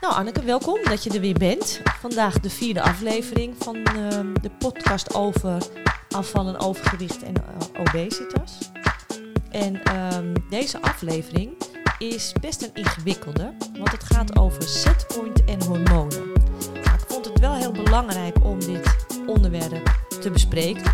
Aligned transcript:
Nou, 0.00 0.14
Anneke, 0.14 0.42
welkom 0.42 0.78
dat 0.84 1.04
je 1.04 1.10
er 1.10 1.20
weer 1.20 1.38
bent. 1.38 1.80
Vandaag 1.98 2.40
de 2.40 2.50
vierde 2.50 2.82
aflevering 2.82 3.54
van 3.58 3.76
ehm, 3.76 4.32
de 4.42 4.50
podcast 4.58 5.14
over 5.14 5.62
afvallen, 6.10 6.58
overgewicht 6.58 7.22
en 7.22 7.34
eh, 7.34 7.80
obesitas. 7.80 8.58
En 9.50 9.82
ehm, 9.82 10.34
deze 10.50 10.82
aflevering 10.82 11.50
is 11.98 12.32
best 12.40 12.62
een 12.62 12.74
ingewikkelde, 12.74 13.54
want 13.72 13.92
het 13.92 14.04
gaat 14.04 14.38
over 14.38 14.62
setpoint 14.62 15.44
en 15.44 15.62
hormonen. 15.62 16.30
Ik 16.72 17.04
vond 17.06 17.24
het 17.24 17.38
wel 17.38 17.54
heel 17.54 17.72
belangrijk 17.72 18.44
om 18.44 18.60
dit 18.60 18.96
onderwerp 19.26 20.00
te 20.20 20.30
bespreken, 20.30 20.92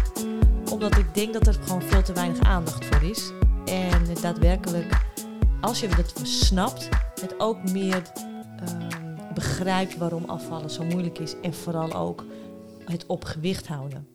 omdat 0.70 0.96
ik 0.96 1.14
denk 1.14 1.32
dat 1.32 1.46
er 1.46 1.54
gewoon 1.64 1.82
veel 1.82 2.02
te 2.02 2.12
weinig 2.12 2.40
aandacht 2.40 2.84
voor 2.84 3.10
is. 3.10 3.32
En 3.64 4.02
daadwerkelijk, 4.20 4.98
als 5.60 5.80
je 5.80 5.88
het 5.88 6.12
snapt, 6.22 6.88
het 7.20 7.34
ook 7.38 7.70
meer 7.70 8.02
ehm, 8.60 9.34
begrijpt 9.34 9.96
waarom 9.96 10.24
afvallen 10.24 10.70
zo 10.70 10.84
moeilijk 10.84 11.18
is 11.18 11.34
en 11.42 11.54
vooral 11.54 11.92
ook 11.92 12.24
het 12.84 13.06
op 13.06 13.24
gewicht 13.24 13.66
houden. 13.66 14.08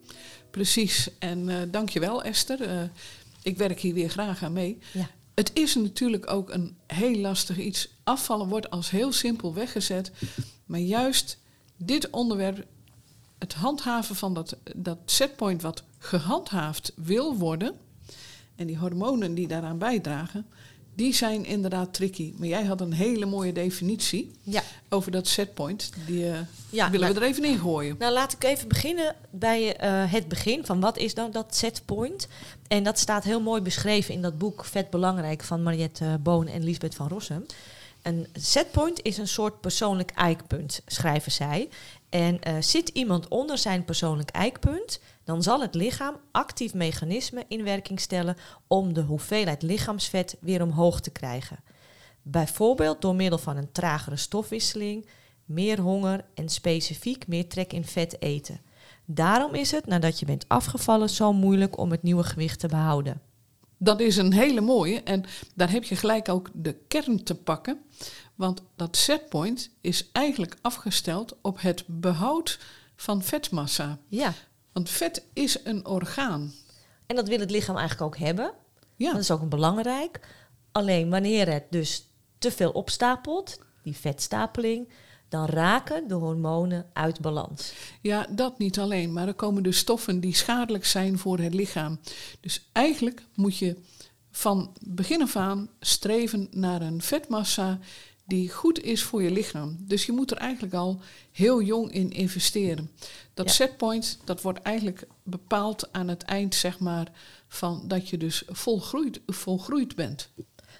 Precies, 0.51 1.09
en 1.19 1.49
uh, 1.49 1.57
dankjewel 1.71 2.23
Esther. 2.23 2.61
Uh, 2.61 2.81
ik 3.41 3.57
werk 3.57 3.79
hier 3.79 3.93
weer 3.93 4.09
graag 4.09 4.43
aan 4.43 4.53
mee. 4.53 4.77
Ja. 4.93 5.09
Het 5.33 5.51
is 5.53 5.75
natuurlijk 5.75 6.31
ook 6.31 6.49
een 6.49 6.77
heel 6.87 7.15
lastig 7.15 7.57
iets. 7.57 7.89
Afvallen 8.03 8.47
wordt 8.47 8.69
als 8.69 8.89
heel 8.89 9.11
simpel 9.11 9.53
weggezet. 9.53 10.11
Maar 10.65 10.79
juist 10.79 11.37
dit 11.77 12.09
onderwerp, 12.09 12.65
het 13.39 13.53
handhaven 13.53 14.15
van 14.15 14.33
dat, 14.33 14.57
dat 14.75 14.97
setpoint 15.05 15.61
wat 15.61 15.83
gehandhaafd 15.97 16.91
wil 16.95 17.37
worden. 17.37 17.75
En 18.55 18.67
die 18.67 18.77
hormonen 18.77 19.33
die 19.33 19.47
daaraan 19.47 19.77
bijdragen, 19.77 20.45
die 20.93 21.13
zijn 21.13 21.45
inderdaad 21.45 21.93
tricky. 21.93 22.33
Maar 22.37 22.47
jij 22.47 22.63
had 22.63 22.81
een 22.81 22.93
hele 22.93 23.25
mooie 23.25 23.53
definitie 23.53 24.31
Ja. 24.41 24.63
over 24.89 25.11
dat 25.11 25.27
setpoint. 25.27 25.91
Die 26.05 26.23
uh, 26.23 26.39
Ja, 26.69 26.89
willen 26.89 27.07
nou- 27.07 27.13
we 27.13 27.25
er 27.25 27.27
even 27.27 27.43
in 27.43 27.59
gooien. 27.59 27.95
Nou, 27.99 28.13
laat 28.13 28.33
ik 28.33 28.43
even 28.43 28.67
beginnen 28.67 29.15
bij 29.29 29.75
eh, 29.77 30.11
het 30.11 30.27
begin 30.27 30.65
van 30.65 30.79
wat 30.79 30.97
is 30.97 31.13
dan 31.13 31.31
dat 31.31 31.55
setpoint. 31.55 32.27
En 32.67 32.83
dat 32.83 32.99
staat 32.99 33.23
heel 33.23 33.41
mooi 33.41 33.61
beschreven 33.61 34.13
in 34.13 34.21
dat 34.21 34.37
boek 34.37 34.65
Vet 34.65 34.89
Belangrijk 34.89 35.43
van 35.43 35.63
Mariette 35.63 36.19
Boon 36.23 36.47
en 36.47 36.63
Lisbeth 36.63 36.95
van 36.95 37.07
Rossum. 37.07 37.45
Een 38.01 38.27
setpoint 38.33 39.01
is 39.03 39.17
een 39.17 39.27
soort 39.27 39.61
persoonlijk 39.61 40.11
eikpunt, 40.11 40.81
schrijven 40.85 41.31
zij. 41.31 41.69
En 42.09 42.41
eh, 42.41 42.53
zit 42.59 42.89
iemand 42.89 43.27
onder 43.27 43.57
zijn 43.57 43.85
persoonlijk 43.85 44.29
eikpunt, 44.29 44.99
dan 45.23 45.43
zal 45.43 45.61
het 45.61 45.75
lichaam 45.75 46.15
actief 46.31 46.73
mechanismen 46.73 47.43
in 47.47 47.63
werking 47.63 47.99
stellen 47.99 48.37
om 48.67 48.93
de 48.93 49.01
hoeveelheid 49.01 49.61
lichaamsvet 49.61 50.37
weer 50.39 50.61
omhoog 50.61 51.01
te 51.01 51.09
krijgen. 51.09 51.59
Bijvoorbeeld 52.21 53.01
door 53.01 53.15
middel 53.15 53.39
van 53.39 53.57
een 53.57 53.71
tragere 53.71 54.15
stofwisseling, 54.15 55.05
meer 55.45 55.79
honger 55.79 56.25
en 56.33 56.49
specifiek 56.49 57.27
meer 57.27 57.47
trek 57.47 57.73
in 57.73 57.85
vet 57.85 58.21
eten. 58.21 58.61
Daarom 59.05 59.53
is 59.53 59.71
het, 59.71 59.85
nadat 59.85 60.19
je 60.19 60.25
bent 60.25 60.45
afgevallen, 60.47 61.09
zo 61.09 61.33
moeilijk 61.33 61.77
om 61.77 61.91
het 61.91 62.03
nieuwe 62.03 62.23
gewicht 62.23 62.59
te 62.59 62.67
behouden. 62.67 63.21
Dat 63.77 63.99
is 63.99 64.17
een 64.17 64.33
hele 64.33 64.61
mooie 64.61 65.01
en 65.03 65.23
daar 65.55 65.71
heb 65.71 65.83
je 65.83 65.95
gelijk 65.95 66.29
ook 66.29 66.49
de 66.53 66.75
kern 66.87 67.23
te 67.23 67.35
pakken. 67.35 67.81
Want 68.35 68.61
dat 68.75 68.97
setpoint 68.97 69.69
is 69.81 70.09
eigenlijk 70.11 70.57
afgesteld 70.61 71.37
op 71.41 71.61
het 71.61 71.83
behoud 71.87 72.59
van 72.95 73.23
vetmassa. 73.23 73.97
Ja, 74.07 74.33
Want 74.71 74.89
vet 74.89 75.25
is 75.33 75.57
een 75.63 75.85
orgaan. 75.85 76.53
en 77.05 77.15
dat 77.15 77.27
wil 77.27 77.39
het 77.39 77.51
lichaam 77.51 77.77
eigenlijk 77.77 78.07
ook 78.07 78.25
hebben. 78.25 78.53
Ja, 78.95 79.11
Dat 79.11 79.21
is 79.21 79.31
ook 79.31 79.49
belangrijk. 79.49 80.19
Alleen 80.71 81.09
wanneer 81.09 81.51
het 81.51 81.63
dus 81.69 82.07
te 82.37 82.51
veel 82.51 82.71
opstapelt, 82.71 83.59
die 83.83 83.95
vetstapeling, 83.95 84.89
dan 85.29 85.45
raken 85.45 86.07
de 86.07 86.13
hormonen 86.13 86.89
uit 86.93 87.19
balans. 87.21 87.73
ja, 88.01 88.27
dat 88.29 88.57
niet 88.57 88.79
alleen, 88.79 89.13
maar 89.13 89.27
er 89.27 89.33
komen 89.33 89.63
dus 89.63 89.77
stoffen 89.77 90.19
die 90.19 90.35
schadelijk 90.35 90.85
zijn 90.85 91.17
voor 91.17 91.39
het 91.39 91.53
lichaam. 91.53 91.99
Dus 92.39 92.69
eigenlijk 92.71 93.23
moet 93.35 93.57
je 93.57 93.77
van 94.31 94.71
begin 94.81 95.21
af 95.21 95.35
aan 95.35 95.69
streven 95.79 96.47
naar 96.51 96.81
een 96.81 97.01
vetmassa 97.01 97.79
die 98.31 98.51
goed 98.51 98.81
is 98.83 99.03
voor 99.03 99.23
je 99.23 99.31
lichaam. 99.31 99.77
Dus 99.79 100.05
je 100.05 100.11
moet 100.11 100.31
er 100.31 100.37
eigenlijk 100.37 100.73
al 100.73 100.99
heel 101.31 101.61
jong 101.61 101.91
in 101.91 102.11
investeren. 102.11 102.91
Dat 103.33 103.45
Ja. 103.45 103.51
setpoint, 103.51 104.17
dat 104.23 104.41
wordt 104.41 104.59
eigenlijk 104.61 105.07
bepaald 105.23 105.91
aan 105.91 106.07
het 106.07 106.23
eind, 106.23 106.55
zeg 106.55 106.79
maar, 106.79 107.07
van 107.47 107.83
dat 107.87 108.09
je 108.09 108.17
dus 108.17 108.43
volgroeid, 108.47 109.21
volgroeid 109.25 109.95
bent. 109.95 110.29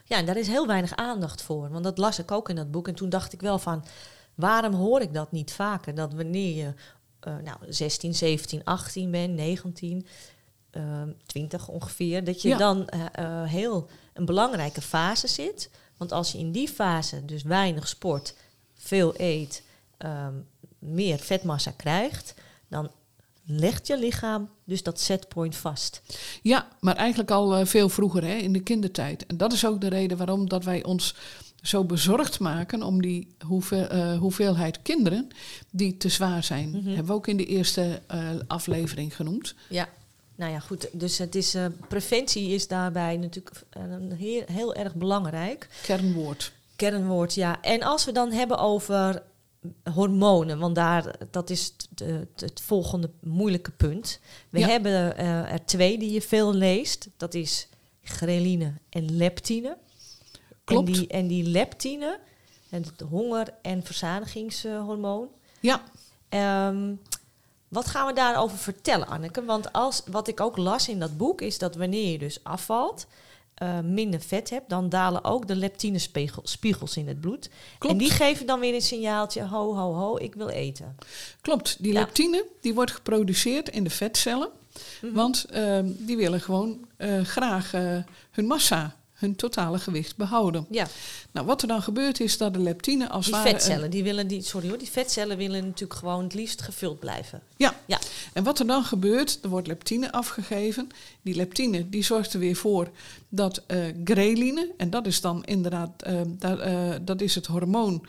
Ja, 0.06 0.18
en 0.18 0.26
daar 0.26 0.38
is 0.38 0.48
heel 0.48 0.68
weinig 0.68 0.96
aandacht 0.96 1.42
voor. 1.42 1.70
Want 1.70 1.84
dat 1.84 1.98
las 1.98 2.20
ik 2.20 2.32
ook 2.32 2.50
in 2.50 2.56
dat 2.56 2.72
boek. 2.72 2.88
En 2.88 2.96
toen 2.96 3.10
dacht 3.10 3.34
ik 3.34 3.42
wel 3.42 3.60
van, 3.60 3.86
waarom 4.36 4.74
hoor 4.74 5.02
ik 5.02 5.14
dat 5.14 5.32
niet 5.32 5.52
vaker? 5.54 5.96
Dat 5.96 6.14
wanneer 6.14 6.56
je 6.56 6.74
eh, 7.20 7.38
nou, 7.44 7.58
16, 7.68 8.16
17, 8.16 8.64
18 8.64 9.12
bent, 9.12 9.34
19, 9.34 10.06
eh, 10.72 11.02
20 11.26 11.68
ongeveer... 11.68 12.24
dat 12.24 12.42
je 12.42 12.48
Ja. 12.50 12.58
dan 12.58 12.88
eh, 12.88 13.06
eh, 13.12 13.50
heel 13.50 13.90
een 14.14 14.26
belangrijke 14.26 14.82
fase 14.82 15.28
zit. 15.28 15.70
Want 16.02 16.14
als 16.14 16.32
je 16.32 16.38
in 16.38 16.52
die 16.52 16.68
fase 16.68 17.26
dus 17.26 17.44
weinig 17.44 17.88
sport, 17.88 18.34
veel 18.74 19.14
eet, 19.18 19.64
ehm, 19.98 20.34
meer 20.80 21.20
vetmassa 21.20 21.72
krijgt... 21.72 22.34
dan 22.68 22.92
legt 23.46 23.88
je 23.88 24.00
lichaam 24.00 24.50
dus 24.64 24.84
dat 24.84 25.00
setpoint 25.00 25.56
vast. 25.56 26.02
Ja, 26.42 26.68
maar 26.80 26.96
eigenlijk 26.96 27.32
al 27.32 27.56
eh, 27.56 27.66
veel 27.66 27.90
vroeger, 27.90 28.24
hè, 28.24 28.34
in 28.36 28.54
de 28.54 28.60
kindertijd. 28.60 29.26
En 29.26 29.38
dat 29.38 29.54
is 29.54 29.66
ook 29.66 29.82
de 29.82 29.88
reden 29.88 30.18
waarom 30.18 30.50
dat 30.50 30.64
wij 30.64 30.84
ons 30.84 31.16
zo 31.62 31.84
bezorgd 31.84 32.40
maken 32.40 32.84
om 32.84 33.02
die 33.02 33.36
hoeveel, 33.46 33.88
eh, 33.88 34.18
hoeveelheid 34.18 34.82
kinderen 34.82 35.28
die 35.70 35.98
te 35.98 36.10
zwaar 36.10 36.44
zijn. 36.44 36.70
Mhm. 36.70 36.88
Hebben 36.88 37.06
we 37.06 37.14
ook 37.14 37.28
in 37.28 37.38
de 37.38 37.46
eerste 37.46 38.02
eh, 38.08 38.30
aflevering 38.48 39.16
genoemd. 39.16 39.56
Ja, 39.70 39.90
nou 40.42 40.54
ja, 40.54 40.60
goed. 40.60 40.88
Dus 40.92 41.18
het 41.18 41.36
is, 41.36 41.54
eh, 41.56 41.66
preventie 41.88 42.50
is 42.50 42.68
daarbij 42.68 43.18
natuurlijk 43.18 43.62
een 43.70 44.12
heel, 44.12 44.44
heel 44.46 44.74
erg 44.76 44.96
belangrijk. 44.96 45.68
Kernwoord. 45.84 46.52
Kernwoord, 46.76 47.34
ja. 47.34 47.62
En 47.62 47.82
als 47.82 48.06
we 48.06 48.12
dan 48.12 48.32
hebben 48.32 48.58
over 48.58 49.24
hormonen, 49.94 50.60
want 50.60 50.76
daar, 50.76 51.16
dat 51.32 51.50
is 51.50 51.74
het, 52.36 52.62
volgende 52.62 53.10
moeilijke 53.20 53.72
punt. 53.72 54.20
We 54.50 54.60
Ja. 54.60 54.68
hebben 54.68 55.18
eh, 55.18 55.52
er 55.52 55.66
twee 55.66 55.98
die 55.98 56.12
je 56.12 56.22
veel 56.22 56.54
leest. 56.54 57.08
Dat 57.18 57.34
is 57.34 57.68
ghreline 58.04 58.74
en 58.90 59.16
leptine. 59.18 59.78
Klopt. 60.64 60.88
En 60.88 60.94
die, 60.94 61.08
en 61.08 61.28
die 61.28 61.44
leptine, 61.44 62.20
en 62.70 62.82
het 62.84 63.02
honger- 63.10 63.54
en 63.62 63.84
verzadigingshormoon, 63.84 65.28
Ja, 65.60 65.84
Ehm, 66.30 66.94
wat 67.72 67.88
gaan 67.88 68.08
we 68.08 68.14
daarover 68.14 68.58
vertellen, 68.58 69.08
Anneke? 69.08 69.44
Want 69.46 69.74
als, 69.74 70.02
wat 70.12 70.28
ik 70.28 70.40
ook 70.40 70.58
las 70.58 70.88
in 70.90 71.00
dat 71.00 71.18
boek 71.18 71.42
is 71.42 71.58
dat 71.58 71.76
wanneer 71.76 72.12
je 72.12 72.18
dus 72.18 72.40
afvalt, 72.44 73.06
eh, 73.54 73.80
minder 73.80 74.22
vet 74.22 74.50
hebt, 74.50 74.70
dan 74.70 74.90
dalen 74.90 75.24
ook 75.24 75.48
de 75.48 75.56
leptinespiegels 75.56 76.98
in 76.98 77.08
het 77.08 77.22
bloed. 77.22 77.50
Klopt. 77.78 77.94
En 77.94 78.00
die 78.00 78.10
geven 78.10 78.46
dan 78.46 78.60
weer 78.60 78.74
een 78.74 78.82
signaaltje, 78.82 79.48
ho, 79.48 79.76
ho, 79.76 79.94
ho, 79.94 80.18
ik 80.18 80.36
wil 80.36 80.50
eten. 80.50 80.96
klopt. 81.42 81.76
Die 81.84 81.94
Ja. 81.94 82.00
leptine 82.00 82.46
die 82.62 82.74
wordt 82.74 82.92
geproduceerd 82.92 83.70
in 83.70 83.84
de 83.84 83.90
vetcellen. 83.90 84.50
Mhm. 85.02 85.14
Want 85.14 85.46
ehm, 85.46 85.86
die 85.98 86.18
willen 86.18 86.42
gewoon 86.42 86.88
eh, 86.98 87.22
graag 87.22 87.74
eh, 87.74 87.98
hun 88.32 88.46
massa, 88.46 88.96
hun 89.22 89.36
totale 89.36 89.80
gewicht 89.80 90.16
behouden. 90.16 90.66
Ja, 90.70 90.88
Nou, 91.32 91.46
wat 91.46 91.62
er 91.62 91.68
dan 91.68 91.82
gebeurt 91.82 92.20
is 92.20 92.38
dat 92.38 92.54
de 92.54 92.60
leptine 92.60 93.10
als 93.10 93.26
die 93.26 93.34
ware 93.34 93.50
vetcellen, 93.50 93.92
die 93.92 94.04
willen 94.04 94.28
die, 94.28 94.42
sorry 94.42 94.68
hoor, 94.68 94.78
die 94.78 94.90
vetcellen 94.90 95.38
willen 95.38 95.66
natuurlijk 95.66 96.00
gewoon 96.00 96.24
het 96.24 96.34
liefst 96.34 96.62
gevuld 96.62 97.00
blijven. 97.00 97.42
Ja. 97.58 97.76
Ja. 97.86 98.00
En 98.34 98.44
wat 98.44 98.60
er 98.60 98.68
dan 98.68 98.84
gebeurt, 98.84 99.40
er 99.42 99.50
wordt 99.50 99.68
leptine 99.68 100.12
afgegeven. 100.12 100.88
Die 101.22 101.36
leptine 101.36 101.90
die 101.90 102.04
zorgt 102.04 102.34
er 102.34 102.40
weer 102.40 102.56
voor 102.56 102.90
dat 103.30 103.64
eh 103.68 103.80
ghreline, 104.04 104.72
en 104.78 104.90
dat 104.90 105.06
is 105.06 105.22
dan 105.22 105.44
inderdaad, 105.44 106.02
eh, 106.02 106.22
dat, 106.28 106.60
eh, 106.60 106.94
dat 107.02 107.22
is 107.22 107.36
het 107.36 107.46
hormoon 107.46 108.06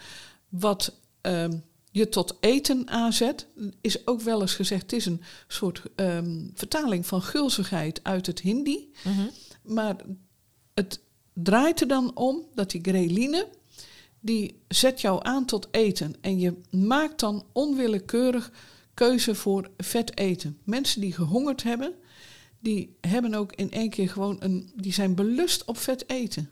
wat 0.48 0.92
ehm, 1.20 1.52
je 1.90 2.08
tot 2.08 2.36
eten 2.40 2.88
aanzet. 2.88 3.46
Is 3.80 4.06
ook 4.06 4.20
wel 4.20 4.40
eens 4.40 4.54
gezegd, 4.54 4.82
het 4.82 4.92
is 4.92 5.06
een 5.06 5.22
soort 5.48 5.82
ehm, 5.94 6.40
vertaling 6.54 7.06
van 7.06 7.22
gulzigheid 7.22 8.00
uit 8.02 8.26
het 8.26 8.40
Hindi. 8.40 8.92
Maar 9.62 9.96
het 10.74 11.00
draait 11.32 11.80
er 11.80 11.88
dan 11.88 12.16
om 12.16 12.42
dat 12.54 12.70
die 12.70 12.80
ghreline, 12.82 13.48
die 14.20 14.62
zet 14.68 15.00
jou 15.00 15.24
aan 15.24 15.44
tot 15.44 15.68
eten. 15.70 16.14
En 16.20 16.38
je 16.38 16.60
maakt 16.70 17.20
dan 17.20 17.44
onwillekeurig 17.52 18.52
keuze 18.94 19.34
voor 19.34 19.70
vet 19.76 20.18
eten. 20.18 20.58
Mensen 20.64 21.00
die 21.00 21.12
gehongerd 21.12 21.62
hebben, 21.62 21.94
die 22.60 22.96
hebben 23.00 23.34
ook 23.34 23.52
in 23.52 23.70
één 23.70 23.90
keer 23.90 24.08
gewoon 24.08 24.36
een, 24.40 24.72
die 24.74 24.92
zijn 24.92 25.14
belust 25.14 25.64
op 25.64 25.78
vet 25.78 26.08
eten. 26.08 26.50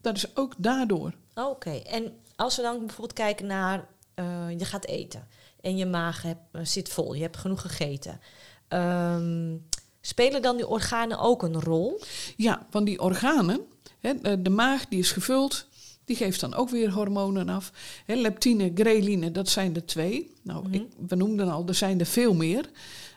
Dat 0.00 0.16
is 0.16 0.36
ook 0.36 0.54
daardoor. 0.58 1.14
Oké, 1.34 1.70
en 1.70 2.12
als 2.36 2.56
we 2.56 2.62
dan 2.62 2.78
bijvoorbeeld 2.78 3.12
kijken 3.12 3.46
naar, 3.46 3.88
eh, 4.14 4.50
je 4.58 4.64
gaat 4.64 4.86
eten 4.86 5.28
en 5.60 5.76
je 5.76 5.86
maag 5.86 6.22
heb- 6.22 6.58
zit 6.62 6.88
vol, 6.88 7.14
je 7.14 7.22
hebt 7.22 7.36
genoeg 7.36 7.60
gegeten. 7.60 8.20
Ehm, 8.68 9.56
spelen 10.02 10.42
dan 10.42 10.56
die 10.56 10.66
organen 10.68 11.18
ook 11.18 11.42
een 11.42 11.60
rol? 11.60 12.00
Ja, 12.36 12.66
want 12.70 12.86
die 12.86 13.00
organen, 13.00 13.60
hè, 14.00 14.42
de- 14.42 14.50
maag 14.50 14.86
die 14.88 14.98
is 14.98 15.12
gevuld 15.12 15.70
Die 16.04 16.16
geeft 16.16 16.40
dan 16.40 16.54
ook 16.54 16.68
weer 16.70 16.90
hormonen 16.92 17.48
af. 17.48 17.72
Hè, 18.06 18.14
leptine, 18.14 18.70
greline, 18.74 19.30
dat 19.32 19.48
zijn 19.48 19.74
er 19.74 19.84
twee. 19.86 20.30
Nou, 20.42 20.64
Mhm. 20.64 20.74
ik, 20.74 20.82
we 21.08 21.16
noemden 21.16 21.48
al, 21.50 21.64
er 21.66 21.74
zijn 21.74 22.00
er 22.00 22.06
veel 22.06 22.34
meer. 22.34 22.70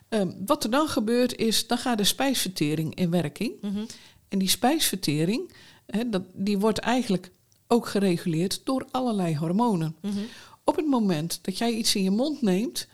Ehm, 0.09 0.31
wat 0.45 0.63
er 0.63 0.69
dan 0.69 0.87
gebeurt 0.87 1.35
is, 1.35 1.67
dan 1.67 1.77
gaat 1.77 1.97
de 1.97 2.03
spijsvertering 2.03 2.95
in 2.95 3.09
werking. 3.09 3.53
Mhm. 3.61 3.85
En 4.27 4.39
die 4.39 4.49
spijsvertering, 4.49 5.51
hè, 5.85 6.09
dat, 6.09 6.21
die 6.33 6.57
wordt 6.59 6.77
eigenlijk 6.79 7.31
ook 7.67 7.87
gereguleerd 7.87 8.61
door 8.63 8.85
allerlei 8.91 9.37
hormonen. 9.37 9.95
Mhm. 10.01 10.13
Op 10.63 10.75
het 10.75 10.85
moment 10.87 11.39
dat 11.41 11.57
jij 11.57 11.71
iets 11.71 11.95
in 11.95 12.03
je 12.03 12.11
mond 12.11 12.41
neemt, 12.41 12.87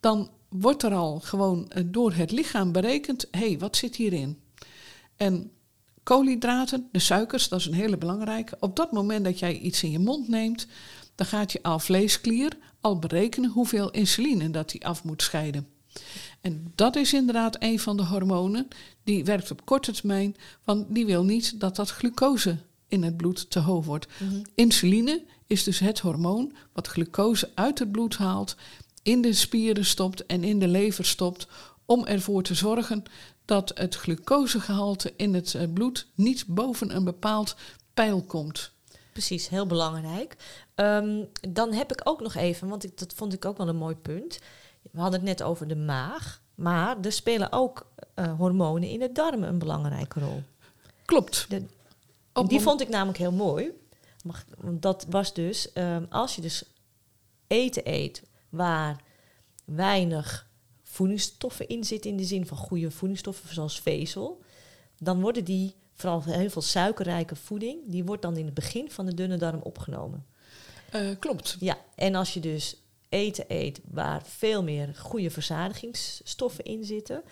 dan 0.00 0.30
wordt 0.60 0.82
er 0.82 0.94
al 0.94 1.20
gewoon 1.20 1.68
eh, 1.68 1.82
door 1.86 2.12
het 2.12 2.30
lichaam 2.30 2.72
berekend: 2.72 3.26
hé, 3.30 3.38
hey, 3.38 3.58
wat 3.58 3.76
zit 3.76 3.96
hierin? 3.96 4.40
En 5.16 5.50
koolhydraten, 6.02 6.88
de 6.92 6.98
suikers, 6.98 7.48
dat 7.48 7.60
is 7.60 7.66
een 7.66 7.74
hele 7.74 7.96
belangrijke. 7.96 8.56
Op 8.60 8.76
dat 8.76 8.92
moment 8.92 9.24
dat 9.24 9.38
jij 9.38 9.58
iets 9.58 9.82
in 9.82 9.90
je 9.90 9.98
mond 9.98 10.28
neemt, 10.28 10.66
dan 11.14 11.26
gaat 11.26 11.52
je 11.52 11.62
alvleesklier 11.62 12.52
al 12.80 12.98
berekenen 12.98 13.50
hoeveel 13.50 13.90
insuline 13.90 14.50
dat 14.50 14.72
hij 14.72 14.80
af 14.80 15.04
moet 15.04 15.22
scheiden. 15.22 15.68
En 16.40 16.72
dat 16.74 16.96
is 16.96 17.12
inderdaad 17.12 17.56
een 17.58 17.78
van 17.78 17.96
de 17.96 18.04
hormonen 18.04 18.68
die 19.04 19.24
werkt 19.24 19.50
op 19.50 19.64
korte 19.64 19.92
termijn, 19.92 20.36
want 20.64 20.94
die 20.94 21.06
wil 21.06 21.24
niet 21.24 21.60
dat 21.60 21.76
dat 21.76 21.90
glucose 21.90 22.58
in 22.88 23.02
het 23.02 23.16
bloed 23.16 23.50
te 23.50 23.58
hoog 23.58 23.84
wordt. 23.84 24.06
Mhm. 24.18 24.42
Insuline 24.54 25.24
is 25.46 25.64
dus 25.64 25.78
het 25.78 25.98
hormoon 25.98 26.52
wat 26.72 26.86
glucose 26.86 27.50
uit 27.54 27.78
het 27.78 27.92
bloed 27.92 28.16
haalt, 28.16 28.56
in 29.04 29.22
de 29.22 29.32
spieren 29.32 29.84
stopt 29.84 30.26
en 30.26 30.44
in 30.44 30.58
de 30.58 30.68
lever 30.68 31.04
stopt, 31.04 31.46
om 31.84 32.04
ervoor 32.06 32.42
te 32.42 32.54
zorgen 32.54 33.02
dat 33.44 33.72
het 33.74 33.94
glucosegehalte 33.94 35.12
in 35.16 35.34
het 35.34 35.54
eh, 35.54 35.62
bloed 35.72 36.06
niet 36.14 36.44
boven 36.46 36.96
een 36.96 37.04
bepaald 37.04 37.56
pijl 37.94 38.22
komt. 38.22 38.70
Precies, 39.12 39.48
heel 39.48 39.66
belangrijk. 39.66 40.36
Ehm, 40.74 41.24
dan 41.48 41.72
heb 41.72 41.92
ik 41.92 42.00
ook 42.04 42.20
nog 42.20 42.34
even, 42.34 42.68
want 42.68 42.84
ik, 42.84 42.98
dat 42.98 43.12
vond 43.14 43.32
ik 43.32 43.44
ook 43.44 43.56
wel 43.56 43.68
een 43.68 43.76
mooi 43.76 43.94
punt. 43.94 44.38
We 44.90 45.00
hadden 45.00 45.20
het 45.20 45.28
net 45.28 45.42
over 45.42 45.68
de 45.68 45.76
maag, 45.76 46.40
maar 46.54 46.96
er 47.00 47.12
spelen 47.12 47.52
ook 47.52 47.86
eh, 48.14 48.36
hormonen 48.36 48.88
in 48.88 48.98
de 48.98 49.12
darmen 49.12 49.48
een 49.48 49.58
belangrijke 49.58 50.20
rol. 50.20 50.42
Klopt. 51.04 51.46
De- 51.48 51.62
die 52.46 52.60
vond 52.60 52.80
ik 52.80 52.88
namelijk 52.88 53.18
heel 53.18 53.32
mooi. 53.32 53.70
Mag, 54.24 54.44
want 54.58 54.82
dat 54.82 55.06
was 55.08 55.34
dus, 55.34 55.72
ehm, 55.72 56.04
als 56.10 56.34
je 56.34 56.40
dus 56.40 56.64
eten 57.46 57.82
eet 57.90 58.22
waar 58.54 59.02
weinig 59.64 60.48
voedingsstoffen 60.82 61.68
in 61.68 61.84
zitten, 61.84 62.10
in 62.10 62.16
de 62.16 62.24
zin 62.24 62.46
van 62.46 62.56
goede 62.56 62.90
voedingsstoffen 62.90 63.54
zoals 63.54 63.80
vezel, 63.80 64.42
dan 64.98 65.20
worden 65.20 65.44
die, 65.44 65.74
vooral 65.92 66.22
heel 66.22 66.50
veel 66.50 66.62
suikerrijke 66.62 67.36
voeding, 67.36 67.78
die 67.86 68.04
wordt 68.04 68.22
dan 68.22 68.36
in 68.36 68.44
het 68.44 68.54
begin 68.54 68.90
van 68.90 69.06
de 69.06 69.14
dunne 69.14 69.36
darm 69.36 69.60
opgenomen. 69.62 70.26
Eh, 70.90 71.08
klopt. 71.18 71.56
Ja, 71.60 71.78
en 71.94 72.14
als 72.14 72.34
je 72.34 72.40
dus 72.40 72.76
eten 73.08 73.44
eet 73.48 73.80
waar 73.90 74.22
veel 74.24 74.62
meer 74.62 74.94
goede 74.94 75.30
verzadigingsstoffen 75.30 76.64
in 76.64 76.84
zitten, 76.84 77.22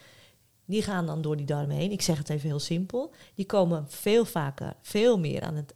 die 0.65 0.83
gaan 0.83 1.07
dan 1.07 1.23
door 1.23 1.37
die 1.37 1.47
darmen 1.47 1.77
heen. 1.77 1.91
Ik 1.93 2.03
zeg 2.03 2.19
het 2.19 2.29
even 2.29 2.49
heel 2.49 2.59
simpel. 2.59 3.15
Die 3.35 3.47
komen 3.47 3.87
veel 3.89 4.25
vaker, 4.25 4.77
veel 4.81 5.19
meer 5.19 5.43
aan 5.43 5.57
het 5.57 5.75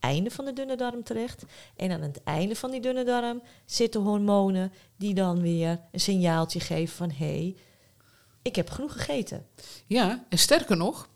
einde 0.00 0.30
van 0.30 0.44
de 0.44 0.52
dunne 0.52 0.76
darm 0.76 1.02
terecht. 1.02 1.44
En 1.76 1.90
aan 1.90 2.00
het 2.02 2.22
einde 2.24 2.56
van 2.56 2.70
die 2.70 2.80
dunne 2.80 3.04
darm 3.04 3.42
zitten 3.64 4.00
hormonen 4.00 4.72
die 4.96 5.14
dan 5.14 5.40
weer 5.40 5.80
een 5.92 6.00
signaaltje 6.00 6.60
geven 6.60 6.96
van 6.96 7.10
hé, 7.10 7.26
hey, 7.26 7.56
ik 8.42 8.56
heb 8.56 8.70
genoeg 8.70 8.92
gegeten. 8.92 9.46
Ja, 9.86 10.24
en 10.28 10.38
sterker 10.38 10.76
nog, 10.76 11.08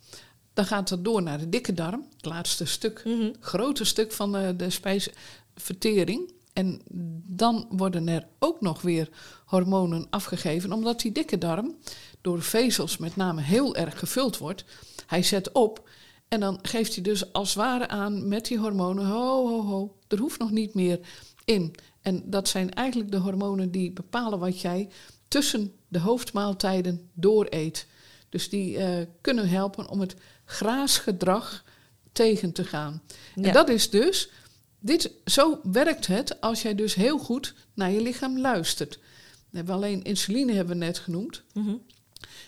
dan 0.52 0.64
gaat 0.64 0.90
het 0.90 1.04
door 1.04 1.22
naar 1.22 1.38
de 1.38 1.48
dikke 1.48 1.72
darm, 1.72 2.06
het 2.16 2.24
laatste 2.24 2.64
stuk, 2.64 3.02
Mhm. 3.04 3.32
grote 3.40 3.84
stuk 3.84 4.12
van 4.12 4.32
de, 4.32 4.56
de 4.56 4.70
spijsvertering. 4.70 6.32
En 6.52 6.80
dan 7.26 7.66
worden 7.70 8.08
er 8.08 8.26
ook 8.38 8.60
nog 8.60 8.82
weer 8.82 9.08
hormonen 9.44 10.06
afgegeven, 10.10 10.72
omdat 10.72 11.00
die 11.00 11.12
dikke 11.12 11.38
darm 11.38 11.76
door 12.20 12.42
vezels 12.42 12.96
met 12.96 13.16
name 13.16 13.40
heel 13.40 13.76
erg 13.76 13.98
gevuld 13.98 14.38
wordt. 14.38 14.64
Hij 15.06 15.22
zet 15.22 15.52
op 15.52 15.88
en 16.28 16.40
dan 16.40 16.58
geeft 16.62 16.94
hij 16.94 17.02
dus 17.02 17.32
als 17.32 17.48
het 17.48 17.56
ware 17.62 17.88
aan 17.88 18.28
met 18.28 18.46
die 18.46 18.58
hormonen, 18.58 19.06
ho, 19.06 19.48
ho, 19.48 19.62
ho, 19.62 19.96
er 20.08 20.18
hoeft 20.18 20.38
nog 20.38 20.50
niet 20.50 20.74
meer 20.74 21.00
in. 21.44 21.74
En 22.00 22.22
dat 22.24 22.48
zijn 22.48 22.70
eigenlijk 22.70 23.10
de 23.10 23.16
hormonen 23.16 23.70
die 23.70 23.92
bepalen 23.92 24.38
wat 24.38 24.60
jij 24.60 24.88
tussen 25.28 25.72
de 25.88 25.98
hoofdmaaltijden 25.98 27.10
dooreet. 27.12 27.86
Dus 28.28 28.48
die 28.48 28.76
eh, 28.76 29.06
kunnen 29.20 29.48
helpen 29.48 29.88
om 29.88 30.00
het 30.00 30.16
graasgedrag 30.44 31.64
tegen 32.12 32.52
te 32.52 32.64
gaan. 32.64 33.02
Ja. 33.34 33.42
En 33.42 33.52
dat 33.52 33.68
is 33.68 33.90
dus, 33.90 34.30
dit, 34.78 35.10
zo 35.24 35.60
werkt 35.62 36.06
het 36.06 36.40
als 36.40 36.62
jij 36.62 36.74
dus 36.74 36.94
heel 36.94 37.18
goed 37.18 37.54
naar 37.74 37.90
je 37.90 38.00
lichaam 38.00 38.38
luistert. 38.38 38.98
We 39.50 39.56
hebben 39.56 39.74
alleen 39.74 40.04
insuline 40.04 40.52
hebben 40.52 40.78
we 40.78 40.84
net 40.84 40.98
genoemd. 40.98 41.42
Mhm. 41.52 41.74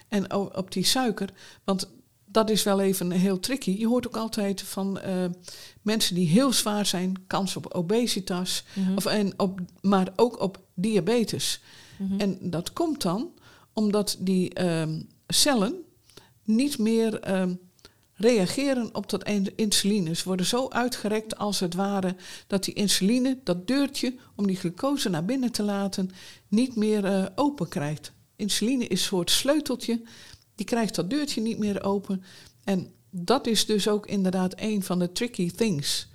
En 0.09 0.31
o- 0.31 0.51
op 0.55 0.73
die 0.73 0.85
suiker, 0.85 1.29
want 1.65 1.89
dat 2.37 2.51
is 2.51 2.63
wel 2.63 2.81
even 2.81 3.11
heel 3.11 3.41
tricky. 3.41 3.71
Je 3.79 3.87
hoort 3.87 4.07
ook 4.07 4.17
altijd 4.17 4.63
van 4.63 4.99
eh, 4.99 5.25
mensen 5.83 6.15
die 6.15 6.29
heel 6.29 6.53
zwaar 6.53 6.87
zijn, 6.87 7.25
kans 7.27 7.57
op 7.57 7.75
obesitas, 7.75 8.65
Mhm. 8.75 8.97
of, 8.97 9.07
en 9.07 9.39
op, 9.39 9.61
maar 9.81 10.09
ook 10.17 10.41
op 10.41 10.61
diabetes. 10.75 11.61
Mhm. 11.99 12.21
En 12.21 12.39
dat 12.41 12.73
komt 12.73 13.03
dan 13.03 13.31
omdat 13.73 14.17
die 14.19 14.53
ehm, 14.55 15.01
cellen 15.29 15.75
niet 16.45 16.79
meer 16.79 17.21
ehm, 17.21 17.55
reageren 18.15 18.95
op 18.95 19.11
dat 19.11 19.25
in- 19.29 19.53
insuline. 19.57 20.15
Ze 20.15 20.25
worden 20.25 20.47
zo 20.47 20.69
uitgerekt 20.69 21.37
als 21.39 21.61
het 21.61 21.75
ware 21.75 22.17
dat 22.47 22.65
die 22.65 22.75
insuline, 22.75 23.39
dat 23.45 23.67
deurtje 23.67 24.15
om 24.35 24.47
die 24.47 24.57
glucose 24.57 25.09
naar 25.09 25.25
binnen 25.25 25.53
te 25.53 25.63
laten, 25.63 26.11
niet 26.49 26.77
meer 26.77 27.05
eh, 27.05 27.27
open 27.35 27.69
krijgt. 27.69 28.13
Insuline 28.37 28.85
is 28.87 29.01
een 29.01 29.07
soort 29.07 29.31
sleuteltje, 29.31 30.03
die 30.57 30.67
krijgt 30.67 30.95
dat 30.95 31.11
deurtje 31.11 31.41
niet 31.41 31.59
meer 31.59 31.83
open. 31.83 32.23
En 32.65 32.93
dat 33.11 33.47
is 33.47 33.67
dus 33.67 33.89
ook 33.89 34.07
inderdaad 34.07 34.55
een 34.57 34.83
van 34.83 34.99
de 34.99 35.13
tricky 35.13 35.51
things. 35.51 36.09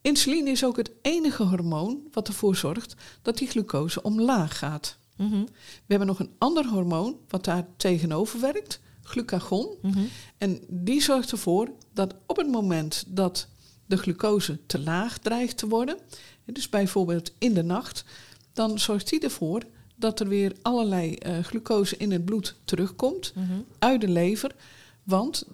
Insuline 0.00 0.50
is 0.50 0.64
ook 0.64 0.76
het 0.76 0.90
enige 1.02 1.42
hormoon 1.42 2.02
wat 2.12 2.28
ervoor 2.28 2.56
zorgt 2.56 2.94
dat 3.22 3.38
die 3.38 3.48
glucose 3.48 4.02
omlaag 4.02 4.58
gaat. 4.58 4.98
Mhm. 5.16 5.44
We 5.54 5.86
hebben 5.86 6.08
nog 6.08 6.18
een 6.18 6.34
ander 6.38 6.66
hormoon 6.66 7.16
wat 7.28 7.44
daar 7.44 7.66
tegenover 7.76 8.40
werkt, 8.40 8.80
glucagon. 9.02 9.68
Mhm. 9.82 10.04
En 10.38 10.60
die 10.68 11.02
zorgt 11.02 11.30
ervoor 11.30 11.68
dat 11.92 12.14
op 12.26 12.36
het 12.36 12.48
moment 12.48 13.04
dat 13.08 13.48
de 13.86 13.96
glucose 13.96 14.66
te 14.66 14.80
laag 14.80 15.18
dreigt 15.18 15.56
te 15.56 15.68
worden, 15.68 15.98
dus 16.44 16.68
bijvoorbeeld 16.68 17.32
in 17.38 17.54
de 17.54 17.62
nacht, 17.62 18.04
dan 18.52 18.78
zorgt 18.78 19.08
die 19.08 19.20
ervoor 19.20 19.62
dat 19.94 20.20
er 20.20 20.28
weer 20.28 20.52
allerlei 20.62 21.14
eh, 21.14 21.38
glucose 21.44 21.96
in 21.96 22.12
het 22.12 22.24
bloed 22.24 22.54
terugkomt 22.64 23.32
Mhm. 23.34 23.52
uit 23.78 24.00
de 24.00 24.08
lever. 24.08 24.54
Want 25.02 25.44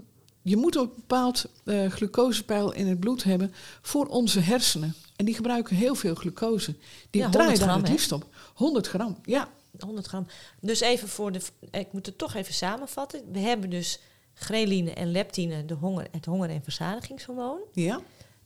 je 0.43 0.57
moet 0.57 0.77
een 0.77 0.91
bepaald 0.97 1.45
eh, 1.65 1.87
glucosepeil 1.91 2.73
in 2.73 2.87
het 2.87 3.01
bloed 3.01 3.23
hebben 3.25 3.53
voor 3.83 4.07
onze 4.07 4.41
hersenen. 4.41 4.95
En 5.17 5.25
die 5.25 5.35
gebruiken 5.35 5.77
heel 5.77 5.95
veel 5.95 6.15
glucose. 6.15 6.75
Die 7.11 7.21
Ja, 7.23 7.29
100 7.29 7.33
draaien 7.33 7.59
daar 7.67 7.77
het 7.79 7.89
liefst 7.89 8.13
op. 8.13 8.27
100 8.55 8.87
gram, 8.89 9.17
ja. 9.25 9.49
100 9.79 10.07
gram. 10.07 10.27
Dus 10.61 10.81
even 10.81 11.09
voor 11.09 11.33
de. 11.33 11.41
Ik 11.71 11.93
moet 11.93 12.07
het 12.07 12.19
toch 12.19 12.35
even 12.35 12.55
samenvatten. 12.55 13.23
We 13.33 13.39
hebben 13.39 13.71
dus 13.71 13.99
ghreline 14.35 14.93
en 14.93 15.11
leptine, 15.11 15.65
de 15.65 15.75
honger, 15.75 16.07
het 16.11 16.25
honger- 16.25 16.51
en 16.51 16.63
verzadigingshormoon. 16.63 17.59
ja. 17.73 18.01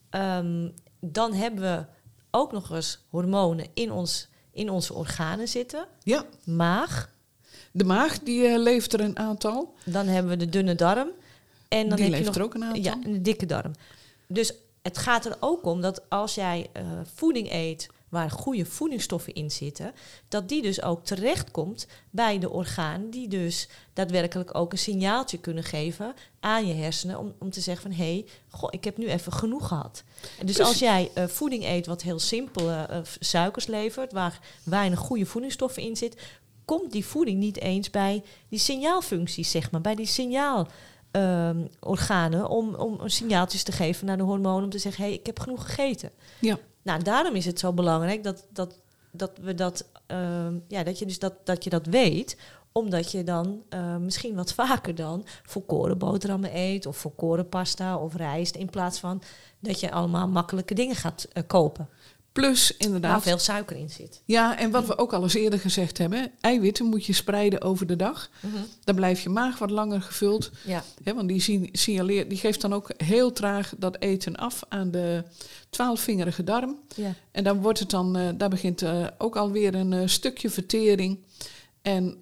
Ehm, 0.09 0.69
dan 0.99 1.33
hebben 1.33 1.61
we 1.61 1.85
ook 2.31 2.51
nog 2.51 2.71
eens 2.71 2.99
hormonen 3.09 3.65
in, 3.73 3.91
ons, 3.91 4.27
in 4.55 4.69
onze 4.69 4.93
organen 4.93 5.47
zitten. 5.47 5.85
Ja, 6.03 6.25
Maag. 6.43 7.09
de 7.71 7.83
maag 7.83 8.19
die 8.19 8.47
eh, 8.47 8.57
levert 8.57 8.93
er 8.93 8.99
een 8.99 9.17
aantal. 9.17 9.73
Dan 9.83 10.07
hebben 10.07 10.31
we 10.31 10.37
de 10.37 10.49
dunne 10.49 10.75
darm. 10.75 11.09
En 11.67 11.87
dan 11.89 11.95
die 11.95 12.05
heb 12.05 12.13
je 12.13 12.19
levert 12.19 12.25
nog 12.25 12.35
er 12.35 12.43
ook 12.43 12.53
een 12.53 12.63
aantal. 12.63 12.83
Ja, 12.83 12.97
en 13.03 13.13
de 13.13 13.21
dikke 13.21 13.45
darm. 13.45 13.71
Dus 14.27 14.53
het 14.81 14.97
gaat 14.97 15.25
er 15.25 15.37
ook 15.39 15.65
om 15.65 15.81
dat 15.81 16.01
als 16.09 16.35
jij 16.35 16.69
eh, 16.73 16.83
voeding 17.15 17.51
eet 17.51 17.89
waar 18.09 18.31
goede 18.31 18.65
voedingsstoffen 18.65 19.33
in 19.33 19.51
zitten, 19.51 19.93
dat 20.27 20.49
die 20.49 20.61
dus 20.61 20.81
ook 20.81 21.05
terechtkomt 21.05 21.87
bij 22.09 22.39
de 22.39 22.49
organen 22.49 23.09
die 23.09 23.27
dus 23.27 23.67
daadwerkelijk 23.93 24.55
ook 24.55 24.71
een 24.71 24.77
signaaltje 24.77 25.37
kunnen 25.37 25.63
geven 25.63 26.13
aan 26.39 26.67
je 26.67 26.73
hersenen 26.73 27.19
om, 27.19 27.33
om 27.39 27.49
te 27.49 27.61
zeggen 27.61 27.91
van 27.91 28.05
hé, 28.05 28.11
hey, 28.13 28.25
goh, 28.49 28.69
ik 28.71 28.83
heb 28.83 28.97
nu 28.97 29.07
even 29.07 29.31
genoeg 29.31 29.67
gehad. 29.67 30.03
En 30.39 30.45
dus 30.45 30.59
als 30.59 30.79
jij 30.79 31.11
eh, 31.13 31.27
voeding 31.27 31.65
eet 31.65 31.85
wat 31.85 32.01
heel 32.01 32.19
simpele 32.19 32.73
eh, 32.75 32.99
suikers 33.19 33.67
levert, 33.67 34.11
waar 34.11 34.39
weinig 34.63 34.99
goede 34.99 35.25
voedingsstoffen 35.25 35.83
in 35.83 35.95
zit, 35.95 36.21
komt 36.65 36.91
die 36.91 37.05
voeding 37.05 37.39
niet 37.39 37.59
eens 37.59 37.89
bij 37.89 38.23
die 38.49 38.59
signaalfuncties, 38.59 39.51
zeg 39.51 39.71
maar, 39.71 39.81
bij 39.81 39.95
die 39.95 40.05
signaal 40.05 40.67
ehm, 41.11 41.65
organen 41.79 42.49
om, 42.49 42.75
om 42.75 43.09
signaaltjes 43.09 43.63
te 43.63 43.71
geven 43.71 44.05
naar 44.05 44.17
de 44.17 44.23
hormonen 44.23 44.63
om 44.63 44.69
te 44.69 44.77
zeggen, 44.77 45.03
hé, 45.03 45.09
hey, 45.09 45.19
ik 45.19 45.25
heb 45.25 45.39
genoeg 45.39 45.65
gegeten. 45.65 46.11
Ja. 46.39 46.59
Nou, 46.85 47.03
daarom 47.03 47.35
is 47.35 47.45
het 47.45 47.59
zo 47.59 47.73
belangrijk 47.73 48.23
dat, 48.23 48.45
dat, 48.49 48.79
dat 49.11 49.31
we 49.41 49.53
dat, 49.53 49.85
ehm, 50.05 50.59
ja, 50.67 50.83
dat 50.83 50.99
je 50.99 51.05
dus 51.05 51.19
dat, 51.19 51.33
dat 51.45 51.63
je 51.63 51.69
dat 51.69 51.85
weet, 51.85 52.37
Omdat 52.71 53.11
je 53.11 53.23
dan 53.23 53.63
eh, 53.69 53.97
misschien 53.97 54.35
wat 54.35 54.53
vaker 54.53 54.95
dan 54.95 55.25
volkoren 55.43 55.97
boterhammen 55.97 56.57
eet 56.57 56.85
of 56.85 56.97
volkoren 56.97 57.49
pasta 57.49 57.97
of 57.97 58.15
rijst. 58.15 58.55
In 58.55 58.69
plaats 58.69 58.99
van 58.99 59.21
dat 59.59 59.79
je 59.79 59.91
allemaal 59.91 60.27
makkelijke 60.27 60.73
dingen 60.73 60.95
gaat 60.95 61.27
eh, 61.33 61.43
kopen. 61.47 61.89
Plus 62.35 62.67
Waar 62.69 62.87
inderdaad. 62.87 63.21
veel 63.23 63.37
suiker 63.37 63.75
in 63.75 63.89
zit. 63.89 64.21
Ja, 64.25 64.57
en 64.57 64.71
wat 64.71 64.85
we 64.87 64.97
ook 64.97 65.13
al 65.13 65.23
eens 65.23 65.33
eerder 65.33 65.59
gezegd 65.59 65.97
hebben, 65.97 66.31
eiwitten 66.41 66.85
moet 66.85 67.05
je 67.05 67.13
spreiden 67.13 67.61
over 67.61 67.87
de 67.87 67.95
dag. 67.95 68.29
Dan 68.83 68.95
blijft 68.95 69.21
je 69.21 69.29
maag 69.29 69.57
wat 69.59 69.69
langer 69.69 70.01
gevuld. 70.01 70.51
Ja. 70.65 70.83
Hè, 71.03 71.13
want 71.13 71.27
die, 71.27 71.39
sign- 71.41 71.69
signaleert, 71.71 72.29
die 72.29 72.37
geeft 72.37 72.61
dan 72.61 72.73
ook 72.73 72.89
heel 72.97 73.31
traag 73.31 73.73
dat 73.77 73.99
eten 73.99 74.35
af 74.35 74.63
aan 74.69 74.91
de 74.91 75.23
twaalfvingerige 75.69 76.43
darm. 76.43 76.79
Ja. 76.95 77.13
En 77.31 77.43
dan 77.43 77.61
wordt 77.61 77.79
het 77.79 77.89
dan, 77.89 78.17
eh, 78.17 78.29
daar 78.37 78.49
begint 78.49 78.81
eh, 78.81 79.07
ook 79.17 79.35
alweer 79.35 79.75
een 79.75 79.93
eh, 79.93 80.07
stukje 80.07 80.49
vertering. 80.49 81.19
En 81.81 82.19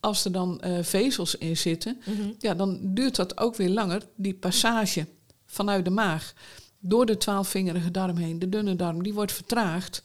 als 0.00 0.24
er 0.24 0.32
dan 0.32 0.60
vezels 0.82 1.34
in 1.34 1.56
zitten, 1.56 2.00
Mhm. 2.04 2.30
ja, 2.38 2.54
dan 2.54 2.78
duurt 2.82 3.16
dat 3.16 3.38
ook 3.38 3.56
weer 3.56 3.68
langer, 3.70 4.02
die 4.16 4.34
passage 4.34 5.06
vanuit 5.46 5.84
de 5.84 5.90
maag 5.90 6.32
door 6.78 7.06
de 7.06 7.16
twaalfvingerige 7.16 7.90
darm 7.90 8.16
heen, 8.16 8.38
de 8.38 8.48
dunne 8.48 8.76
darm, 8.76 9.02
die 9.02 9.14
wordt 9.14 9.32
vertraagd. 9.32 10.02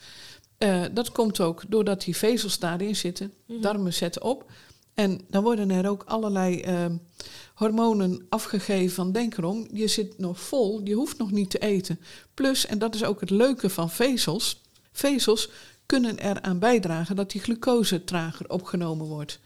Eh, 0.58 0.84
dat 0.92 1.12
komt 1.12 1.40
ook 1.40 1.64
doordat 1.68 2.02
die 2.04 2.18
vezels 2.18 2.60
daarin 2.60 2.96
zitten, 2.96 3.34
darmen 3.48 3.94
zetten 3.94 4.24
op. 4.24 4.52
En 4.94 5.22
dan 5.30 5.44
worden 5.44 5.70
er 5.70 5.90
ook 5.90 6.04
allerlei 6.04 6.62
eh, 6.62 6.86
hormonen 7.54 8.26
afgegeven 8.30 8.96
van 8.96 9.12
denk 9.12 9.38
erom, 9.38 9.68
je 9.72 9.88
zit 9.88 10.18
nog 10.18 10.40
vol, 10.40 10.82
je 10.84 10.94
hoeft 10.94 11.18
nog 11.18 11.32
niet 11.32 11.50
te 11.50 11.60
eten. 11.60 12.00
Plus, 12.34 12.66
en 12.66 12.80
dat 12.80 12.96
is 12.96 13.04
ook 13.04 13.20
het 13.20 13.30
leuke 13.30 13.70
van 13.70 13.90
vezels, 13.90 14.62
vezels 14.92 15.50
kunnen 15.86 16.18
eraan 16.18 16.60
bijdragen 16.60 17.16
dat 17.16 17.32
die 17.32 17.42
glucose 17.42 18.04
trager 18.04 18.50
opgenomen 18.50 19.06
wordt. 19.06 19.40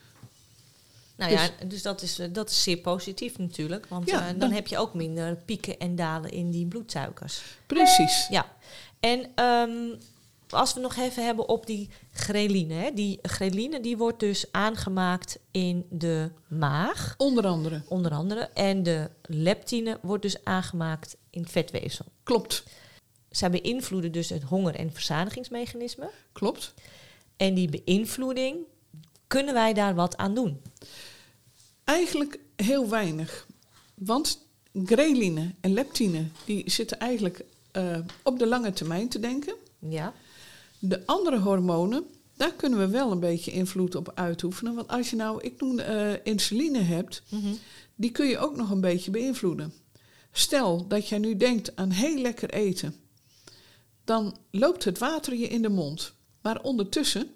Nou 1.17 1.31
ja, 1.31 1.49
dus 1.67 1.81
dat 1.81 2.01
is, 2.01 2.19
eh, 2.19 2.27
dat 2.31 2.49
is 2.49 2.63
zeer 2.63 2.77
positief 2.77 3.37
natuurlijk. 3.37 3.85
Want 3.87 4.09
Ja, 4.09 4.19
eh, 4.21 4.27
dan 4.27 4.37
dan- 4.39 4.51
heb 4.51 4.67
je 4.67 4.77
ook 4.77 4.93
minder 4.93 5.35
pieken 5.35 5.79
en 5.79 5.95
dalen 5.95 6.31
in 6.31 6.51
die 6.51 6.65
bloedsuikers. 6.65 7.41
Precies. 7.65 8.27
Ja, 8.29 8.55
en 8.99 9.31
ehm, 9.35 9.95
als 10.49 10.73
we 10.73 10.79
nog 10.79 10.95
even 10.95 11.25
hebben 11.25 11.49
op 11.49 11.65
die 11.65 11.89
greline. 12.11 12.73
Hè. 12.73 12.91
Die 12.93 13.19
greline 13.21 13.79
die 13.79 13.97
wordt 13.97 14.19
dus 14.19 14.45
aangemaakt 14.51 15.39
in 15.51 15.85
de 15.89 16.31
maag, 16.47 17.13
Onder 17.17 17.45
andere. 17.47 17.81
onder 17.87 18.11
andere. 18.11 18.41
En 18.53 18.83
de 18.83 19.09
leptine 19.21 19.99
wordt 20.01 20.21
dus 20.23 20.43
aangemaakt 20.43 21.17
in 21.29 21.41
het 21.41 21.51
vetweefsel. 21.51 22.05
Klopt. 22.23 22.63
Zij 23.29 23.49
beïnvloeden 23.49 24.11
dus 24.11 24.29
het 24.29 24.43
honger- 24.43 24.75
en 24.75 24.93
verzadigingsmechanisme. 24.93 26.09
Klopt. 26.33 26.73
En 27.37 27.53
die 27.53 27.81
beïnvloeding, 27.83 28.57
kunnen 29.27 29.53
wij 29.53 29.73
daar 29.73 29.95
wat 29.95 30.17
aan 30.17 30.35
doen? 30.35 30.61
Eigenlijk 31.83 32.39
heel 32.55 32.89
weinig. 32.89 33.47
Want 33.93 34.45
greline 34.85 35.53
en 35.61 35.73
leptine 35.73 36.27
die 36.45 36.71
zitten 36.71 36.99
eigenlijk 36.99 37.45
eh, 37.71 37.97
op 38.23 38.39
de 38.39 38.47
lange 38.47 38.73
termijn 38.73 39.09
te 39.09 39.19
denken. 39.19 39.55
Ja, 39.79 40.13
De 40.79 41.05
andere 41.05 41.39
hormonen, 41.39 42.05
daar 42.35 42.53
kunnen 42.53 42.79
we 42.79 42.87
wel 42.87 43.11
een 43.11 43.19
beetje 43.19 43.51
invloed 43.51 43.95
op 43.95 44.11
uitoefenen. 44.15 44.75
Want 44.75 44.87
als 44.87 45.09
je 45.09 45.15
nou, 45.15 45.41
ik 45.43 45.61
noem 45.61 45.79
eh, 45.79 46.13
insuline 46.23 46.79
hebt, 46.79 47.21
Mhm. 47.29 47.53
die 47.95 48.11
kun 48.11 48.27
je 48.27 48.37
ook 48.37 48.55
nog 48.55 48.69
een 48.69 48.81
beetje 48.81 49.11
beïnvloeden. 49.11 49.73
Stel 50.31 50.87
dat 50.87 51.07
jij 51.09 51.17
nu 51.17 51.37
denkt 51.37 51.75
aan 51.75 51.89
heel 51.91 52.17
lekker 52.17 52.49
eten, 52.49 52.95
dan 54.03 54.37
loopt 54.51 54.83
het 54.83 54.97
water 54.97 55.35
je 55.35 55.47
in 55.47 55.61
de 55.61 55.69
mond. 55.69 56.13
Maar 56.41 56.61
ondertussen 56.61 57.29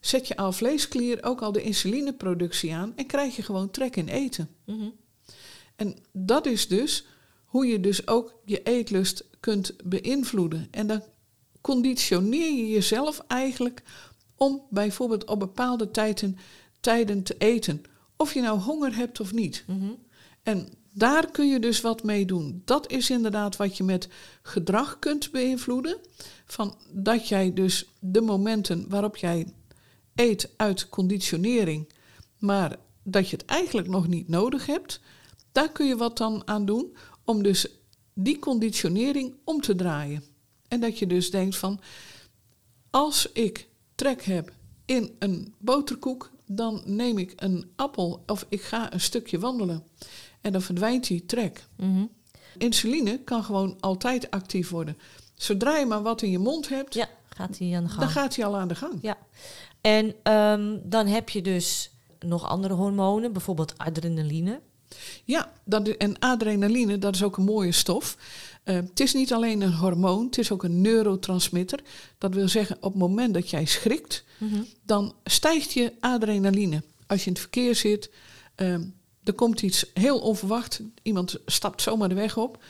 zet 0.00 0.28
je 0.28 0.36
al 0.36 0.52
vleesklier 0.52 1.24
ook 1.24 1.42
al 1.42 1.52
de 1.52 1.62
insulineproductie 1.62 2.74
aan 2.74 2.92
en 2.96 3.06
krijg 3.06 3.36
je 3.36 3.42
gewoon 3.42 3.70
trek 3.70 3.96
in 3.96 4.08
eten. 4.08 4.48
Mhm. 4.64 4.88
En 5.76 5.96
dat 6.12 6.46
is 6.46 6.68
dus 6.68 7.06
hoe 7.44 7.66
je 7.66 7.80
dus 7.80 8.06
ook 8.06 8.40
je 8.44 8.62
eetlust 8.62 9.24
kunt 9.40 9.74
beïnvloeden. 9.84 10.68
En 10.70 10.86
dan 10.86 11.02
conditioneer 11.60 12.52
je 12.56 12.68
jezelf 12.68 13.24
eigenlijk 13.26 13.82
om 14.36 14.62
bijvoorbeeld 14.70 15.24
op 15.24 15.38
bepaalde 15.38 15.90
tijden, 15.90 16.38
tijden 16.80 17.22
te 17.22 17.34
eten. 17.38 17.82
Of 18.16 18.34
je 18.34 18.40
nou 18.40 18.58
honger 18.58 18.96
hebt 18.96 19.20
of 19.20 19.32
niet. 19.32 19.64
Mhm. 19.66 19.90
En 20.42 20.68
daar 20.92 21.30
kun 21.30 21.48
je 21.48 21.58
dus 21.58 21.80
wat 21.80 22.02
mee 22.02 22.24
doen. 22.24 22.62
Dat 22.64 22.90
is 22.90 23.10
inderdaad 23.10 23.56
wat 23.56 23.76
je 23.76 23.84
met 23.84 24.08
gedrag 24.42 24.98
kunt 24.98 25.30
beïnvloeden. 25.30 25.98
Van 26.46 26.76
dat 26.92 27.28
jij 27.28 27.52
dus 27.52 27.88
de 28.00 28.20
momenten 28.20 28.88
waarop 28.88 29.16
jij 29.16 29.46
eet 30.18 30.50
uit 30.56 30.88
conditionering, 30.88 31.92
maar 32.38 32.76
dat 33.02 33.28
je 33.28 33.36
het 33.36 33.44
eigenlijk 33.44 33.88
nog 33.88 34.08
niet 34.08 34.28
nodig 34.28 34.66
hebt, 34.66 35.00
daar 35.52 35.72
kun 35.72 35.86
je 35.86 35.96
wat 35.96 36.16
dan 36.16 36.42
aan 36.44 36.64
doen 36.64 36.96
om 37.24 37.42
dus 37.42 37.66
die 38.14 38.38
conditionering 38.38 39.34
om 39.44 39.60
te 39.60 39.74
draaien. 39.74 40.24
En 40.68 40.80
dat 40.80 40.98
je 40.98 41.06
dus 41.06 41.30
denkt 41.30 41.56
van, 41.56 41.80
als 42.90 43.32
ik 43.32 43.68
trek 43.94 44.22
heb 44.22 44.52
in 44.84 45.16
een 45.18 45.54
boterkoek, 45.58 46.30
dan 46.46 46.82
neem 46.84 47.18
ik 47.18 47.32
een 47.36 47.70
appel 47.76 48.22
of 48.26 48.46
ik 48.48 48.62
ga 48.62 48.92
een 48.92 49.00
stukje 49.00 49.38
wandelen. 49.38 49.82
En 50.40 50.52
dan 50.52 50.62
verdwijnt 50.62 51.06
die 51.06 51.26
trek. 51.26 51.64
Mhm. 51.76 52.04
Insuline 52.58 53.18
kan 53.24 53.44
gewoon 53.44 53.76
altijd 53.80 54.30
actief 54.30 54.70
worden. 54.70 54.98
Zodra 55.34 55.76
je 55.76 55.86
maar 55.86 56.02
wat 56.02 56.22
in 56.22 56.30
je 56.30 56.38
mond 56.38 56.68
hebt, 56.68 56.94
Ja, 56.94 57.08
gaat 57.38 57.58
hij 57.58 57.76
aan 57.76 57.82
de 57.82 57.88
gang. 57.88 58.00
dan 58.00 58.10
gaat 58.10 58.36
hij 58.36 58.44
al 58.44 58.56
aan 58.56 58.68
de 58.68 58.74
gang. 58.74 58.98
Ja, 59.02 59.16
en 59.80 60.14
ehm, 60.22 60.76
dan 60.82 61.06
heb 61.06 61.28
je 61.28 61.42
dus 61.42 61.90
nog 62.18 62.48
andere 62.48 62.74
hormonen, 62.74 63.32
bijvoorbeeld 63.32 63.78
adrenaline. 63.78 64.60
Ja, 65.24 65.52
dat, 65.64 65.88
en 65.88 66.18
adrenaline, 66.18 66.98
dat 66.98 67.14
is 67.14 67.22
ook 67.22 67.36
een 67.36 67.44
mooie 67.44 67.72
stof. 67.72 68.16
Eh, 68.64 68.74
het 68.74 69.00
is 69.00 69.14
niet 69.14 69.32
alleen 69.32 69.60
een 69.60 69.74
hormoon, 69.74 70.24
het 70.24 70.38
is 70.38 70.52
ook 70.52 70.62
een 70.62 70.80
neurotransmitter. 70.80 71.80
Dat 72.18 72.34
wil 72.34 72.48
zeggen, 72.48 72.76
op 72.76 72.92
het 72.92 73.00
moment 73.00 73.34
dat 73.34 73.50
jij 73.50 73.64
schrikt, 73.64 74.24
dan 74.82 75.14
stijgt 75.24 75.72
je 75.72 75.92
adrenaline. 76.00 76.82
Als 77.06 77.20
je 77.20 77.26
in 77.26 77.32
het 77.32 77.40
verkeer 77.40 77.74
zit, 77.74 78.10
ehm, 78.54 78.84
er 79.24 79.32
komt 79.32 79.62
iets 79.62 79.86
heel 79.94 80.18
onverwacht. 80.18 80.80
Iemand 81.02 81.38
stapt 81.46 81.82
zomaar 81.82 82.08
de 82.08 82.14
weg 82.14 82.36
op. 82.36 82.64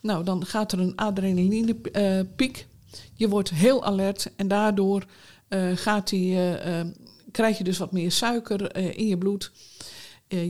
Nou, 0.00 0.24
dan 0.24 0.46
gaat 0.46 0.72
er 0.72 0.80
een 0.80 0.96
adrenalinepiek. 0.96 2.66
Je 3.14 3.28
wordt 3.28 3.50
heel 3.50 3.84
alert 3.84 4.30
en 4.36 4.48
daardoor 4.48 5.04
eh, 5.48 5.70
gaat 5.74 6.08
die, 6.08 6.34
eh, 6.34 6.80
eh, 6.80 6.86
krijg 7.32 7.58
je 7.58 7.64
dus 7.64 7.78
wat 7.78 7.92
meer 7.92 8.12
suiker 8.12 8.76
in 8.96 9.06
je 9.06 9.18
bloed. 9.18 9.50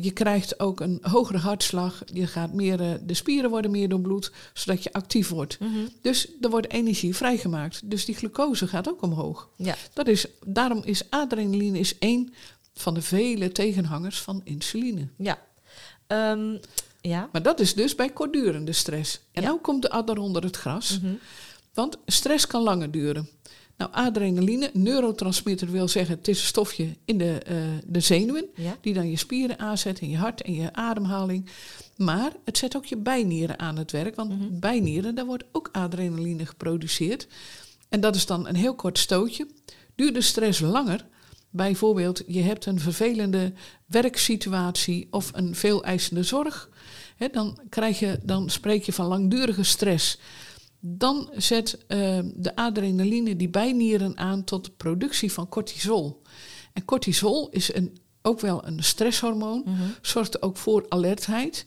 Je 0.00 0.10
krijgt 0.10 0.60
ook 0.60 0.80
een 0.80 0.98
hogere 1.02 1.38
hartslag. 1.38 2.02
Je 2.12 2.26
gaat 2.26 2.52
meer, 2.52 2.76
de 3.06 3.14
spieren 3.14 3.50
worden 3.50 3.70
meer 3.70 3.88
doorbloed, 3.88 4.32
zodat 4.52 4.82
je 4.82 4.92
actief 4.92 5.28
wordt. 5.28 5.58
Dus 6.02 6.28
er 6.40 6.50
wordt 6.50 6.70
energie 6.70 7.16
vrijgemaakt. 7.16 7.90
Dus 7.90 8.04
die 8.04 8.14
glucose 8.14 8.66
gaat 8.68 8.88
ook 8.88 9.02
omhoog. 9.02 9.48
Ja, 9.56 9.76
Dat 9.92 10.08
is, 10.08 10.26
daarom 10.46 10.82
is 10.84 11.10
adrenaline 11.10 11.78
is 11.78 11.98
één 11.98 12.32
van 12.74 12.94
de 12.94 13.02
vele 13.02 13.52
tegenhangers 13.52 14.20
van 14.20 14.40
insuline. 14.44 15.08
ja. 15.16 15.38
Ehm, 16.06 16.56
ja. 17.00 17.28
Maar 17.32 17.42
dat 17.42 17.60
is 17.60 17.74
dus 17.74 17.94
bij 17.94 18.08
kortdurende 18.10 18.72
stress. 18.72 19.20
En 19.32 19.42
Ja. 19.42 19.50
nu 19.52 19.58
komt 19.58 19.82
de 19.82 19.90
adder 19.90 20.18
onder 20.18 20.42
het 20.42 20.56
gras. 20.56 21.00
Mhm. 21.00 21.12
Want 21.74 21.96
stress 22.06 22.46
kan 22.46 22.62
langer 22.62 22.90
duren. 22.90 23.28
Nou, 23.76 23.92
adrenaline, 23.92 24.70
neurotransmitter 24.72 25.70
wil 25.70 25.88
zeggen, 25.88 26.16
het 26.16 26.28
is 26.28 26.40
een 26.40 26.46
stofje 26.46 26.96
in 27.04 27.18
de, 27.18 27.38
eh, 27.38 27.56
de 27.86 28.00
zenuwen, 28.00 28.44
Ja. 28.54 28.76
die 28.80 28.94
dan 28.94 29.10
je 29.10 29.16
spieren 29.16 29.58
aanzet 29.58 30.00
in 30.00 30.10
je 30.10 30.16
hart 30.16 30.42
en 30.42 30.54
je 30.54 30.72
ademhaling. 30.72 31.48
Maar 31.96 32.32
het 32.44 32.58
zet 32.58 32.76
ook 32.76 32.84
je 32.84 32.96
bijnieren 32.96 33.58
aan 33.58 33.76
het 33.78 33.90
werk, 33.90 34.14
want 34.14 34.60
bijnieren, 34.60 35.14
daar 35.14 35.26
wordt 35.26 35.44
ook 35.52 35.68
adrenaline 35.72 36.46
geproduceerd. 36.46 37.26
En 37.88 38.00
dat 38.00 38.14
is 38.16 38.26
dan 38.26 38.48
een 38.48 38.56
heel 38.56 38.74
kort 38.74 38.98
stootje. 38.98 39.46
Duurt 39.94 40.14
de 40.14 40.20
stress 40.20 40.60
langer, 40.60 41.06
bijvoorbeeld 41.50 42.22
je 42.26 42.40
hebt 42.42 42.66
een 42.66 42.80
vervelende 42.80 43.52
werksituatie 43.86 45.08
of 45.10 45.30
een 45.34 45.54
veel 45.54 45.84
eisende 45.84 46.22
zorg, 46.22 46.68
hè, 47.16 47.28
dan, 47.28 47.58
krijg 47.68 47.98
je, 47.98 48.18
dan 48.22 48.50
spreek 48.50 48.82
je 48.82 48.92
van 48.92 49.06
langdurige 49.06 49.62
stress. 49.62 50.18
Dan 50.80 51.30
zet 51.36 51.78
eh, 51.86 52.18
de 52.34 52.56
adrenaline 52.56 53.36
die 53.36 53.48
bijnieren 53.48 54.18
aan 54.18 54.44
tot 54.44 54.64
de 54.64 54.70
productie 54.76 55.32
van 55.32 55.48
cortisol. 55.48 56.22
En 56.72 56.84
cortisol 56.84 57.48
is 57.50 57.74
een, 57.74 57.98
ook 58.22 58.40
wel 58.40 58.66
een 58.66 58.82
stresshormoon, 58.84 59.64
zorgt 60.02 60.42
ook 60.42 60.56
voor 60.56 60.86
alertheid. 60.88 61.66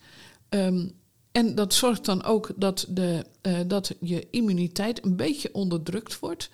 Ehm, 0.49 0.85
en 1.33 1.55
dat 1.55 1.73
zorgt 1.73 2.05
dan 2.05 2.23
ook 2.23 2.51
dat, 2.55 2.85
de, 2.89 3.25
eh, 3.41 3.59
dat 3.67 3.95
je 3.99 4.27
immuniteit 4.31 5.05
een 5.05 5.15
beetje 5.15 5.53
onderdrukt 5.53 6.19
wordt. 6.19 6.49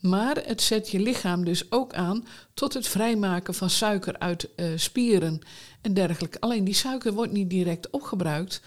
Maar 0.00 0.36
het 0.44 0.62
zet 0.62 0.90
je 0.90 1.00
lichaam 1.00 1.44
dus 1.44 1.70
ook 1.70 1.94
aan 1.94 2.26
tot 2.54 2.74
het 2.74 2.88
vrijmaken 2.88 3.54
van 3.54 3.70
suiker 3.70 4.18
uit 4.18 4.54
eh, 4.54 4.66
spieren 4.76 5.38
en 5.80 5.94
dergelijke. 5.94 6.40
Alleen 6.40 6.64
die 6.64 6.74
suiker 6.74 7.12
wordt 7.12 7.32
niet 7.32 7.50
direct 7.50 7.90
opgebruikt. 7.90 8.62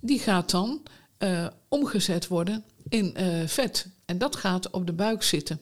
Die 0.00 0.18
gaat 0.18 0.50
dan 0.50 0.82
eh, 1.18 1.46
omgezet 1.68 2.26
worden 2.26 2.64
in 2.88 3.14
eh, 3.14 3.46
vet. 3.46 3.86
En 4.04 4.18
dat 4.18 4.36
gaat 4.36 4.70
op 4.70 4.86
de 4.86 4.92
buik 4.92 5.22
zitten. 5.22 5.60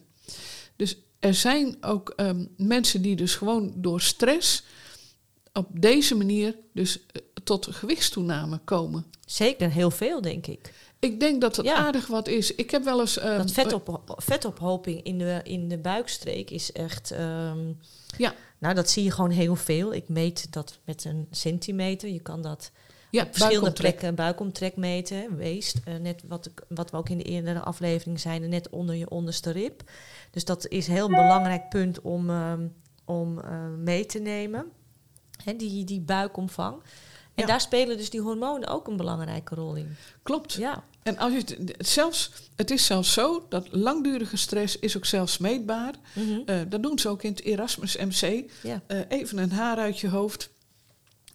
Dus 0.75 0.97
er 1.19 1.33
zijn 1.33 1.77
ook 1.81 2.09
ehm, 2.09 2.45
mensen 2.57 3.01
die 3.01 3.15
dus 3.15 3.35
gewoon 3.35 3.73
door 3.75 4.01
stress 4.01 4.63
op 5.53 5.67
deze 5.81 6.15
manier 6.15 6.55
dus 6.73 7.05
eh, 7.05 7.21
tot 7.43 7.67
gewichtstoename 7.71 8.57
komen. 8.63 9.05
Zeker 9.25 9.71
heel 9.71 9.91
veel, 9.91 10.21
denk 10.21 10.47
ik. 10.47 10.73
Ik 10.99 11.19
denk 11.19 11.41
dat 11.41 11.55
het 11.55 11.65
Ja. 11.65 11.75
aardig 11.75 12.07
wat 12.07 12.27
is. 12.27 12.55
Ik 12.55 12.71
heb 12.71 12.83
wel 12.83 12.99
eens. 12.99 13.17
ehm, 13.17 13.37
Dat 13.37 13.51
vetop, 13.51 14.13
vetophoping 14.17 15.03
in 15.03 15.17
de, 15.17 15.39
in 15.43 15.67
de 15.67 15.77
buikstreek 15.77 16.49
is 16.51 16.71
echt... 16.71 17.11
ehm, 17.11 17.71
Ja. 18.17 18.33
Nou, 18.59 18.75
dat 18.75 18.89
zie 18.89 19.03
je 19.03 19.11
gewoon 19.11 19.29
heel 19.29 19.55
veel. 19.55 19.93
Ik 19.93 20.09
meet 20.09 20.51
dat 20.53 20.79
met 20.85 21.05
een 21.05 21.27
centimeter. 21.31 22.09
Je 22.09 22.19
kan 22.21 22.41
dat 22.41 22.71
ja, 23.11 23.23
op 23.23 23.35
verschillende 23.35 23.71
plekken 23.71 24.15
buikomtrek 24.15 24.75
meten. 24.75 25.35
Weest, 25.37 25.79
eh, 25.85 25.95
net 25.95 26.23
wat, 26.27 26.45
ik, 26.45 26.63
wat 26.67 26.91
we 26.91 26.97
ook 26.97 27.09
in 27.09 27.17
de 27.17 27.23
eerdere 27.23 27.59
aflevering 27.59 28.19
zeiden, 28.19 28.49
net 28.49 28.69
onder 28.69 28.95
je 28.95 29.09
onderste 29.09 29.51
rib. 29.51 29.81
Dus 30.31 30.45
dat 30.45 30.67
is 30.67 30.87
een 30.87 30.93
heel 30.93 31.07
belangrijk 31.09 31.69
punt 31.69 32.01
om, 32.01 32.29
ehm, 32.29 32.67
om 33.05 33.39
eh, 33.39 33.67
mee 33.77 34.05
te 34.05 34.19
nemen. 34.19 34.65
Hè, 35.43 35.55
die, 35.55 35.83
die 35.83 35.99
buikomvang. 36.01 36.75
En 37.35 37.43
Ja. 37.43 37.45
daar 37.45 37.61
spelen 37.61 37.97
dus 37.97 38.09
die 38.09 38.21
hormonen 38.21 38.67
ook 38.69 38.87
een 38.87 38.97
belangrijke 38.97 39.55
rol 39.55 39.75
in. 39.75 39.95
Klopt. 40.23 40.53
Ja, 40.53 40.83
En 41.03 41.17
als 41.17 41.33
je 41.33 41.37
het, 41.37 41.73
zelfs, 41.87 42.31
het 42.55 42.71
is 42.71 42.85
zelfs 42.85 43.13
zo 43.13 43.45
dat 43.49 43.67
langdurige 43.71 44.37
stress 44.37 44.79
is 44.79 44.97
ook 44.97 45.05
zelfs 45.05 45.37
meetbaar. 45.37 45.93
Eh, 46.45 46.59
dat 46.69 46.83
doen 46.83 46.99
ze 46.99 47.09
ook 47.09 47.23
in 47.23 47.31
het 47.31 47.41
Erasmus 47.43 47.97
MC. 47.97 48.51
ja. 48.63 48.81
Even 49.07 49.37
een 49.37 49.51
haar 49.51 49.77
uit 49.77 49.99
je 49.99 50.09
hoofd. 50.09 50.49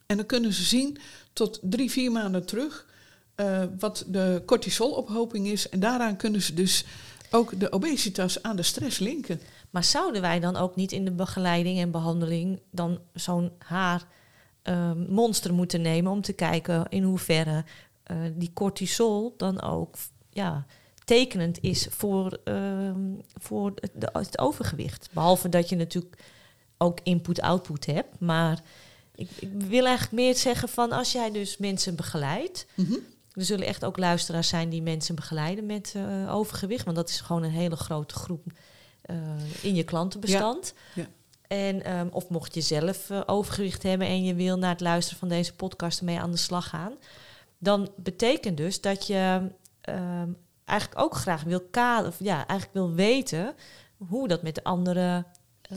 En 0.06 0.16
dan 0.16 0.26
kunnen 0.26 0.52
ze 0.52 0.62
zien 0.62 0.98
tot 1.32 1.58
drie, 1.62 1.90
vier 1.90 2.12
maanden 2.12 2.46
terug 2.46 2.86
eh, 3.34 3.62
wat 3.78 4.04
de 4.06 4.42
cortisolophoping 4.46 5.46
is. 5.46 5.68
En 5.68 5.80
daaraan 5.80 6.16
kunnen 6.16 6.42
ze 6.42 6.54
dus 6.54 6.84
ook 7.30 7.60
de 7.60 7.72
obesitas 7.72 8.42
aan 8.42 8.56
de 8.56 8.62
stress 8.62 8.98
linken. 8.98 9.40
Maar 9.70 9.84
zouden 9.84 10.20
wij 10.20 10.40
dan 10.40 10.56
ook 10.56 10.76
niet 10.76 10.92
in 10.92 11.04
de 11.04 11.10
begeleiding 11.10 11.78
en 11.78 11.90
behandeling 11.90 12.60
dan 12.70 12.98
zo'n 13.14 13.52
haar 13.58 14.06
ehm, 14.62 15.12
monster 15.12 15.54
moeten 15.54 15.80
nemen 15.80 16.12
om 16.12 16.20
te 16.20 16.32
kijken 16.32 16.86
in 16.88 17.02
hoeverre 17.02 17.64
eh, 18.02 18.16
die 18.34 18.50
cortisol 18.54 19.34
dan 19.36 19.60
ook 19.62 19.96
ja, 20.30 20.66
tekenend 21.04 21.58
is 21.60 21.86
voor, 21.90 22.38
ehm, 22.44 23.00
voor 23.40 23.72
het, 23.74 23.92
het 24.12 24.38
overgewicht. 24.38 25.08
Behalve 25.12 25.48
dat 25.48 25.68
je 25.68 25.76
natuurlijk 25.76 26.18
ook 26.78 26.98
input-output 27.02 27.86
hebt. 27.86 28.20
Maar 28.20 28.62
ik, 29.14 29.30
ik 29.38 29.50
wil 29.52 29.84
eigenlijk 29.84 30.12
meer 30.12 30.36
zeggen 30.36 30.68
van 30.68 30.92
als 30.92 31.12
jij 31.12 31.30
dus 31.30 31.56
mensen 31.56 31.96
begeleidt. 31.96 32.66
Mhm. 32.74 32.92
Er 33.32 33.44
zullen 33.44 33.66
echt 33.66 33.84
ook 33.84 33.96
luisteraars 33.96 34.48
zijn 34.48 34.68
die 34.68 34.82
mensen 34.82 35.14
begeleiden 35.14 35.66
met 35.66 35.92
eh, 35.96 36.34
overgewicht. 36.34 36.84
Want 36.84 36.96
dat 36.96 37.08
is 37.08 37.20
gewoon 37.20 37.42
een 37.42 37.50
hele 37.50 37.76
grote 37.76 38.14
groep 38.14 38.46
eh, 39.02 39.16
in 39.62 39.74
je 39.74 39.84
klantenbestand. 39.84 40.74
Ja, 40.94 41.02
ja. 41.02 41.08
En, 41.46 41.84
ehm, 41.84 42.08
of 42.10 42.28
mocht 42.28 42.54
je 42.54 42.60
zelf 42.60 43.10
eh, 43.10 43.20
overgewicht 43.26 43.82
hebben 43.82 44.06
en 44.06 44.24
je 44.24 44.34
wil 44.34 44.58
na 44.58 44.68
het 44.68 44.80
luisteren 44.80 45.18
van 45.18 45.28
deze 45.28 45.54
podcast 45.54 45.98
ermee 45.98 46.20
aan 46.20 46.30
de 46.30 46.36
slag 46.36 46.68
gaan. 46.68 46.92
Dan 47.58 47.90
betekent 47.96 48.56
dus 48.56 48.80
dat 48.80 49.06
je 49.06 49.50
ehm, 49.80 50.28
eigenlijk 50.64 51.00
ook 51.00 51.14
graag 51.14 51.42
wil 51.42 51.68
ja, 52.18 52.36
eigenlijk 52.46 52.72
wil 52.72 52.92
weten 52.92 53.54
hoe 53.96 54.28
dat 54.28 54.42
met 54.42 54.54
de 54.54 54.64
andere 54.64 55.24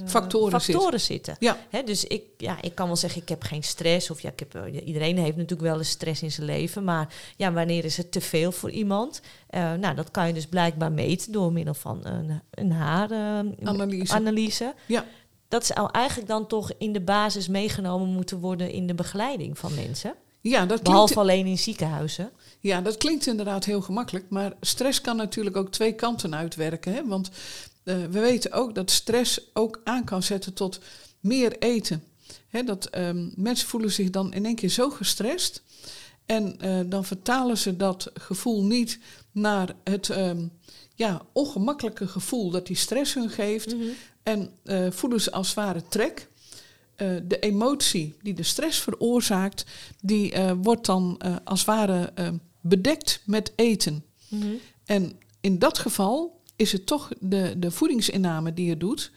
eh, 0.04 0.08
Factoren 0.08 0.62
zit. 0.62 0.74
factoren 0.76 1.02
zitten. 1.02 1.36
Ja. 1.40 1.58
Dus 1.86 2.04
ik, 2.04 2.24
ja, 2.38 2.62
ik 2.62 2.76
kan 2.76 2.88
wel 2.88 2.96
zeggen, 2.96 3.22
ik 3.22 3.30
heb 3.30 3.44
geen 3.44 3.64
stress. 3.64 4.10
Of 4.10 4.22
ja, 4.22 4.30
ik 4.30 4.40
heb, 4.40 4.56
eh, 4.56 4.88
iedereen 4.88 5.18
heeft 5.18 5.36
natuurlijk 5.36 5.70
wel 5.70 5.78
eens 5.78 5.90
stress 5.90 6.22
in 6.22 6.32
zijn 6.32 6.46
leven. 6.46 6.84
Maar 6.84 7.14
ja, 7.38 7.54
wanneer 7.54 7.86
is 7.86 7.98
het 7.98 8.12
te 8.12 8.22
veel 8.22 8.52
voor 8.52 8.70
iemand? 8.72 9.22
Eh, 9.50 9.74
nou, 9.74 9.96
dat 9.96 10.12
kan 10.12 10.28
je 10.28 10.34
dus 10.34 10.48
blijkbaar 10.48 10.92
meten 10.92 11.32
door 11.32 11.52
middel 11.52 11.74
van 11.74 12.00
een, 12.04 12.42
een 12.52 12.72
haaranalyse. 12.72 13.66
Analyse. 13.66 14.14
analyse. 14.14 14.74
Ja. 14.88 15.06
Dat 15.48 15.66
zou 15.66 15.90
eigenlijk 15.92 16.28
dan 16.28 16.48
toch 16.48 16.72
in 16.78 16.94
de 16.94 17.02
basis 17.02 17.48
meegenomen 17.48 18.08
moeten 18.08 18.40
worden 18.40 18.72
in 18.72 18.88
de 18.88 18.94
begeleiding 18.94 19.58
van 19.58 19.76
mensen. 19.76 20.16
Ja, 20.42 20.60
dat 20.60 20.68
klinkt, 20.68 20.84
Behalve 20.84 21.20
alleen 21.20 21.46
in 21.46 21.58
ziekenhuizen. 21.58 22.32
ja, 22.60 22.82
dat 22.82 22.98
klinkt 22.98 23.28
inderdaad 23.28 23.66
heel 23.66 23.82
gemakkelijk. 23.82 24.26
Maar 24.30 24.54
stress 24.62 25.02
kan 25.02 25.16
natuurlijk 25.16 25.58
ook 25.58 25.72
twee 25.72 25.94
kanten 25.94 26.36
uitwerken. 26.36 26.94
Hè? 26.94 27.08
Want 27.08 27.30
eh, 27.86 27.96
we 28.06 28.20
weten 28.20 28.52
ook 28.52 28.76
dat 28.76 28.92
stress 28.92 29.42
ook 29.54 29.82
aan 29.84 30.04
kan 30.04 30.24
zetten 30.24 30.54
tot 30.54 30.80
meer 31.20 31.58
eten. 31.58 32.04
Dat 32.66 32.86
ehm, 32.86 33.30
mensen 33.36 33.68
voelen 33.68 33.92
zich 33.92 34.10
dan 34.10 34.34
in 34.34 34.46
één 34.46 34.56
keer 34.56 34.70
zo 34.70 34.90
gestrest. 34.90 35.64
En 36.26 36.60
eh, 36.60 36.80
dan 36.86 37.06
vertalen 37.06 37.58
ze 37.58 37.78
dat 37.78 38.12
gevoel 38.14 38.64
niet 38.64 39.00
naar 39.32 39.76
het 39.84 40.10
ehm, 40.10 40.48
ja, 40.96 41.22
ongemakkelijke 41.32 42.08
gevoel 42.08 42.50
dat 42.50 42.68
die 42.68 42.76
stress 42.76 43.14
hun 43.14 43.30
geeft. 43.30 43.76
En 44.24 44.52
eh, 44.64 44.92
voelen 44.92 45.22
ze 45.22 45.32
als 45.32 45.48
het 45.48 45.56
ware 45.56 45.84
trek. 45.88 46.28
De 47.24 47.40
emotie 47.40 48.16
die 48.22 48.34
de 48.34 48.44
stress 48.44 48.80
veroorzaakt, 48.80 49.66
die 50.02 50.34
wordt 50.62 50.86
dan 50.86 51.18
als 51.44 51.60
het 51.60 51.68
ware 51.68 52.12
eh, 52.16 52.30
bedekt 52.62 53.22
met 53.26 53.52
eten. 53.56 54.06
Mhm. 54.28 54.48
En 54.86 55.20
in 55.42 55.60
dat 55.60 55.78
geval 55.78 56.35
is 56.56 56.72
het 56.72 56.86
toch 56.86 57.10
de, 57.20 57.54
de 57.58 57.72
voedingsinname 57.72 58.54
die 58.54 58.66
je 58.66 58.78
doet. 58.78 59.12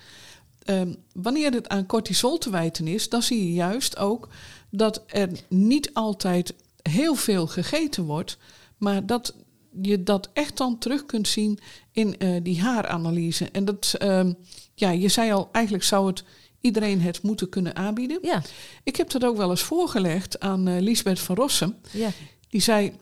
Ehm, 0.64 0.94
wanneer 1.12 1.52
het 1.52 1.68
aan 1.68 1.86
cortisol 1.86 2.38
te 2.38 2.50
wijten 2.50 2.86
is, 2.86 3.08
dan 3.08 3.22
zie 3.22 3.44
je 3.44 3.52
juist 3.52 3.96
ook 3.98 4.28
dat 4.70 5.02
er 5.06 5.28
niet 5.48 5.94
altijd 5.94 6.54
heel 6.82 7.14
veel 7.14 7.46
gegeten 7.46 8.04
wordt, 8.04 8.38
maar 8.76 9.06
dat 9.06 9.34
je 9.82 10.02
dat 10.02 10.30
echt 10.32 10.56
dan 10.56 10.78
terug 10.78 11.06
kunt 11.06 11.28
zien 11.28 11.58
in 11.92 12.18
eh, 12.18 12.36
die 12.42 12.60
haaranalyse. 12.60 13.48
En 13.52 13.64
dat, 13.64 13.94
ehm, 13.98 14.32
ja, 14.74 14.90
je 14.90 15.08
zei 15.08 15.32
al, 15.32 15.48
eigenlijk 15.52 15.84
zou 15.84 16.06
het 16.06 16.24
iedereen 16.60 17.00
het 17.00 17.22
moeten 17.22 17.48
kunnen 17.48 17.76
aanbieden. 17.76 18.18
Ja, 18.22 18.42
Ik 18.84 18.96
heb 18.96 19.10
dat 19.10 19.24
ook 19.24 19.36
wel 19.36 19.50
eens 19.50 19.62
voorgelegd 19.62 20.40
aan 20.40 20.68
eh 20.68 20.80
Lisbeth 20.80 21.20
van 21.20 21.36
Rossum. 21.36 21.76
ja. 21.92 22.10
Die 22.48 22.60
zei, 22.60 22.92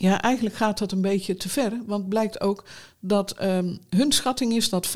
ja, 0.00 0.22
eigenlijk 0.22 0.56
gaat 0.56 0.78
dat 0.78 0.92
een 0.92 1.00
beetje 1.00 1.36
te 1.36 1.48
ver. 1.48 1.72
Want 1.86 2.08
blijkt 2.08 2.40
ook 2.40 2.64
dat 3.00 3.30
ehm, 3.32 3.76
hun 3.88 4.12
schatting 4.12 4.52
is 4.52 4.68
dat 4.68 4.86
50% 4.88 4.90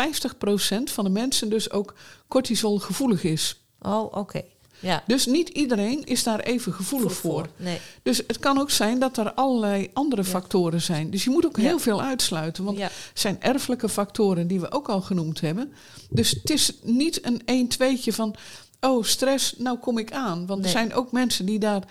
van 0.84 1.04
de 1.04 1.10
mensen 1.10 1.48
dus 1.50 1.70
ook 1.70 1.94
cortisol 2.28 2.78
gevoelig 2.78 3.24
is. 3.24 3.60
Oh, 3.82 4.16
oké. 4.16 4.42
Ja. 4.78 5.02
Dus 5.06 5.26
niet 5.26 5.48
iedereen 5.48 6.04
is 6.04 6.22
daar 6.22 6.40
even 6.40 6.72
gevoelig 6.72 7.12
voor. 7.12 7.48
Nee. 7.56 7.78
Dus 8.02 8.22
het 8.26 8.38
kan 8.38 8.58
ook 8.60 8.70
zijn 8.70 8.98
dat 8.98 9.16
er 9.16 9.32
allerlei 9.32 9.90
andere 9.92 10.22
Ja. 10.22 10.28
factoren 10.28 10.82
zijn. 10.82 11.10
Dus 11.10 11.24
je 11.24 11.30
moet 11.30 11.46
ook 11.46 11.56
Ja. 11.56 11.62
heel 11.62 11.78
veel 11.78 12.02
uitsluiten. 12.02 12.64
Want 12.64 12.78
er 12.78 12.92
zijn 13.14 13.42
erfelijke 13.42 13.88
factoren 13.88 14.46
die 14.46 14.60
we 14.60 14.72
ook 14.72 14.88
al 14.88 15.00
genoemd 15.00 15.40
hebben. 15.40 15.72
Dus 16.10 16.30
het 16.30 16.50
is 16.50 16.72
niet 16.82 17.26
een 17.26 17.42
1 17.44 17.68
2tje 17.68 18.12
van, 18.14 18.34
oh 18.80 19.04
stress, 19.04 19.54
nou 19.58 19.78
kom 19.78 19.98
ik 19.98 20.12
aan. 20.12 20.46
Want 20.46 20.60
Nee. 20.60 20.72
er 20.72 20.78
zijn 20.78 20.94
ook 20.94 21.12
mensen 21.12 21.46
die 21.46 21.58
daar 21.58 21.82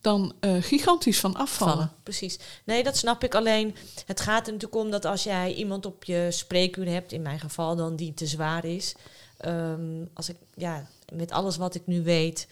dan 0.00 0.32
eh, 0.40 0.56
gigantisch 0.60 1.20
van 1.20 1.34
afvallen. 1.34 1.74
vallen. 1.74 1.92
Precies. 2.02 2.38
Nee, 2.64 2.82
dat 2.82 2.96
snap 2.96 3.24
ik. 3.24 3.34
Alleen, 3.34 3.74
het 4.06 4.20
gaat 4.20 4.46
er 4.46 4.52
natuurlijk 4.52 4.82
om 4.82 4.90
dat 4.90 5.04
als 5.04 5.22
jij 5.22 5.54
iemand 5.54 5.86
op 5.86 6.04
je 6.04 6.26
spreekuur 6.30 6.86
hebt, 6.88 7.12
in 7.12 7.22
mijn 7.22 7.40
geval 7.40 7.76
dan 7.76 7.96
die 7.96 8.14
te 8.14 8.26
zwaar 8.26 8.64
is. 8.64 8.94
ehm, 9.36 10.04
als 10.14 10.28
ik, 10.28 10.36
ja, 10.54 10.86
met 11.12 11.30
alles 11.30 11.56
wat 11.56 11.74
ik 11.74 11.86
nu 11.86 12.02
weet, 12.02 12.48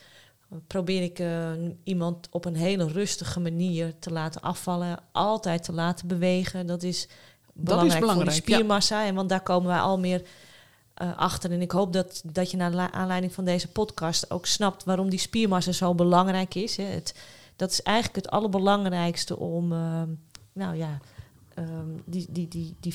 probeer 0.67 1.03
ik 1.03 1.19
eh, 1.19 1.51
iemand 1.85 2.29
op 2.31 2.45
een 2.45 2.57
hele 2.57 2.87
rustige 2.87 3.41
manier 3.41 3.95
te 3.99 4.11
laten 4.11 4.41
afvallen. 4.41 4.99
Altijd 5.13 5.63
te 5.63 5.73
laten 5.73 6.09
bewegen. 6.09 6.67
Dat 6.67 6.83
is 6.83 7.09
belangrijk, 7.53 7.93
voor 7.93 8.01
belangrijk, 8.01 8.31
die 8.31 8.55
spiermassa. 8.55 9.07
En 9.07 9.15
want 9.15 9.29
daar 9.29 9.43
komen 9.43 9.69
wij 9.69 9.81
al 9.81 9.99
meer 9.99 10.23
eh, 10.99 11.17
achter. 11.17 11.51
En 11.51 11.61
ik 11.61 11.71
hoop 11.71 11.93
dat, 11.93 12.23
dat 12.25 12.51
je 12.51 12.57
naar 12.57 12.91
aanleiding 12.91 13.33
van 13.33 13.45
deze 13.45 13.69
podcast 13.69 14.31
ook 14.31 14.47
snapt 14.47 14.85
waarom 14.85 15.11
die 15.11 15.19
spiermassa 15.19 15.73
zo 15.73 15.95
belangrijk 15.95 16.55
is. 16.55 16.77
Hè. 16.77 16.85
Het, 16.85 17.15
dat 17.57 17.71
is 17.71 17.83
eigenlijk 17.83 18.17
het 18.17 18.35
allerbelangrijkste 18.35 19.39
om, 19.39 19.73
ehm, 19.73 20.09
nou 20.53 20.77
ja, 20.77 20.99
ehm, 21.55 21.89
die, 22.05 22.27
die, 22.31 22.49
die, 22.49 22.77
die 22.81 22.95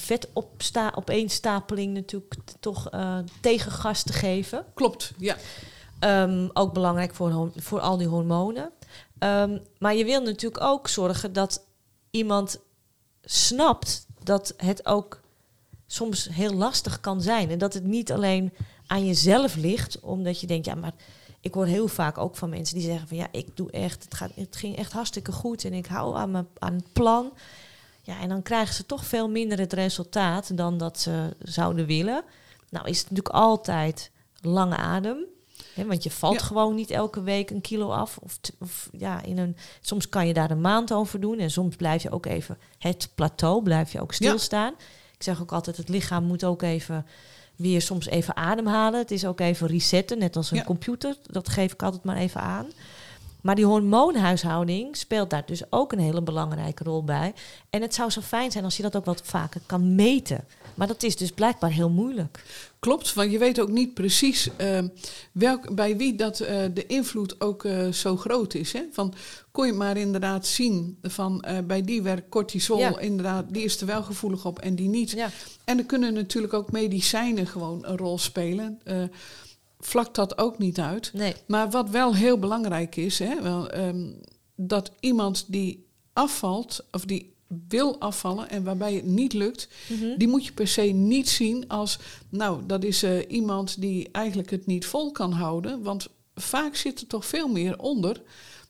opeenstapeling 0.96 1.94
natuurlijk 1.94 2.36
toch 2.60 2.90
eh, 2.90 3.18
tegengas 3.42 4.04
te 4.04 4.14
geven. 4.14 4.66
Klopt, 4.74 5.14
ja. 5.18 5.36
Ehm, 6.00 6.50
ook 6.54 6.74
belangrijk 6.74 7.16
voor, 7.16 7.52
voor 7.56 7.80
al 7.80 7.98
die 7.98 8.08
hormonen. 8.08 8.72
Maar 9.80 9.96
je 9.96 10.06
wil 10.06 10.22
natuurlijk 10.22 10.64
ook 10.64 10.88
zorgen 10.88 11.34
dat 11.34 11.66
iemand 12.12 12.60
snapt 13.22 14.06
dat 14.24 14.54
het 14.58 14.86
ook 14.86 15.23
soms 15.94 16.28
heel 16.32 16.54
lastig 16.54 17.00
kan 17.00 17.22
zijn. 17.22 17.50
En 17.50 17.58
dat 17.58 17.74
het 17.74 17.84
niet 17.84 18.12
alleen 18.12 18.54
aan 18.88 19.06
jezelf 19.06 19.56
ligt, 19.56 20.00
omdat 20.00 20.40
je 20.40 20.48
denkt, 20.48 20.66
ja, 20.66 20.76
maar 20.76 20.94
ik 21.40 21.54
hoor 21.54 21.66
heel 21.66 21.88
vaak 21.88 22.18
ook 22.18 22.36
van 22.36 22.50
mensen 22.50 22.76
die 22.76 22.86
zeggen 22.86 23.08
van 23.08 23.18
ja, 23.18 23.28
ik 23.32 23.58
doe 23.58 23.72
echt, 23.72 24.04
het, 24.04 24.14
gaat, 24.14 24.32
het 24.36 24.56
ging 24.56 24.76
echt 24.78 24.92
hartstikke 24.92 25.32
goed 25.32 25.66
en 25.66 25.74
ik 25.74 25.86
hou 25.86 26.16
aan, 26.16 26.32
mijn, 26.32 26.48
aan 26.58 26.74
het 26.74 26.94
plan. 26.94 27.34
Ja, 28.02 28.20
en 28.20 28.30
dan 28.30 28.42
krijgen 28.42 28.76
ze 28.76 28.86
toch 28.86 29.06
veel 29.06 29.30
minder 29.30 29.60
het 29.60 29.74
resultaat 29.74 30.58
dan 30.58 30.78
dat 30.78 31.00
ze 31.00 31.36
zouden 31.40 31.86
willen. 31.86 32.24
Nou 32.70 32.88
is 32.88 33.00
het 33.00 33.10
natuurlijk 33.10 33.36
altijd 33.36 34.12
lange 34.42 34.78
adem. 34.78 35.18
Hè, 35.74 35.86
want 35.86 36.04
je 36.04 36.12
valt 36.12 36.40
Ja. 36.40 36.46
gewoon 36.46 36.76
niet 36.76 36.92
elke 36.92 37.22
week 37.22 37.50
een 37.50 37.62
kilo 37.62 37.90
af. 37.90 38.18
Of, 38.60 38.90
ja, 38.98 39.22
in 39.22 39.38
een, 39.38 39.58
soms 39.82 40.10
kan 40.10 40.28
je 40.28 40.34
daar 40.34 40.52
een 40.52 40.62
maand 40.62 40.94
over 40.94 41.20
doen. 41.20 41.40
En 41.40 41.52
soms 41.52 41.76
blijf 41.76 42.04
je 42.04 42.12
ook 42.12 42.26
even 42.26 42.58
het 42.78 43.10
plateau, 43.16 43.64
blijf 43.64 43.92
je 43.92 44.02
ook 44.02 44.14
stilstaan. 44.14 44.74
Ik 45.24 45.30
zeg 45.30 45.42
ook 45.42 45.52
altijd, 45.52 45.78
het 45.78 45.90
lichaam 45.90 46.24
moet 46.24 46.44
ook 46.44 46.62
even 46.62 47.06
weer 47.56 47.82
soms 47.82 48.06
even 48.08 48.36
ademhalen. 48.36 49.00
Het 49.00 49.12
is 49.12 49.26
ook 49.26 49.40
even 49.40 49.68
resetten, 49.68 50.18
net 50.18 50.36
als 50.36 50.52
een 50.52 50.58
Ja. 50.58 50.64
computer. 50.64 51.18
Dat 51.32 51.50
geef 51.50 51.74
ik 51.74 51.84
altijd 51.84 52.04
maar 52.04 52.16
even 52.18 52.42
aan. 52.42 52.66
Maar 53.42 53.56
die 53.56 53.66
hormoonhuishouding 53.66 54.98
speelt 54.98 55.30
daar 55.30 55.46
dus 55.46 55.62
ook 55.70 55.92
een 55.92 56.00
hele 56.00 56.22
belangrijke 56.22 56.84
rol 56.84 57.04
bij. 57.04 57.34
En 57.70 57.82
het 57.82 57.94
zou 57.94 58.10
zo 58.10 58.22
fijn 58.22 58.52
zijn 58.52 58.64
als 58.64 58.78
je 58.78 58.84
dat 58.84 58.96
ook 58.96 59.06
wat 59.06 59.22
vaker 59.24 59.62
kan 59.66 59.96
meten. 59.96 60.46
Maar 60.76 60.88
dat 60.88 61.04
is 61.04 61.16
dus 61.16 61.32
blijkbaar 61.32 61.72
heel 61.72 61.90
moeilijk. 61.90 62.44
Klopt, 62.80 63.14
want 63.14 63.32
je 63.32 63.38
weet 63.38 63.60
ook 63.60 63.70
niet 63.70 63.94
precies 63.94 64.50
eh, 64.58 64.80
welk, 65.32 65.76
bij 65.76 65.98
wie 65.98 66.16
dat, 66.16 66.40
eh, 66.40 66.64
de 66.74 66.86
invloed 66.86 67.42
ook 67.42 67.66
eh, 67.66 67.88
zo 67.92 68.18
groot 68.18 68.54
is. 68.54 68.74
Hè? 68.74 68.82
Van, 68.92 69.14
kon 69.52 69.66
je 69.66 69.74
maar 69.74 69.98
inderdaad 69.98 70.48
zien 70.48 70.98
van 71.02 71.42
eh, 71.42 71.58
bij 71.60 71.82
die 71.82 72.02
werkt 72.02 72.30
cortisol, 72.30 72.78
Ja. 72.78 73.00
inderdaad, 73.00 73.46
die 73.50 73.64
is 73.64 73.82
er 73.82 73.88
wel 73.88 74.04
gevoelig 74.04 74.46
op 74.46 74.60
en 74.60 74.76
die 74.76 74.90
niet. 74.90 75.12
Ja, 75.12 75.30
En 75.64 75.78
er 75.78 75.86
kunnen 75.86 76.14
natuurlijk 76.14 76.54
ook 76.54 76.72
medicijnen 76.72 77.48
gewoon 77.48 77.86
een 77.86 77.98
rol 77.98 78.18
spelen. 78.18 78.80
Vlakt 79.80 80.16
dat 80.16 80.38
ook 80.38 80.58
niet 80.58 80.80
uit. 80.80 81.12
nee. 81.14 81.36
Maar 81.48 81.70
wat 81.70 81.90
wel 81.90 82.16
heel 82.16 82.38
belangrijk 82.40 82.96
is, 82.96 83.20
hè, 83.20 83.42
wel, 83.42 83.70
ehm, 83.70 84.12
dat 84.56 84.92
iemand 85.00 85.46
die 85.48 85.86
afvalt, 86.14 86.86
of 86.92 87.06
die 87.06 87.33
wil 87.68 88.00
afvallen 88.00 88.50
en 88.50 88.64
waarbij 88.64 88.94
het 88.94 89.06
niet 89.06 89.34
lukt, 89.34 89.68
Mhm. 89.88 90.18
die 90.18 90.28
moet 90.28 90.46
je 90.46 90.54
per 90.54 90.68
se 90.68 90.82
niet 90.82 91.30
zien 91.30 91.68
als, 91.68 92.00
nou, 92.30 92.62
dat 92.66 92.84
is 92.84 93.04
eh, 93.04 93.18
iemand 93.28 93.82
die 93.82 94.10
eigenlijk 94.12 94.50
het 94.50 94.66
niet 94.66 94.86
vol 94.86 95.12
kan 95.12 95.32
houden. 95.32 95.84
Want 95.84 96.08
vaak 96.36 96.76
zit 96.76 97.02
er 97.02 97.08
toch 97.08 97.26
veel 97.26 97.48
meer 97.48 97.80
onder 97.80 98.22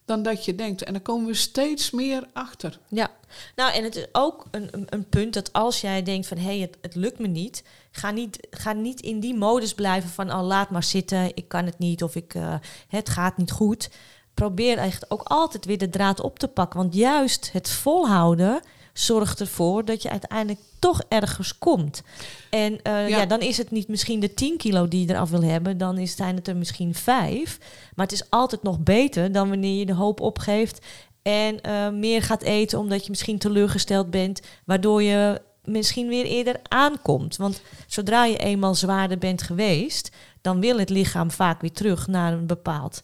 dan 0.05 0.23
dat 0.23 0.45
je 0.45 0.55
denkt. 0.55 0.83
En 0.83 0.93
daar 0.93 1.01
komen 1.01 1.27
we 1.27 1.33
steeds 1.33 1.91
meer 1.91 2.27
achter. 2.33 2.79
Ja, 2.87 3.11
nou 3.55 3.73
en 3.73 3.83
het 3.83 3.95
is 3.95 4.07
ook 4.11 4.45
een, 4.51 4.69
een, 4.85 5.09
punt 5.09 5.33
dat 5.33 5.53
als 5.53 5.81
jij 5.81 6.03
denkt 6.03 6.27
van 6.27 6.37
hé, 6.37 6.43
hey, 6.43 6.59
het, 6.59 6.77
het 6.81 6.95
lukt 6.95 7.19
me 7.19 7.27
niet, 7.27 7.63
ga 7.91 8.11
niet, 8.11 8.47
ga 8.49 8.73
niet 8.73 9.01
in 9.01 9.19
die 9.19 9.35
modus 9.35 9.73
blijven 9.73 10.09
van 10.09 10.31
oh, 10.31 10.45
laat 10.45 10.69
maar 10.69 10.83
zitten, 10.83 11.35
ik 11.35 11.47
kan 11.47 11.65
het 11.65 11.79
niet 11.79 12.03
of 12.03 12.15
ik, 12.15 12.33
eh, 12.33 12.55
het 12.87 13.09
gaat 13.09 13.37
niet 13.37 13.51
goed. 13.51 13.89
Probeer 14.33 14.77
echt 14.77 15.11
ook 15.11 15.21
altijd 15.23 15.65
weer 15.65 15.77
de 15.77 15.89
draad 15.89 16.21
op 16.21 16.39
te 16.39 16.47
pakken, 16.47 16.79
want 16.79 16.95
juist 16.95 17.49
het 17.51 17.69
volhouden 17.69 18.61
zorgt 18.93 19.39
ervoor 19.39 19.85
dat 19.85 20.01
je 20.01 20.09
uiteindelijk 20.09 20.59
toch 20.79 21.01
ergens 21.07 21.57
komt. 21.57 22.03
En 22.49 22.81
eh, 22.81 23.09
ja. 23.09 23.17
Ja. 23.17 23.25
dan 23.25 23.39
is 23.39 23.57
het 23.57 23.71
niet 23.71 23.87
misschien 23.87 24.19
de 24.19 24.33
10 24.33 24.57
kilo 24.57 24.87
die 24.87 25.07
je 25.07 25.13
eraf 25.13 25.29
wil 25.29 25.43
hebben, 25.43 25.77
dan 25.77 25.97
is, 25.97 26.15
zijn 26.15 26.35
het 26.35 26.47
er 26.47 26.55
misschien 26.55 26.95
5. 26.95 27.59
Maar 27.95 28.05
het 28.05 28.15
is 28.15 28.29
altijd 28.29 28.63
nog 28.63 28.79
beter 28.79 29.31
dan 29.31 29.49
wanneer 29.49 29.79
je 29.79 29.85
de 29.85 29.93
hoop 29.93 30.19
opgeeft 30.19 30.85
en 31.21 31.61
eh, 31.61 31.89
meer 31.89 32.21
gaat 32.21 32.41
eten 32.41 32.79
omdat 32.79 33.03
je 33.03 33.09
misschien 33.09 33.37
teleurgesteld 33.37 34.09
bent, 34.09 34.41
waardoor 34.65 35.03
je 35.03 35.41
misschien 35.63 36.07
weer 36.07 36.25
eerder 36.25 36.59
aankomt. 36.67 37.37
Want 37.37 37.61
zodra 37.87 38.25
je 38.25 38.37
eenmaal 38.37 38.75
zwaarder 38.75 39.17
bent 39.17 39.41
geweest, 39.41 40.11
dan 40.41 40.59
wil 40.59 40.77
het 40.77 40.89
lichaam 40.89 41.31
vaak 41.31 41.61
weer 41.61 41.71
terug 41.71 42.07
naar 42.07 42.33
een 42.33 42.47
bepaald 42.47 43.03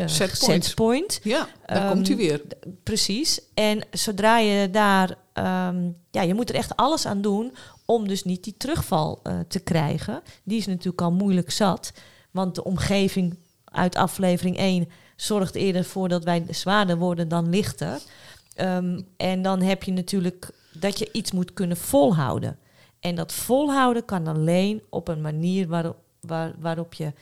eh, 0.00 0.08
Setpoint. 0.08 0.64
setpoint. 0.64 1.20
Ja, 1.22 1.48
daar 1.66 1.76
Ehm, 1.76 1.88
komt 1.88 2.06
hij 2.08 2.16
weer. 2.16 2.42
Precies. 2.82 3.40
En 3.54 3.80
zodra 3.90 4.38
je 4.38 4.70
daar, 4.70 5.14
ehm, 5.32 5.90
ja, 6.10 6.22
je 6.22 6.34
moet 6.34 6.48
er 6.48 6.54
echt 6.54 6.76
alles 6.76 7.06
aan 7.06 7.20
doen 7.20 7.52
om 7.84 8.08
dus 8.08 8.24
niet 8.24 8.44
die 8.44 8.54
terugval 8.56 9.20
eh, 9.22 9.38
te 9.48 9.60
krijgen. 9.60 10.22
Die 10.44 10.58
is 10.58 10.66
natuurlijk 10.66 11.00
al 11.00 11.12
moeilijk 11.12 11.50
zat, 11.50 11.92
want 12.30 12.54
de 12.54 12.64
omgeving 12.64 13.38
uit 13.64 13.96
aflevering 13.96 14.58
1 14.58 14.88
zorgt 15.16 15.54
eerder 15.54 15.84
voor 15.84 16.08
dat 16.08 16.24
wij 16.24 16.44
zwaarder 16.50 16.96
worden 16.98 17.28
dan 17.28 17.48
lichter. 17.50 18.00
Ehm, 18.54 19.00
en 19.16 19.42
dan 19.42 19.60
heb 19.62 19.82
je 19.82 19.92
natuurlijk 19.92 20.50
dat 20.72 20.98
je 20.98 21.08
iets 21.12 21.32
moet 21.32 21.52
kunnen 21.52 21.76
volhouden. 21.76 22.58
En 23.00 23.14
dat 23.14 23.32
volhouden 23.32 24.04
kan 24.04 24.26
alleen 24.26 24.82
op 24.90 25.08
een 25.08 25.20
manier 25.20 25.68
waar, 25.68 25.92
waarop 26.58 26.94
je 26.94 27.12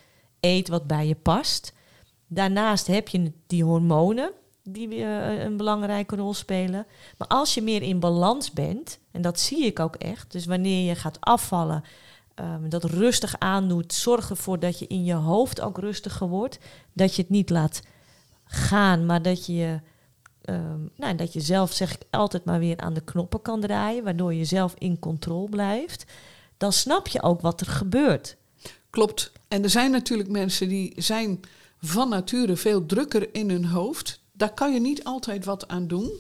eet 0.41 0.69
wat 0.69 0.87
bij 0.87 1.07
je 1.07 1.15
past. 1.15 1.73
Daarnaast 2.29 2.87
heb 2.87 3.09
je 3.09 3.33
die 3.47 3.65
hormonen 3.65 4.33
die 4.73 5.05
eh, 5.05 5.43
een 5.43 5.57
belangrijke 5.57 6.17
rol 6.17 6.35
spelen. 6.35 6.87
Maar 7.19 7.29
als 7.29 7.55
je 7.55 7.63
meer 7.63 7.83
in 7.83 8.01
balans 8.01 8.53
bent, 8.53 8.99
en 9.11 9.23
dat 9.23 9.41
zie 9.41 9.65
ik 9.65 9.81
ook 9.81 9.97
echt, 9.97 10.33
dus 10.33 10.47
wanneer 10.47 10.89
je 10.89 10.95
gaat 10.95 11.21
afvallen, 11.21 11.85
ehm, 12.35 12.69
dat 12.69 12.85
rustig 12.85 13.39
aandoet, 13.39 13.93
zorg 13.93 14.31
ervoor 14.31 14.59
dat 14.59 14.79
je 14.79 14.87
in 14.87 15.05
je 15.05 15.15
hoofd 15.15 15.61
ook 15.61 15.79
rustiger 15.79 16.29
wordt. 16.29 16.59
Dat 16.93 17.15
je 17.15 17.23
het 17.23 17.31
niet 17.31 17.51
laat 17.51 17.83
gaan, 18.45 19.07
maar 19.07 19.23
dat 19.23 19.47
je, 19.47 19.81
nou, 20.97 21.15
dat 21.17 21.33
je 21.33 21.41
zelf, 21.41 21.73
zeg 21.73 21.95
ik 21.95 22.03
altijd 22.11 22.45
maar 22.45 22.59
weer 22.59 22.77
aan 22.77 22.95
de 22.95 23.01
knoppen 23.01 23.43
kan 23.43 23.61
draaien, 23.61 24.05
waardoor 24.05 24.35
je 24.35 24.45
zelf 24.45 24.75
in 24.79 24.99
controle 24.99 25.49
blijft. 25.49 26.05
Dan 26.57 26.73
snap 26.73 27.09
je 27.09 27.23
ook 27.23 27.41
wat 27.41 27.61
er 27.61 27.67
gebeurt. 27.67 28.37
Klopt. 28.91 29.33
En 29.49 29.63
er 29.63 29.71
zijn 29.71 29.91
natuurlijk 29.91 30.29
mensen 30.29 30.69
die 30.69 30.93
zijn 30.97 31.41
van 31.81 32.09
nature 32.09 32.57
veel 32.57 32.87
drukker 32.87 33.35
in 33.35 33.51
hun 33.51 33.65
hoofd. 33.65 34.21
Daar 34.33 34.55
kan 34.55 34.73
je 34.73 34.81
niet 34.81 35.05
altijd 35.05 35.45
wat 35.45 35.69
aan 35.69 35.87
doen. 35.87 36.11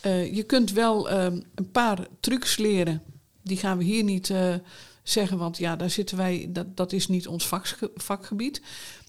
Eh, 0.00 0.34
je 0.34 0.42
kunt 0.42 0.72
wel 0.72 1.10
ehm, 1.10 1.40
een 1.54 1.70
paar 1.70 2.06
trucs 2.20 2.56
leren. 2.56 3.02
Die 3.42 3.56
gaan 3.56 3.78
we 3.78 3.84
hier 3.84 4.04
niet 4.04 4.30
eh, 4.30 4.54
zeggen, 5.02 5.38
want 5.38 5.58
ja, 5.58 5.76
daar 5.76 5.90
zitten 5.90 6.16
wij, 6.16 6.46
dat, 6.48 6.76
dat 6.76 6.92
is 6.92 7.08
niet 7.08 7.26
ons 7.26 7.46
vakge- 7.46 7.90
vakgebied. 7.94 8.62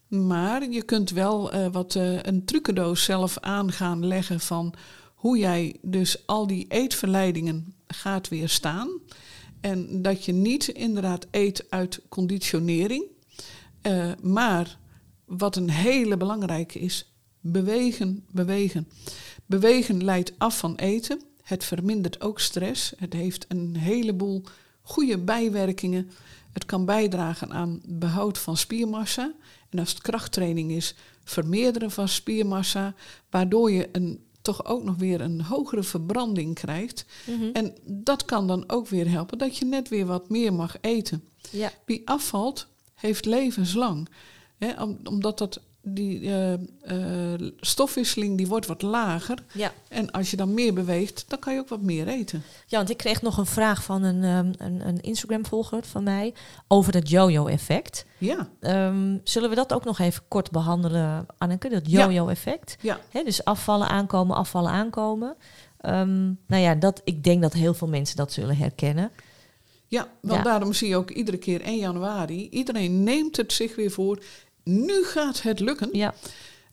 Maar 0.08 0.70
je 0.70 0.84
kunt 0.84 1.10
wel 1.10 1.52
eh, 1.52 1.68
wat 1.72 1.94
een 2.22 2.46
trucendoos 2.46 3.04
zelf 3.04 3.40
aan 3.40 3.72
gaan 3.72 4.06
leggen 4.06 4.40
van 4.40 4.74
hoe 5.14 5.38
jij 5.38 5.76
dus 5.82 6.28
al 6.28 6.48
die 6.48 6.66
eetverleidingen 6.70 7.76
gaat 7.88 8.28
weerstaan. 8.28 8.90
En 9.62 10.02
dat 10.02 10.26
je 10.26 10.32
niet 10.32 10.68
inderdaad 10.68 11.28
eet 11.32 11.66
uit 11.70 12.02
conditionering. 12.10 13.06
Maar 14.22 14.78
wat 15.26 15.56
een 15.56 15.70
hele 15.70 16.18
belangrijke 16.18 16.80
is, 16.80 17.14
bewegen, 17.40 18.26
bewegen. 18.32 18.88
Bewegen 19.46 20.04
leidt 20.04 20.34
af 20.38 20.58
van 20.58 20.76
eten. 20.76 21.22
Het 21.42 21.64
vermindert 21.64 22.22
ook 22.22 22.40
stress. 22.40 22.94
Het 22.98 23.14
heeft 23.14 23.46
een 23.48 23.76
heleboel 23.76 24.44
goede 24.82 25.18
bijwerkingen. 25.18 26.12
Het 26.52 26.66
kan 26.66 26.86
bijdragen 26.86 27.54
aan 27.54 27.82
behoud 27.86 28.38
van 28.38 28.58
spiermassa. 28.58 29.34
En 29.70 29.80
als 29.80 29.90
het 29.90 30.02
krachttraining 30.02 30.72
is, 30.72 30.96
vermeerderen 31.24 31.92
van 31.92 32.08
spiermassa. 32.08 32.96
Waardoor 33.30 33.72
je 33.72 33.90
een, 33.92 34.26
toch 34.42 34.66
ook 34.66 34.84
nog 34.84 34.96
weer 34.96 35.22
een 35.22 35.42
hogere 35.42 35.84
verbranding 35.84 36.56
krijgt. 36.56 37.06
En 37.54 37.76
dat 37.86 38.26
kan 38.26 38.48
dan 38.48 38.70
ook 38.70 38.88
weer 38.88 39.10
helpen 39.10 39.38
dat 39.38 39.58
je 39.58 39.66
net 39.66 39.90
weer 39.90 40.06
wat 40.06 40.30
meer 40.30 40.54
mag 40.54 40.78
eten. 40.82 41.24
Ja. 41.50 41.72
Wie 41.86 42.02
afvalt, 42.06 42.68
heeft 42.94 43.26
levenslang. 43.26 44.10
Hè, 44.63 44.84
omdat 45.04 45.38
dat, 45.38 45.60
die 45.86 46.21
eh, 46.30 46.54
eh, 46.54 47.41
stofwisseling 47.60 48.38
die 48.38 48.47
wordt 48.47 48.65
wat 48.65 48.82
lager. 48.82 49.38
Ja. 49.54 49.71
En 49.88 50.12
als 50.12 50.32
je 50.32 50.38
dan 50.38 50.54
meer 50.54 50.73
beweegt, 50.73 51.26
dan 51.28 51.39
kan 51.39 51.54
je 51.54 51.60
ook 51.60 51.69
wat 51.69 51.82
meer 51.82 52.08
eten. 52.08 52.43
Ja, 52.67 52.78
want 52.78 52.89
ik 52.89 52.97
kreeg 52.97 53.21
nog 53.21 53.38
een 53.38 53.45
vraag 53.45 53.84
van 53.84 54.04
een, 54.04 54.23
ehm, 54.23 54.54
een, 54.67 54.88
een 54.88 55.02
Instagram-volger 55.02 55.84
van 55.84 56.04
mij 56.04 56.34
over 56.67 56.93
het 56.93 57.10
yo-yo-effect. 57.10 58.06
Ja, 58.17 58.49
Ehm, 58.60 59.17
zullen 59.23 59.49
we 59.49 59.56
dat 59.56 59.73
ook 59.73 59.84
nog 59.86 59.99
even 59.99 60.23
kort 60.28 60.52
behandelen, 60.52 61.26
Anneke? 61.38 61.69
Dat 61.69 61.91
Ja. 61.91 62.04
yo-yo-effect. 62.06 62.76
ja. 62.82 62.99
Hè, 63.10 63.23
dus 63.23 63.45
afvallen, 63.45 63.88
aankomen, 63.89 64.36
afvallen, 64.36 64.71
aankomen. 64.71 65.36
Ehm, 65.80 66.23
nou 66.47 66.62
ja, 66.62 66.76
dat, 66.76 67.02
ik 67.04 67.23
denk 67.23 67.41
dat 67.41 67.54
heel 67.54 67.73
veel 67.73 67.88
mensen 67.88 68.15
dat 68.15 68.32
zullen 68.34 68.58
herkennen. 68.58 69.12
ja 69.88 70.08
want 70.21 70.38
Ja. 70.38 70.43
daarom 70.43 70.73
zie 70.73 70.88
je 70.89 70.95
ook 70.95 71.12
iedere 71.12 71.38
keer 71.38 71.62
1 71.62 71.78
januari, 71.78 72.49
iedereen 72.49 73.04
neemt 73.04 73.38
het 73.38 73.54
zich 73.54 73.76
weer 73.76 73.91
voor. 73.91 74.19
Nu 74.63 75.04
gaat 75.04 75.41
het 75.41 75.60
lukken. 75.60 75.89
Ja, 75.91 76.13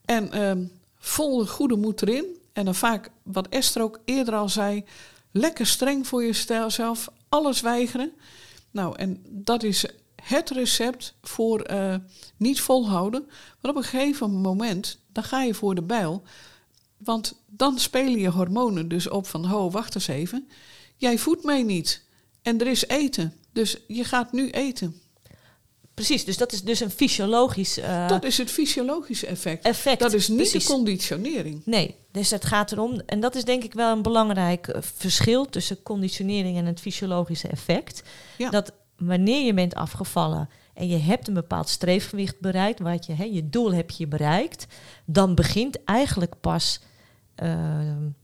En 0.04 0.32
ehm, 0.32 0.64
vol 0.98 1.46
goede 1.46 1.76
moed 1.76 2.02
erin. 2.02 2.24
En 2.52 2.64
dan 2.64 2.74
vaak, 2.74 3.10
wat 3.22 3.48
Esther 3.48 3.82
ook 3.82 4.00
eerder 4.04 4.34
al 4.34 4.48
zei, 4.48 4.84
lekker 5.30 5.66
streng 5.66 6.06
voor 6.06 6.24
jezelf, 6.24 7.08
alles 7.28 7.60
weigeren. 7.60 8.12
Nou, 8.70 8.96
en 8.96 9.22
dat 9.28 9.62
is 9.62 9.84
het 10.22 10.50
recept 10.50 11.14
voor 11.22 11.60
eh, 11.60 11.94
niet 12.36 12.60
volhouden. 12.60 13.28
Want 13.60 13.76
op 13.76 13.82
een 13.82 13.88
gegeven 13.88 14.30
moment, 14.30 14.98
dan 15.12 15.24
ga 15.24 15.42
je 15.42 15.54
voor 15.54 15.74
de 15.74 15.82
bijl. 15.82 16.22
Want 16.96 17.42
dan 17.46 17.78
spelen 17.78 18.18
je 18.18 18.30
hormonen 18.30 18.88
dus 18.88 19.08
op 19.08 19.26
van, 19.26 19.44
ho, 19.44 19.70
wacht 19.70 19.94
eens 19.94 20.08
even. 20.08 20.48
Jij 20.96 21.18
voedt 21.18 21.44
mij 21.44 21.62
niet. 21.62 22.04
En 22.42 22.60
er 22.60 22.66
is 22.66 22.86
eten. 22.86 23.34
Dus 23.52 23.76
je 23.86 24.04
gaat 24.04 24.32
nu 24.32 24.50
eten. 24.50 25.00
Precies. 26.06 26.24
Dus 26.24 26.36
dat 26.36 26.52
is 26.52 26.62
dus 26.62 26.80
een 26.80 26.90
fysiologisch 26.90 27.78
eh, 27.78 28.08
dat 28.08 28.24
is 28.24 28.38
het 28.38 28.50
fysiologische 28.50 29.26
effect. 29.26 29.64
effect. 29.64 30.00
Dat 30.00 30.12
is 30.12 30.28
niet 30.28 30.36
Precies. 30.36 30.66
de 30.66 30.72
conditionering. 30.72 31.62
Nee, 31.64 31.94
dus 32.12 32.30
het 32.30 32.44
gaat 32.44 32.72
erom, 32.72 33.00
en 33.06 33.20
dat 33.20 33.34
is 33.34 33.44
denk 33.44 33.64
ik 33.64 33.72
wel 33.74 33.92
een 33.96 34.02
belangrijk 34.02 34.68
eh, 34.68 34.82
verschil 34.96 35.48
tussen 35.48 35.82
conditionering 35.82 36.56
en 36.56 36.66
het 36.66 36.80
fysiologische 36.80 37.48
effect. 37.48 38.02
Ja. 38.38 38.50
Dat 38.50 38.72
wanneer 38.96 39.44
je 39.46 39.54
bent 39.54 39.74
afgevallen 39.74 40.48
en 40.74 40.88
je 40.88 40.96
hebt 40.98 41.28
een 41.28 41.34
bepaald 41.34 41.68
streefgewicht 41.68 42.40
bereikt, 42.40 42.80
wat 42.80 43.06
je, 43.06 43.12
hè, 43.12 43.24
je 43.24 43.48
doel 43.50 43.72
heb 43.72 43.90
je 43.90 44.06
bereikt, 44.06 44.66
dan 45.04 45.34
begint 45.34 45.84
eigenlijk 45.84 46.34
pas 46.40 46.80
eh, 47.34 47.48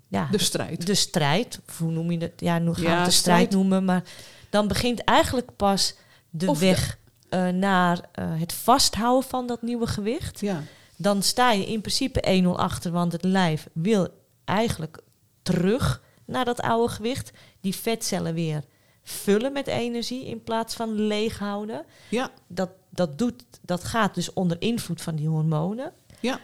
ja, 0.09 0.29
De 0.31 0.39
strijd. 0.39 0.87
de 0.87 0.95
strijd. 0.95 1.61
Hoe 1.79 1.91
noem 1.91 2.11
je 2.11 2.19
dat? 2.19 2.31
Ja, 2.37 2.62
hoe 2.62 2.75
gaan 2.75 2.85
we 2.85 2.91
Ja, 2.91 3.05
de 3.05 3.11
strijd 3.11 3.15
strijd. 3.15 3.51
noemen? 3.51 3.85
Maar 3.85 4.03
dan 4.51 4.69
begint 4.69 5.05
eigenlijk 5.05 5.57
pas 5.57 5.95
de 6.31 6.47
Of 6.49 6.59
de- 6.59 6.67
weg 6.67 6.99
eh, 7.29 7.49
naar 7.49 8.01
eh, 8.12 8.41
het 8.41 8.53
vasthouden 8.53 9.29
van 9.29 9.47
dat 9.47 9.62
nieuwe 9.62 9.87
gewicht. 9.87 10.41
Ja, 10.41 10.62
Dan 10.97 11.23
sta 11.23 11.53
je 11.53 11.67
in 11.67 11.81
principe 11.81 12.43
1-0 12.43 12.47
achter, 12.59 12.91
want 12.91 13.12
het 13.12 13.25
lijf 13.25 13.69
wil 13.73 14.09
eigenlijk 14.45 14.99
terug 15.43 16.03
naar 16.25 16.45
dat 16.45 16.61
oude 16.61 16.93
gewicht. 16.93 17.31
Die 17.61 17.75
vetcellen 17.75 18.35
weer 18.35 18.65
vullen 19.03 19.53
met 19.53 19.67
energie 19.67 20.27
in 20.27 20.43
plaats 20.43 20.75
van 20.75 20.93
leeg 20.93 21.39
houden. 21.39 21.85
ja, 22.09 22.31
Dat, 22.47 22.71
dat, 22.91 23.19
doet, 23.19 23.45
dat 23.62 23.85
gaat 23.85 24.15
dus 24.15 24.33
onder 24.33 24.57
invloed 24.61 25.03
van 25.03 25.17
die 25.17 25.29
hormonen. 25.29 25.93
ja, 26.21 26.41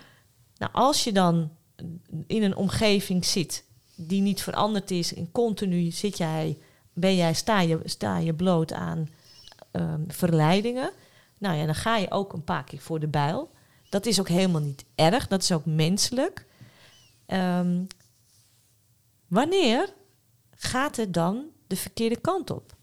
Nou, 0.59 0.73
als 0.73 1.05
je 1.05 1.13
dan 1.13 1.51
in 2.27 2.43
een 2.43 2.57
omgeving 2.57 3.25
zit 3.25 3.65
die 3.95 4.21
niet 4.21 4.43
veranderd 4.43 4.91
is 4.91 5.15
en 5.15 5.33
continu 5.33 5.91
zit 5.91 6.19
jij, 6.19 6.59
ben 6.93 7.17
jij, 7.17 7.35
sta 7.35 7.61
je, 7.61 7.81
sta 7.85 8.19
je 8.19 8.35
bloot 8.35 8.73
aan 8.73 9.09
ehm, 9.73 10.01
verleidingen, 10.07 10.91
nou 11.39 11.57
ja, 11.57 11.65
dan 11.65 11.75
ga 11.75 11.97
je 11.97 12.11
ook 12.11 12.33
een 12.33 12.45
paar 12.45 12.65
keer 12.65 12.79
voor 12.79 13.01
de 13.01 13.09
bijl. 13.09 13.51
Dat 13.89 14.07
is 14.07 14.21
ook 14.21 14.29
helemaal 14.29 14.61
niet 14.61 14.85
erg, 14.95 15.29
dat 15.29 15.43
is 15.43 15.53
ook 15.53 15.65
menselijk. 15.65 16.47
Ehm, 17.27 17.85
wanneer 19.29 19.93
gaat 20.51 20.97
het 20.97 21.15
dan 21.15 21.45
de 21.67 21.77
verkeerde 21.77 22.21
kant 22.21 22.51
op? 22.51 22.77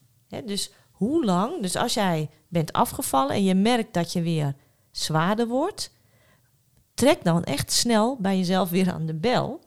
Dus 0.46 0.72
hoe 0.92 1.26
lang, 1.26 1.62
dus 1.62 1.76
als 1.76 1.94
jij 1.94 2.30
bent 2.48 2.74
afgevallen 2.74 3.36
en 3.36 3.44
je 3.44 3.56
merkt 3.56 3.94
dat 3.94 4.14
je 4.14 4.22
weer 4.22 4.56
zwaarder 4.92 5.48
wordt, 5.48 5.92
trek 6.94 7.24
dan 7.24 7.44
echt 7.44 7.72
snel 7.72 8.18
bij 8.20 8.38
jezelf 8.38 8.70
weer 8.70 8.92
aan 8.92 9.06
de 9.06 9.14
bel. 9.14 9.62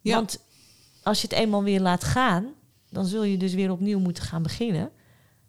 Ja. 0.00 0.14
Want 0.14 0.38
als 1.02 1.20
je 1.20 1.28
het 1.28 1.36
eenmaal 1.36 1.62
weer 1.62 1.80
laat 1.80 2.04
gaan, 2.04 2.54
dan 2.90 3.04
zul 3.04 3.22
je 3.22 3.36
dus 3.36 3.54
weer 3.54 3.70
opnieuw 3.70 3.98
moeten 3.98 4.22
gaan 4.22 4.42
beginnen. 4.42 4.90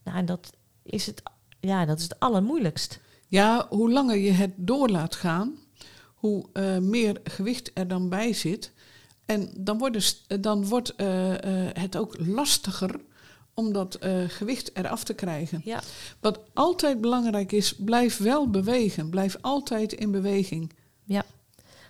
Nou, 0.07 0.19
en 0.19 0.25
dat 0.25 0.49
is 0.83 1.05
het, 1.05 1.21
ja, 1.59 1.85
dat 1.85 1.97
is 1.97 2.03
het 2.03 2.19
allermoeilijkst. 2.19 2.99
ja. 3.27 3.65
Hoe 3.69 3.91
langer 3.91 4.17
je 4.17 4.31
het 4.31 4.51
door 4.55 4.89
laat 4.89 5.15
gaan, 5.15 5.55
hoe 6.15 6.45
eh, 6.53 6.77
meer 6.77 7.19
gewicht 7.23 7.71
er 7.73 7.87
dan 7.87 8.09
bij 8.09 8.33
zit. 8.33 8.71
En 9.25 9.51
dan 9.55 9.77
wordt, 9.77 9.93
dus, 9.93 10.23
eh, 10.27 10.37
dan 10.41 10.65
wordt 10.67 10.95
eh, 10.95 11.33
het 11.73 11.97
ook 11.97 12.15
lastiger 12.19 12.99
om 13.53 13.73
dat 13.73 13.97
gewicht 14.27 14.75
eraf 14.77 15.03
te 15.03 15.13
krijgen. 15.13 15.61
Ja, 15.63 15.81
Wat 16.19 16.39
altijd 16.53 17.01
belangrijk 17.01 17.51
is, 17.51 17.75
blijf 17.75 18.17
wel 18.17 18.49
bewegen. 18.49 19.09
Blijf 19.09 19.37
altijd 19.41 19.93
in 19.93 20.11
beweging. 20.11 20.73
ja. 21.03 21.25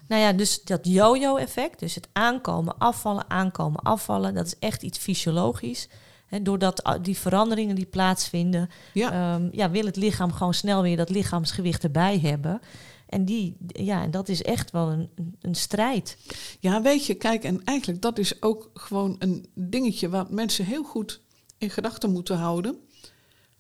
Nou 0.08 0.22
ja, 0.22 0.34
dus 0.34 0.64
dat 0.64 0.80
yo-yo-effect, 0.84 1.80
dus 1.80 1.96
het 1.96 2.08
aankomen, 2.14 2.78
afvallen, 2.78 3.30
aankomen, 3.30 3.80
afvallen, 3.80 4.34
dat 4.34 4.46
is 4.46 4.60
echt 4.60 4.84
iets 4.84 4.98
fysiologisch. 4.98 5.88
Hè, 6.28 6.42
doordat 6.42 6.88
a- 6.88 6.98
die 6.98 7.18
veranderingen 7.18 7.76
die 7.76 7.86
plaatsvinden, 7.86 8.70
Ja, 8.94 9.12
Ehm, 9.36 9.48
ja, 9.52 9.70
wil 9.72 9.86
het 9.86 9.96
lichaam 9.96 10.32
gewoon 10.32 10.54
snel 10.54 10.82
weer 10.82 10.98
dat 10.98 11.10
lichaamsgewicht 11.10 11.84
erbij 11.84 12.20
hebben. 12.20 12.62
En 13.10 13.26
die, 13.26 13.58
ja, 13.68 14.02
en 14.04 14.12
dat 14.12 14.30
is 14.30 14.42
echt 14.42 14.72
wel 14.72 14.90
een, 14.92 15.10
een- 15.42 15.56
strijd. 15.56 16.18
ja, 16.60 16.82
weet 16.82 17.06
je, 17.06 17.14
kijk, 17.14 17.44
en 17.44 17.64
eigenlijk 17.64 18.02
dat 18.02 18.18
is 18.18 18.42
ook 18.42 18.70
gewoon 18.74 19.16
een 19.20 19.46
dingetje 19.54 20.10
wat 20.10 20.32
mensen 20.32 20.66
heel 20.66 20.84
goed 20.84 21.22
in 21.58 21.70
gedachten 21.70 22.12
moeten 22.12 22.38
houden. 22.38 22.78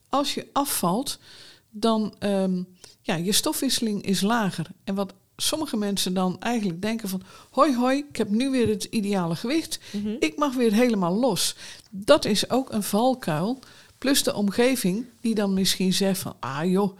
Als 0.09 0.33
je 0.33 0.47
afvalt, 0.53 1.19
dan 1.69 2.15
ehm 2.19 2.63
ja, 3.01 3.15
je 3.15 3.31
stofwisseling 3.31 4.01
is 4.03 4.21
lager. 4.21 4.67
En 4.83 4.95
wat 4.95 5.13
sommige 5.37 5.77
mensen 5.77 6.13
dan 6.13 6.39
eigenlijk 6.39 6.81
denken 6.81 7.09
van, 7.09 7.21
hoi 7.49 7.75
hoi, 7.75 7.97
ik 8.09 8.15
heb 8.15 8.29
nu 8.29 8.49
weer 8.49 8.67
het 8.67 8.83
ideale 8.83 9.35
gewicht. 9.35 9.79
Ik 10.19 10.37
mag 10.37 10.53
weer 10.53 10.73
helemaal 10.73 11.15
los. 11.15 11.55
Dat 11.89 12.25
is 12.25 12.49
ook 12.49 12.71
een 12.71 12.83
valkuil. 12.83 13.59
Plus 13.97 14.23
de 14.23 14.33
omgeving 14.33 15.05
die 15.21 15.35
dan 15.35 15.53
misschien 15.53 15.93
zegt 15.93 16.19
van, 16.19 16.35
ah 16.39 16.71
joh, 16.71 16.97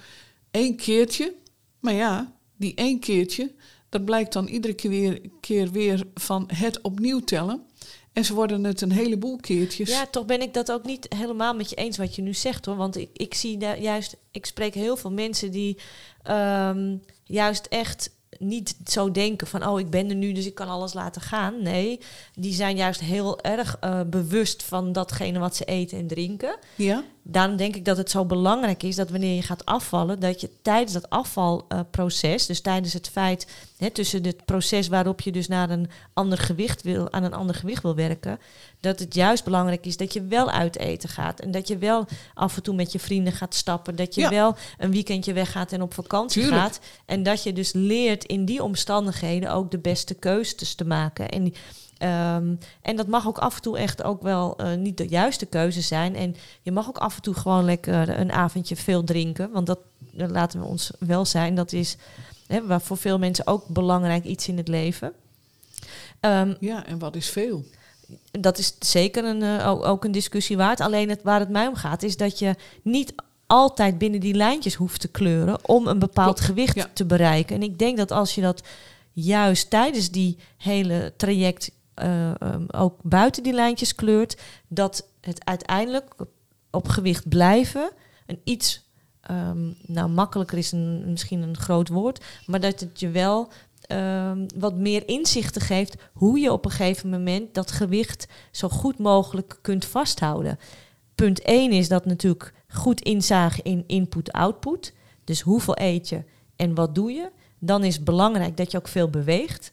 één 0.52 0.76
keertje. 0.76 1.34
Maar 1.80 1.94
ja, 1.94 2.34
die 2.56 2.76
één 2.76 3.00
keertje, 3.00 3.52
dat 3.90 4.06
blijkt 4.06 4.34
dan 4.34 4.48
iedere 4.48 4.74
keer 4.74 4.90
weer, 4.90 5.22
keer 5.42 5.72
weer 5.72 6.08
van 6.14 6.50
het 6.54 6.82
opnieuw 6.82 7.20
tellen. 7.20 7.66
En 8.14 8.26
ze 8.26 8.34
worden 8.34 8.64
het 8.64 8.82
een 8.82 8.92
heleboel 8.92 9.38
keertjes. 9.38 9.90
Ja, 9.90 10.06
toch 10.06 10.26
ben 10.26 10.42
ik 10.42 10.54
dat 10.54 10.72
ook 10.72 10.86
niet 10.86 11.06
helemaal 11.16 11.54
met 11.54 11.70
je 11.70 11.76
eens 11.76 11.98
wat 11.98 12.16
je 12.16 12.22
nu 12.22 12.34
zegt 12.34 12.66
hoor. 12.66 12.76
Want 12.76 12.98
ik, 12.98 13.10
ik 13.14 13.34
zie 13.34 13.58
daar 13.58 13.80
juist, 13.80 14.18
ik 14.32 14.46
spreek 14.46 14.74
heel 14.74 14.98
veel 14.98 15.12
mensen 15.12 15.52
die 15.52 15.78
ehm, 16.24 16.98
juist 17.24 17.66
echt 17.66 18.10
niet 18.40 18.78
zo 18.86 19.12
denken 19.12 19.48
van 19.48 19.68
oh 19.68 19.80
ik 19.80 19.90
ben 19.90 20.10
er 20.10 20.16
nu 20.16 20.32
dus 20.32 20.46
ik 20.46 20.56
kan 20.56 20.68
alles 20.68 20.94
laten 20.94 21.22
gaan. 21.22 21.62
Nee, 21.64 22.00
die 22.34 22.54
zijn 22.54 22.76
juist 22.76 23.00
heel 23.00 23.42
erg 23.42 23.78
eh, 23.80 24.02
bewust 24.08 24.64
van 24.64 24.92
datgene 24.92 25.40
wat 25.40 25.56
ze 25.56 25.66
eten 25.66 25.98
en 25.98 26.08
drinken. 26.08 26.58
Ja? 26.76 27.04
Daarom 27.30 27.56
denk 27.58 27.76
ik 27.76 27.86
dat 27.86 27.98
het 27.98 28.12
zo 28.12 28.26
belangrijk 28.26 28.84
is 28.84 28.96
dat 28.96 29.10
wanneer 29.10 29.36
je 29.36 29.42
gaat 29.42 29.66
afvallen, 29.66 30.20
dat 30.20 30.42
je 30.42 30.50
tijdens 30.62 30.94
dat 30.94 31.10
afvalproces, 31.10 32.46
dus 32.46 32.62
tijdens 32.62 32.94
het 32.94 33.10
feit, 33.10 33.48
hè, 33.78 33.90
tussen 33.90 34.26
het 34.26 34.46
proces 34.46 34.88
waarop 34.88 35.22
je 35.22 35.32
dus 35.32 35.48
naar 35.48 35.70
een 35.70 35.90
ander 36.14 36.38
gewicht 36.38 36.82
wil, 36.82 37.12
aan 37.12 37.24
een 37.24 37.34
ander 37.34 37.56
gewicht 37.56 37.84
wil 37.84 37.96
werken, 37.96 38.40
dat 38.80 39.00
het 39.00 39.14
juist 39.14 39.44
belangrijk 39.44 39.86
is 39.86 39.98
dat 39.98 40.14
je 40.14 40.22
wel 40.24 40.50
uit 40.52 40.78
eten 40.78 41.10
gaat. 41.10 41.40
En 41.40 41.52
dat 41.52 41.68
je 41.68 41.78
wel 41.78 42.06
af 42.34 42.56
en 42.56 42.64
toe 42.64 42.76
met 42.76 42.92
je 42.92 43.00
vrienden 43.00 43.34
gaat 43.34 43.56
stappen. 43.56 43.96
Dat 43.96 44.16
je 44.16 44.22
Ja. 44.22 44.30
wel 44.30 44.56
een 44.78 44.92
weekendje 44.92 45.34
weggaat 45.34 45.72
en 45.72 45.82
op 45.82 45.94
vakantie 45.94 46.42
Tuurlijk. 46.42 46.62
gaat. 46.62 46.80
En 47.06 47.24
dat 47.24 47.44
je 47.44 47.54
dus 47.54 47.74
leert 47.74 48.24
in 48.24 48.46
die 48.46 48.64
omstandigheden 48.64 49.52
ook 49.52 49.72
de 49.72 49.80
beste 49.80 50.14
keuzes 50.14 50.76
te 50.76 50.86
maken. 50.86 51.30
En 51.30 51.54
Ehm, 51.98 52.56
en 52.82 52.96
dat 52.96 53.08
mag 53.08 53.28
ook 53.28 53.38
af 53.38 53.56
en 53.56 53.62
toe 53.62 53.78
echt 53.78 54.04
ook 54.04 54.22
wel 54.22 54.58
eh, 54.58 54.74
niet 54.74 54.98
de 54.98 55.08
juiste 55.08 55.46
keuze 55.46 55.82
zijn. 55.82 56.16
En 56.16 56.36
je 56.62 56.72
mag 56.72 56.88
ook 56.88 56.98
af 56.98 57.16
en 57.16 57.22
toe 57.22 57.34
gewoon 57.34 57.66
lekker 57.66 58.20
een 58.20 58.32
avondje 58.32 58.76
veel 58.76 59.04
drinken. 59.04 59.52
Want 59.52 59.68
dat, 59.68 59.80
dat 60.12 60.32
laten 60.32 60.60
we 60.60 60.66
ons 60.66 60.92
wel 61.00 61.26
zijn. 61.26 61.56
Dat 61.56 61.74
is 61.74 61.98
hè, 62.48 62.66
waar 62.66 62.82
voor 62.82 62.98
veel 62.98 63.20
mensen 63.20 63.48
ook 63.48 63.68
belangrijk 63.68 64.24
iets 64.24 64.48
in 64.48 64.58
het 64.58 64.68
leven. 64.68 65.14
Ehm, 66.20 66.54
ja, 66.60 66.86
en 66.86 67.00
wat 67.00 67.16
is 67.16 67.30
veel? 67.30 67.64
dat 68.32 68.58
is 68.58 68.76
zeker 68.80 69.26
een, 69.26 69.42
eh, 69.42 69.70
ook, 69.70 69.86
ook 69.86 70.04
een 70.06 70.12
discussie 70.12 70.58
waard. 70.58 70.82
Alleen 70.82 71.10
het, 71.10 71.24
waar 71.24 71.40
het 71.40 71.50
mij 71.50 71.68
om 71.68 71.76
gaat, 71.76 72.04
is 72.04 72.18
dat 72.18 72.40
je 72.40 72.56
niet 72.82 73.14
altijd 73.48 73.98
binnen 73.98 74.20
die 74.20 74.34
lijntjes 74.34 74.74
hoeft 74.74 75.02
te 75.02 75.08
kleuren 75.08 75.68
om 75.68 75.88
een 75.88 76.00
bepaald 76.00 76.36
Klopt, 76.36 76.50
gewicht 76.50 76.76
ja. 76.76 76.90
te 76.94 77.06
bereiken. 77.06 77.56
En 77.56 77.64
ik 77.64 77.80
denk 77.80 77.98
dat 77.98 78.12
als 78.12 78.36
je 78.36 78.42
dat 78.42 78.64
juist 79.12 79.70
tijdens 79.70 80.12
die 80.12 80.38
hele 80.58 81.14
traject 81.18 81.72
eh, 81.98 82.42
ehm, 82.42 82.66
ook 82.68 83.00
buiten 83.04 83.44
die 83.44 83.54
lijntjes 83.54 83.96
kleurt, 83.96 84.42
dat 84.68 85.08
het 85.22 85.46
uiteindelijk 85.46 86.14
op 86.72 86.88
gewicht 86.88 87.30
blijven 87.30 87.92
een 88.26 88.40
iets, 88.44 88.90
ehm, 89.22 89.72
nou 89.82 90.10
makkelijker 90.10 90.58
is 90.58 90.72
een, 90.72 91.12
misschien 91.12 91.42
een 91.42 91.58
groot 91.58 91.88
woord, 91.88 92.26
maar 92.46 92.60
dat 92.60 92.80
het 92.80 93.00
je 93.00 93.10
wel 93.10 93.52
ehm, 93.82 94.46
wat 94.56 94.76
meer 94.76 95.08
inzichten 95.08 95.62
geeft 95.62 95.96
hoe 96.14 96.40
je 96.40 96.52
op 96.52 96.66
een 96.66 96.72
gegeven 96.72 97.10
moment 97.10 97.54
dat 97.54 97.72
gewicht 97.72 98.28
zo 98.52 98.70
goed 98.70 98.98
mogelijk 98.98 99.60
kunt 99.62 99.86
vasthouden. 99.86 100.60
Punt 101.16 101.42
1 101.42 101.72
is 101.72 101.88
dat 101.88 102.06
natuurlijk 102.06 102.54
goed 102.68 103.02
inzagen 103.02 103.64
in 103.64 103.84
input-output. 103.88 104.94
Dus 105.24 105.42
hoeveel 105.42 105.78
eet 105.80 106.10
je 106.10 106.24
en 106.56 106.76
wat 106.76 106.96
doe 106.96 107.12
je. 107.12 107.32
Dan 107.60 107.84
is 107.84 107.96
het 107.96 108.04
belangrijk 108.04 108.58
dat 108.58 108.72
je 108.72 108.78
ook 108.78 108.88
veel 108.88 109.10
beweegt. 109.10 109.72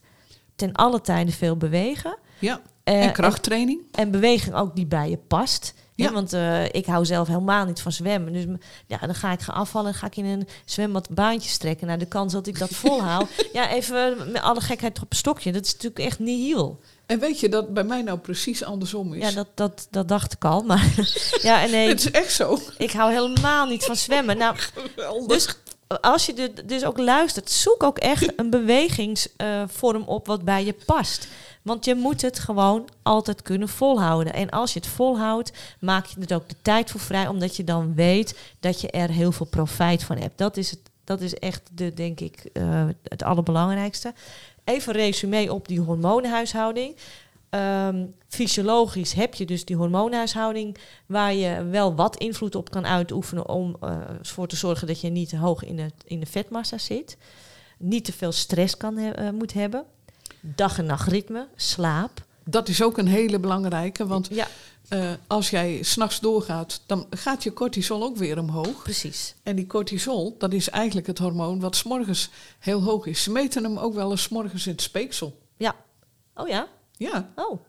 Ten 0.56 0.72
alle 0.72 1.00
tijden 1.00 1.34
veel 1.34 1.56
bewegen. 1.56 2.16
Ja, 2.38 2.60
Eh, 2.84 3.04
en 3.04 3.12
krachttraining? 3.12 3.80
en 3.92 4.10
beweging 4.10 4.54
ook 4.54 4.76
die 4.76 4.86
bij 4.86 5.10
je 5.10 5.16
past. 5.16 5.74
Ja. 5.94 6.12
Want 6.12 6.32
eh, 6.32 6.64
ik 6.64 6.86
hou 6.86 7.04
zelf 7.04 7.28
helemaal 7.28 7.64
niet 7.64 7.80
van 7.80 7.92
zwemmen. 7.92 8.32
Dus 8.32 8.44
ja, 8.86 8.98
dan 8.98 9.14
ga 9.14 9.32
ik 9.32 9.40
gaan 9.40 9.54
afvallen 9.54 9.92
en 9.92 9.98
ga 9.98 10.06
ik 10.06 10.16
in 10.16 10.24
een 10.24 10.48
zwembad 10.64 11.08
baantjes 11.10 11.56
trekken. 11.56 11.86
Nou, 11.86 11.98
de 11.98 12.06
kans 12.06 12.32
dat 12.32 12.46
ik 12.46 12.58
dat 12.58 12.70
volhoud. 12.84 13.28
ja, 13.52 13.70
even 13.70 14.16
met 14.32 14.42
alle 14.42 14.60
gekheid 14.60 15.02
op 15.02 15.10
een 15.10 15.16
stokje. 15.16 15.52
Dat 15.52 15.64
is 15.64 15.72
natuurlijk 15.72 15.98
echt 16.04 16.18
nihil. 16.18 16.80
En 17.06 17.18
weet 17.18 17.40
je 17.40 17.48
dat 17.48 17.74
bij 17.74 17.84
mij 17.84 18.02
nou 18.02 18.18
precies 18.18 18.64
andersom 18.64 19.14
is? 19.14 19.22
Ja, 19.28 19.30
dat, 19.34 19.48
dat, 19.54 19.86
dat 19.90 20.08
dacht 20.08 20.32
ik 20.32 20.44
al. 20.44 20.62
Maar 20.62 20.86
ja, 21.42 21.62
en 21.62 21.70
nee, 21.70 21.88
Het 21.88 21.98
is 21.98 22.10
echt 22.10 22.32
zo. 22.32 22.58
ik 22.78 22.90
hou 22.92 23.12
helemaal 23.12 23.66
niet 23.66 23.84
van 23.84 23.96
zwemmen. 23.96 24.36
Nou, 24.38 24.56
Geweldig. 24.96 25.26
dus 25.26 25.48
als 26.00 26.26
je 26.26 26.52
dus 26.64 26.84
ook 26.84 26.98
luistert, 26.98 27.50
zoek 27.50 27.82
ook 27.82 27.98
echt 27.98 28.32
een 28.36 28.50
bewegingsvorm 28.50 30.02
op 30.02 30.26
wat 30.26 30.44
bij 30.44 30.64
je 30.64 30.74
past. 30.86 31.28
Want 31.62 31.84
je 31.84 31.94
moet 31.94 32.22
het 32.22 32.38
gewoon 32.38 32.88
altijd 33.02 33.42
kunnen 33.42 33.68
volhouden. 33.68 34.32
En 34.32 34.50
als 34.50 34.72
je 34.72 34.78
het 34.78 34.88
volhoudt, 34.88 35.52
maak 35.80 36.06
je 36.06 36.26
er 36.26 36.36
ook 36.36 36.48
de 36.48 36.56
tijd 36.62 36.90
voor 36.90 37.00
vrij, 37.00 37.28
omdat 37.28 37.56
je 37.56 37.64
dan 37.64 37.94
weet 37.94 38.38
dat 38.60 38.80
je 38.80 38.90
er 38.90 39.10
heel 39.10 39.32
veel 39.32 39.46
profijt 39.46 40.02
van 40.02 40.18
hebt. 40.18 40.38
Dat 40.38 40.56
is, 40.56 40.70
het, 40.70 40.80
dat 41.04 41.20
is 41.20 41.34
echt, 41.34 41.62
de, 41.72 41.94
denk 41.94 42.20
ik, 42.20 42.44
eh, 42.52 42.86
het 43.02 43.22
allerbelangrijkste. 43.22 44.12
Even 44.64 44.92
resume 44.92 45.52
op 45.52 45.68
die 45.68 45.80
hormoonhuishouding. 45.80 46.96
Ehm, 47.54 48.06
fysiologisch 48.28 49.12
heb 49.12 49.34
je 49.34 49.46
dus 49.46 49.64
die 49.64 49.76
hormoonhuishouding 49.76 50.76
waar 51.06 51.34
je 51.34 51.64
wel 51.64 51.94
wat 51.94 52.16
invloed 52.16 52.54
op 52.54 52.70
kan 52.70 52.86
uitoefenen 52.86 53.48
om 53.48 53.76
eh, 53.80 53.96
ervoor 54.18 54.46
te 54.48 54.56
zorgen 54.56 54.86
dat 54.86 55.00
je 55.00 55.08
niet 55.10 55.32
hoog 55.32 55.64
in 55.64 55.76
de, 55.76 55.90
in 56.04 56.20
de 56.20 56.26
vetmassa 56.26 56.78
zit. 56.78 57.16
Niet 57.78 58.04
te 58.04 58.12
veel 58.12 58.32
stress 58.32 58.76
kan 58.76 58.96
he- 58.96 59.10
eh, 59.10 59.30
moet 59.30 59.52
hebben. 59.52 59.84
Dag- 60.40 60.78
en 60.78 60.86
nachtritme, 60.86 61.48
slaap. 61.56 62.24
dat 62.44 62.68
is 62.68 62.82
ook 62.82 62.98
een 62.98 63.06
hele 63.06 63.38
belangrijke. 63.38 64.06
Want 64.06 64.28
ja, 64.30 64.46
eh, 64.88 65.10
als 65.26 65.50
jij 65.50 65.82
s'nachts 65.82 66.20
doorgaat, 66.20 66.80
dan 66.86 67.06
gaat 67.10 67.42
je 67.42 67.52
cortisol 67.52 68.02
ook 68.02 68.16
weer 68.16 68.38
omhoog. 68.38 68.82
precies. 68.82 69.34
En 69.42 69.56
die 69.56 69.66
cortisol, 69.66 70.34
dat 70.38 70.52
is 70.52 70.70
eigenlijk 70.70 71.06
het 71.06 71.18
hormoon 71.18 71.60
wat 71.60 71.76
s'morgens 71.76 72.30
heel 72.58 72.82
hoog 72.82 73.06
is. 73.06 73.22
Ze 73.22 73.30
meten 73.32 73.64
hem 73.64 73.78
ook 73.78 73.94
wel 73.94 74.10
eens 74.10 74.22
's 74.22 74.28
morgens 74.28 74.66
in 74.66 74.72
het 74.72 74.82
speeksel. 74.82 75.38
Ja. 75.56 75.74
Oh 76.34 76.48
ja? 76.48 76.66
Ja, 76.96 77.32
Oh, 77.36 77.60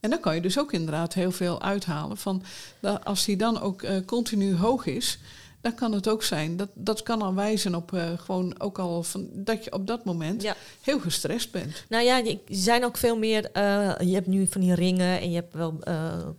en 0.00 0.10
dan 0.10 0.20
kan 0.20 0.34
je 0.34 0.40
dus 0.40 0.58
ook 0.58 0.72
inderdaad 0.72 1.14
heel 1.14 1.32
veel 1.32 1.62
uithalen. 1.62 2.16
Van, 2.16 2.42
dat 2.80 3.04
als 3.04 3.24
die 3.24 3.36
dan 3.36 3.60
ook 3.60 3.82
eh, 3.82 3.96
continu 4.06 4.56
hoog 4.56 4.86
is, 4.86 5.18
dan 5.60 5.74
kan 5.74 5.92
het 5.92 6.08
ook 6.08 6.22
zijn. 6.22 6.56
Dat, 6.56 6.68
dat 6.74 7.02
kan 7.02 7.22
al 7.22 7.34
wijzen 7.34 7.74
op 7.74 7.92
eh, 7.94 8.18
gewoon 8.18 8.60
ook 8.60 8.78
al 8.78 9.02
van, 9.02 9.28
dat 9.32 9.64
je 9.64 9.72
op 9.72 9.86
dat 9.86 10.04
moment 10.04 10.42
ja. 10.42 10.56
heel 10.82 11.00
gestrest 11.00 11.50
bent. 11.52 11.84
Nou 11.88 12.04
ja, 12.04 12.16
je- 12.16 12.30
er 12.48 12.54
zijn 12.54 12.84
ook 12.84 12.96
veel 12.96 13.18
meer. 13.18 13.50
eh, 13.52 13.94
je 14.00 14.14
hebt 14.14 14.26
nu 14.26 14.46
van 14.46 14.60
die 14.60 14.74
ringen 14.74 15.20
en 15.20 15.30
je 15.30 15.34
hebt 15.36 15.54
wel 15.54 15.78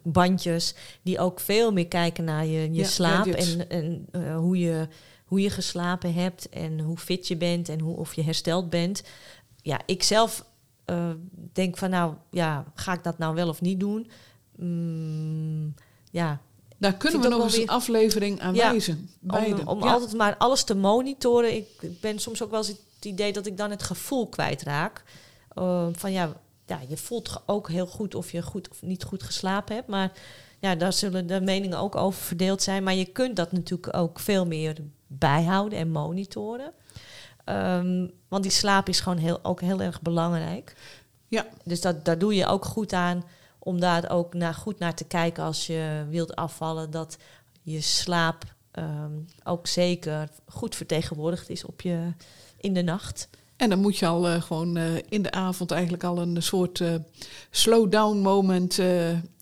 bandjes 0.03 0.73
die 1.01 1.19
ook 1.19 1.39
veel 1.39 1.71
meer 1.73 1.87
kijken 1.87 2.23
naar 2.23 2.45
je, 2.45 2.61
je 2.61 2.73
Ja, 2.73 2.85
slaap 2.87 3.25
en, 3.25 3.69
en 3.69 4.07
hoe, 4.35 4.57
je, 4.59 4.87
hoe 5.25 5.41
je 5.41 5.49
geslapen 5.49 6.13
hebt 6.13 6.49
en 6.49 6.79
hoe 6.79 6.97
fit 6.97 7.27
je 7.27 7.35
bent 7.37 7.69
en 7.69 7.79
hoe, 7.79 7.97
of 7.97 8.13
je 8.13 8.23
hersteld 8.23 8.69
bent. 8.69 9.03
Ja, 9.61 9.79
ik 9.85 10.03
zelf 10.03 10.45
eh, 10.89 11.09
denk 11.53 11.77
van 11.77 11.89
nou, 11.89 12.13
ja, 12.31 12.65
ga 12.73 12.93
ik 12.93 13.03
dat 13.03 13.17
nou 13.17 13.35
wel 13.35 13.47
of 13.49 13.61
niet 13.61 13.79
doen? 13.79 14.09
Mm, 14.55 15.73
ja, 16.11 16.39
Daar 16.77 16.93
kunnen 16.93 17.21
we 17.21 17.27
nog 17.27 17.43
eens 17.43 17.53
wel 17.53 17.61
een 17.61 17.69
aflevering 17.69 18.39
aan 18.41 18.55
Ja, 18.55 18.69
wijzen. 18.69 19.09
Beide. 19.19 19.61
om, 19.61 19.67
om 19.67 19.83
Ja. 19.83 19.91
altijd 19.91 20.13
maar 20.13 20.37
alles 20.37 20.63
te 20.63 20.75
monitoren. 20.75 21.55
Ik, 21.55 21.67
ik 21.79 21.99
ben 21.99 22.19
soms 22.19 22.43
ook 22.43 22.49
wel 22.49 22.59
eens 22.59 22.67
het 22.67 23.05
idee 23.05 23.33
dat 23.33 23.45
ik 23.45 23.57
dan 23.57 23.69
het 23.69 23.83
gevoel 23.83 24.27
kwijtraak. 24.27 25.03
Uh, 25.55 25.87
van 25.91 26.11
ja, 26.11 26.33
ja, 26.65 26.79
je 26.87 26.97
voelt 26.97 27.41
ook 27.45 27.69
heel 27.69 27.87
goed 27.87 28.15
of 28.15 28.31
je 28.31 28.41
goed 28.41 28.69
of 28.69 28.81
niet 28.81 29.03
goed 29.03 29.23
geslapen 29.23 29.75
hebt. 29.75 29.87
Maar 29.87 30.11
ja, 30.59 30.75
daar 30.75 30.93
zullen 30.93 31.27
de 31.27 31.41
meningen 31.41 31.77
ook 31.77 31.95
over 31.95 32.21
verdeeld 32.21 32.61
zijn. 32.61 32.83
Maar 32.83 32.95
je 32.95 33.05
kunt 33.05 33.35
dat 33.35 33.51
natuurlijk 33.51 33.95
ook 33.95 34.19
veel 34.19 34.45
meer 34.45 34.75
bijhouden 35.07 35.79
en 35.79 35.91
monitoren. 35.91 36.71
Ehm, 37.49 38.07
want 38.27 38.43
die 38.43 38.51
slaap 38.51 38.89
is 38.89 38.99
gewoon 38.99 39.17
heel, 39.17 39.39
ook 39.43 39.61
heel 39.61 39.81
erg 39.81 40.01
belangrijk. 40.01 40.75
Ja. 41.27 41.45
Dus 41.63 41.81
dat, 41.81 42.05
daar 42.05 42.17
doe 42.17 42.35
je 42.35 42.45
ook 42.45 42.65
goed 42.65 42.93
aan 42.93 43.23
om 43.59 43.79
daar 43.79 44.09
ook 44.09 44.33
naar, 44.33 44.53
goed 44.53 44.79
naar 44.79 44.93
te 44.93 45.03
kijken 45.03 45.43
als 45.43 45.67
je 45.67 46.05
wilt 46.09 46.35
afvallen. 46.35 46.91
Dat 46.91 47.17
je 47.61 47.81
slaap 47.81 48.43
ehm, 48.71 49.11
ook 49.43 49.67
zeker 49.67 50.29
goed 50.45 50.75
vertegenwoordigd 50.75 51.49
is 51.49 51.65
op 51.65 51.81
je, 51.81 52.13
in 52.57 52.73
de 52.73 52.81
nacht. 52.81 53.29
En 53.55 53.69
dan 53.69 53.79
moet 53.79 53.97
je 53.97 54.07
al 54.07 54.27
eh, 54.27 54.41
gewoon 54.41 54.77
eh, 54.77 54.95
in 55.09 55.21
de 55.21 55.31
avond 55.31 55.71
eigenlijk 55.71 56.03
al 56.03 56.17
een 56.17 56.43
soort 56.43 56.81
eh 56.81 56.95
slow-down 57.49 58.17
moment 58.17 58.79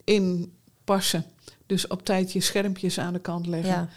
inpassen. 0.03 1.25
Dus 1.65 1.87
op 1.87 2.05
tijd 2.05 2.31
je 2.31 2.41
schermpjes 2.41 2.99
aan 2.99 3.13
de 3.13 3.19
kant 3.19 3.47
leggen. 3.47 3.71
Ja, 3.71 3.89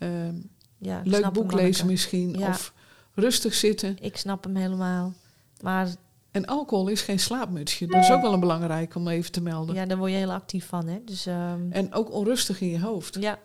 Ehm, 0.00 0.34
ja, 0.78 1.00
leuk 1.04 1.32
boek 1.32 1.52
lezen 1.52 1.86
misschien. 1.86 2.38
Ja. 2.38 2.48
Of 2.48 2.72
rustig 3.14 3.54
zitten. 3.54 3.96
Ik 4.00 4.16
snap 4.16 4.44
hem 4.44 4.56
helemaal. 4.56 5.12
Maar 5.60 5.88
En 6.30 6.46
alcohol 6.46 6.88
is 6.88 7.02
geen 7.02 7.20
slaapmutsje. 7.20 7.86
Dat 7.86 8.02
is 8.02 8.10
ook 8.10 8.22
wel 8.22 8.32
een 8.32 8.40
belangrijk 8.40 8.94
om 8.94 9.08
even 9.08 9.32
te 9.32 9.40
melden. 9.42 9.74
ja, 9.74 9.86
daar 9.86 9.98
word 9.98 10.10
je 10.10 10.16
heel 10.16 10.32
actief 10.32 10.66
van. 10.66 10.86
Hè? 10.86 10.98
Dus, 11.04 11.26
ehm, 11.26 11.70
En 11.72 11.92
ook 11.94 12.12
onrustig 12.12 12.60
in 12.60 12.68
je 12.68 12.80
hoofd. 12.80 13.16
Ja. 13.20 13.38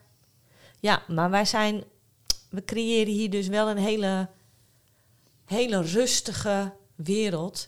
ja, 0.80 1.04
maar 1.08 1.30
wij 1.30 1.46
zijn, 1.46 1.84
we 2.50 2.64
creëren 2.66 3.14
hier 3.14 3.30
dus 3.30 3.48
wel 3.48 3.70
een 3.70 3.78
hele, 3.78 4.28
hele 5.46 5.82
rustige 5.82 6.72
wereld. 6.96 7.68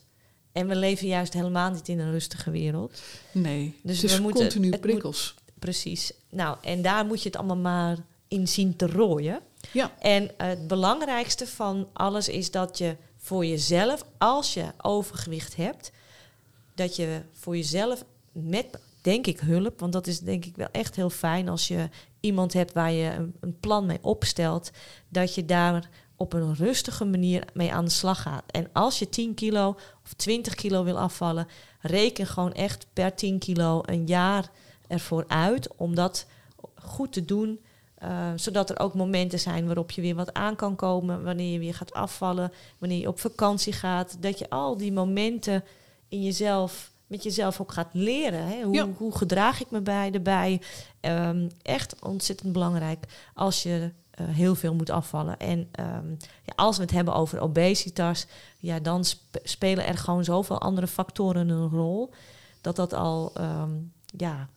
En 0.52 0.68
we 0.68 0.76
leven 0.76 1.08
juist 1.08 1.34
helemaal 1.34 1.72
niet 1.72 1.88
in 1.88 2.00
een 2.00 2.12
rustige 2.12 2.52
wereld. 2.52 3.02
Nee, 3.32 3.76
Dus 3.84 3.96
het 4.02 4.10
is 4.12 4.16
we 4.18 4.22
moeten- 4.22 4.42
continu 4.42 4.66
het 4.72 4.82
moet- 4.82 4.90
prikkels. 4.92 5.36
Precies. 5.60 6.12
Nou, 6.30 6.58
en 6.62 6.82
daar 6.82 7.06
moet 7.06 7.22
je 7.22 7.30
het 7.30 7.38
allemaal 7.38 7.58
maar 7.58 7.98
in 8.28 8.48
zien 8.48 8.76
te 8.76 8.88
rooien. 8.88 9.40
Ja. 9.72 9.92
En 10.00 10.32
het 10.38 10.68
belangrijkste 10.68 11.48
van 11.48 11.88
alles 11.94 12.30
is 12.30 12.52
dat 12.52 12.78
je 12.78 12.96
voor 13.18 13.46
jezelf, 13.46 14.04
als 14.18 14.54
je 14.54 14.66
overgewicht 14.82 15.56
hebt, 15.56 15.92
dat 16.76 16.96
je 16.96 17.22
voor 17.34 17.56
jezelf 17.56 18.04
met, 18.32 18.66
denk 19.02 19.28
ik, 19.28 19.40
hulp, 19.40 19.80
want 19.80 19.94
dat 19.94 20.08
is 20.08 20.20
denk 20.20 20.46
ik 20.46 20.56
wel 20.56 20.70
echt 20.72 20.96
heel 20.96 21.10
fijn 21.10 21.50
als 21.50 21.68
je 21.68 21.90
iemand 22.20 22.54
hebt 22.54 22.74
waar 22.74 22.92
je 22.92 23.12
een, 23.12 23.36
een 23.40 23.60
plan 23.60 23.86
mee 23.86 24.00
opstelt, 24.02 24.72
dat 25.10 25.36
je 25.36 25.46
daar 25.46 25.90
op 26.16 26.34
een 26.34 26.56
rustige 26.56 27.06
manier 27.06 27.44
mee 27.54 27.74
aan 27.74 27.86
de 27.86 27.92
slag 27.92 28.22
gaat. 28.22 28.44
En 28.52 28.70
als 28.74 29.00
je 29.00 29.10
10 29.10 29.34
kilo 29.34 29.78
of 30.04 30.14
20 30.14 30.56
kilo 30.56 30.84
wil 30.84 31.00
afvallen, 31.00 31.48
reken 31.80 32.28
gewoon 32.28 32.54
echt 32.54 32.88
per 32.94 33.16
10 33.16 33.40
kilo 33.40 33.82
een 33.86 34.06
jaar 34.06 34.50
ervoor 34.88 35.26
uit 35.28 35.76
om 35.76 35.96
dat 35.96 36.26
goed 36.76 37.14
te 37.14 37.26
doen. 37.26 37.60
Eh, 37.98 38.32
zodat 38.36 38.70
er 38.70 38.80
ook 38.80 38.94
momenten 38.94 39.40
zijn 39.40 39.66
waarop 39.66 39.92
je 39.92 40.02
weer 40.02 40.16
wat 40.16 40.34
aan 40.34 40.56
kan 40.56 40.76
komen. 40.76 41.24
Wanneer 41.24 41.52
je 41.52 41.60
weer 41.60 41.74
gaat 41.74 41.94
afvallen. 41.94 42.52
Wanneer 42.78 43.00
je 43.00 43.08
op 43.08 43.20
vakantie 43.20 43.74
gaat. 43.74 44.18
Dat 44.20 44.40
je 44.40 44.50
al 44.50 44.78
die 44.78 44.92
momenten 44.94 45.64
in 46.08 46.24
jezelf, 46.24 46.92
met 47.08 47.24
jezelf 47.24 47.62
ook 47.62 47.72
gaat 47.72 47.90
leren. 47.92 48.48
Hè? 48.48 48.62
Hoe, 48.64 48.74
Ja. 48.76 48.88
hoe 48.98 49.18
gedraag 49.18 49.62
ik 49.62 49.72
me 49.72 49.82
bij 49.82 50.12
erbij? 50.12 50.62
Ehm, 51.00 51.50
echt 51.62 51.96
ontzettend 52.02 52.54
belangrijk 52.54 53.06
als 53.34 53.64
je 53.64 53.92
eh, 54.12 54.26
heel 54.28 54.56
veel 54.56 54.74
moet 54.74 54.90
afvallen. 54.90 55.38
En 55.40 55.68
ehm, 55.72 56.10
ja, 56.44 56.54
als 56.56 56.76
we 56.78 56.82
het 56.84 56.92
hebben 56.92 57.14
over 57.14 57.40
obesitas, 57.40 58.26
ja, 58.60 58.80
dan 58.80 59.06
sp- 59.06 59.40
spelen 59.44 59.86
er 59.86 59.98
gewoon 59.98 60.24
zoveel 60.24 60.62
andere 60.62 60.88
factoren 60.88 61.50
een 61.50 61.70
rol. 61.70 62.10
Dat 62.62 62.76
dat 62.76 62.94
al 62.94 63.32
ehm, 63.34 63.72
ja, 64.18 64.50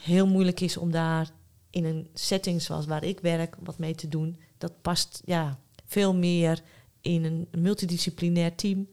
heel 0.00 0.26
moeilijk 0.26 0.60
is 0.60 0.76
om 0.76 0.90
daar 0.90 1.28
in 1.76 1.84
een 1.84 2.06
setting 2.14 2.62
zoals 2.62 2.86
waar 2.86 3.04
ik 3.04 3.20
werk 3.20 3.56
wat 3.64 3.78
mee 3.78 3.94
te 3.94 4.08
doen. 4.08 4.36
Dat 4.58 4.72
past 4.82 5.22
ja, 5.24 5.58
veel 5.86 6.14
meer 6.14 6.62
in 7.00 7.24
een 7.24 7.48
multidisciplinair 7.62 8.54
team. 8.54 8.86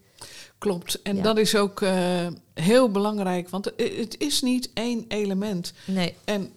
Klopt. 0.58 1.02
En 1.02 1.16
Ja. 1.16 1.22
dat 1.22 1.38
is 1.38 1.56
ook 1.56 1.82
eh, 1.82 2.28
heel 2.54 2.92
belangrijk, 2.92 3.50
want 3.50 3.66
het- 3.76 4.16
is 4.20 4.42
niet 4.42 4.70
één 4.74 5.06
element. 5.08 5.74
Nee, 5.86 6.14
En 6.24 6.50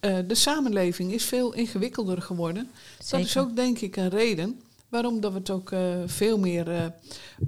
eh, 0.00 0.18
de 0.26 0.34
samenleving 0.34 1.12
is 1.12 1.24
veel 1.24 1.52
ingewikkelder 1.54 2.22
geworden. 2.22 2.70
Dat 3.10 3.20
is 3.20 3.36
ook 3.36 3.56
denk 3.56 3.78
ik 3.78 3.96
een 3.96 4.08
reden 4.10 4.60
waarom 4.88 5.20
dat 5.20 5.32
we 5.32 5.38
het 5.38 5.50
ook 5.50 5.72
eh, 5.72 5.94
veel 6.06 6.38
meer 6.38 6.92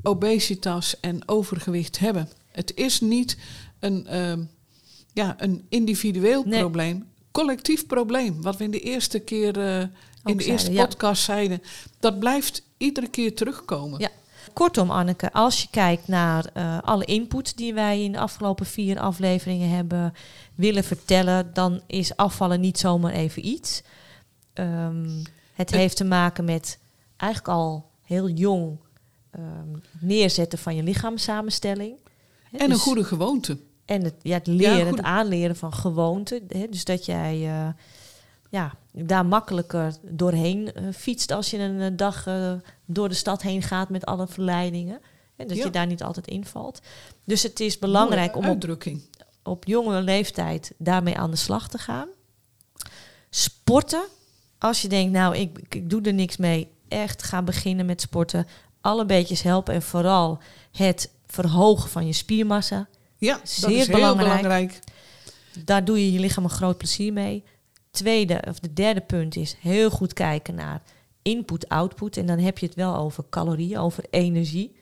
obesitas 0.03 1.01
en 1.01 1.29
overgewicht 1.29 1.99
hebben. 1.99 2.29
Het 2.51 2.72
is 2.75 3.01
niet 3.01 3.37
een, 3.79 4.07
ja, 5.12 5.35
een 5.38 5.64
individueel 5.68 6.44
Nee. 6.44 6.61
probleem, 6.61 7.05
collectief 7.37 7.87
probleem. 7.87 8.42
Wat 8.42 8.57
we 8.57 8.64
in 8.64 8.70
de 8.70 8.81
eerste 8.81 9.18
keer 9.18 9.59
eh, 9.59 9.81
in 10.25 10.37
de 10.37 10.44
eerste 10.44 10.72
ja. 10.72 10.87
podcast 10.87 11.22
zeiden, 11.22 11.62
dat 12.01 12.18
blijft 12.18 12.62
iedere 12.77 13.09
keer 13.09 13.35
terugkomen. 13.35 14.01
Ja. 14.01 14.09
Kortom, 14.53 14.90
Anneke, 14.90 15.33
als 15.33 15.62
je 15.62 15.68
kijkt 15.70 16.09
naar 16.09 16.51
eh, 16.53 16.79
alle 16.83 17.05
input 17.05 17.57
die 17.57 17.75
wij 17.75 18.03
in 18.03 18.12
de 18.12 18.18
afgelopen 18.18 18.66
vier 18.66 18.99
afleveringen 18.99 19.68
hebben 19.68 20.14
willen 20.55 20.85
vertellen, 20.85 21.51
dan 21.55 21.81
is 21.87 22.16
afvallen 22.16 22.61
niet 22.61 22.79
zomaar 22.79 23.12
even 23.12 23.46
iets. 23.46 23.83
Ehm, 24.53 25.25
het 25.53 25.72
En- 25.72 25.79
heeft 25.79 25.96
te 25.96 26.05
maken 26.05 26.44
met 26.44 26.79
eigenlijk 27.16 27.53
al 27.53 27.90
heel 28.03 28.29
jong 28.29 28.79
ehm, 29.31 29.79
neerzetten 30.01 30.59
van 30.59 30.77
je 30.77 30.83
lichaamssamenstelling. 30.83 31.96
En 32.53 32.61
een 32.61 32.68
dus- 32.68 32.81
goede 32.81 33.05
gewoonte. 33.05 33.59
En 33.87 34.05
het, 34.05 34.14
ja, 34.22 34.35
het 34.35 34.46
leren, 34.46 34.87
het 34.87 35.03
aanleren 35.03 35.57
van 35.57 35.72
gewoonten. 35.72 36.42
Hè? 36.49 36.66
Dus 36.70 36.85
dat 36.85 37.05
jij 37.05 37.35
eh, 37.35 37.68
ja, 38.51 38.75
daar 38.90 39.27
makkelijker 39.27 39.94
doorheen 40.03 40.72
eh, 40.72 40.85
fietst 40.92 41.31
als 41.31 41.51
je 41.51 41.59
een 41.59 41.81
eh, 41.81 41.90
dag 41.96 42.29
door 42.85 43.09
de 43.09 43.14
stad 43.14 43.42
heen 43.42 43.62
gaat 43.62 43.88
met 43.88 44.05
alle 44.05 44.27
verleidingen. 44.27 45.01
En 45.37 45.49
dat 45.49 45.57
Ja. 45.57 45.64
je 45.64 45.70
daar 45.70 45.87
niet 45.87 46.03
altijd 46.03 46.27
invalt. 46.27 46.81
Dus 47.25 47.42
het 47.42 47.61
is 47.61 47.79
belangrijk 47.79 48.35
Mooie 48.35 48.49
om 48.49 48.70
op, 48.70 48.99
op 49.42 49.64
jonge 49.64 50.01
leeftijd 50.01 50.75
daarmee 50.79 51.16
aan 51.16 51.31
de 51.31 51.37
slag 51.37 51.68
te 51.68 51.79
gaan. 51.79 52.09
Sporten. 53.31 54.03
Als 54.59 54.83
je 54.83 54.88
denkt, 54.88 55.12
nou, 55.12 55.37
ik, 55.37 55.59
ik 55.68 55.90
doe 55.90 56.03
er 56.03 56.14
niks 56.14 56.37
mee. 56.37 56.68
Echt 56.88 57.22
gaan 57.22 57.44
beginnen 57.44 57.87
met 57.87 58.01
sporten. 58.01 58.46
Alle 58.81 59.07
beetjes 59.07 59.42
helpen. 59.42 59.75
En 59.75 59.83
vooral 59.83 60.38
het 60.72 61.11
verhogen 61.27 61.90
van 61.90 62.07
je 62.07 62.12
spiermassa. 62.12 62.89
Ja, 63.18 63.34
dat 63.36 63.48
Zeer 63.48 63.70
is 63.70 63.86
heel 63.86 63.94
belangrijk. 63.96 64.28
belangrijk. 64.42 64.78
Daar 65.64 65.84
doe 65.84 65.98
je 66.04 66.12
je 66.12 66.18
lichaam 66.20 66.44
een 66.44 66.50
groot 66.50 66.78
plezier 66.78 67.12
mee. 67.12 67.44
Tweede, 67.90 68.42
of 68.48 68.58
de 68.58 68.72
derde 68.72 69.00
punt 69.00 69.36
is 69.36 69.56
heel 69.60 69.90
goed 69.90 70.12
kijken 70.12 70.54
naar 70.54 70.82
input-output. 71.22 72.16
En 72.16 72.26
dan 72.26 72.38
heb 72.38 72.58
je 72.58 72.66
het 72.66 72.74
wel 72.74 72.96
over 72.96 73.24
calorieën, 73.30 73.78
over 73.78 74.04
energie. 74.10 74.74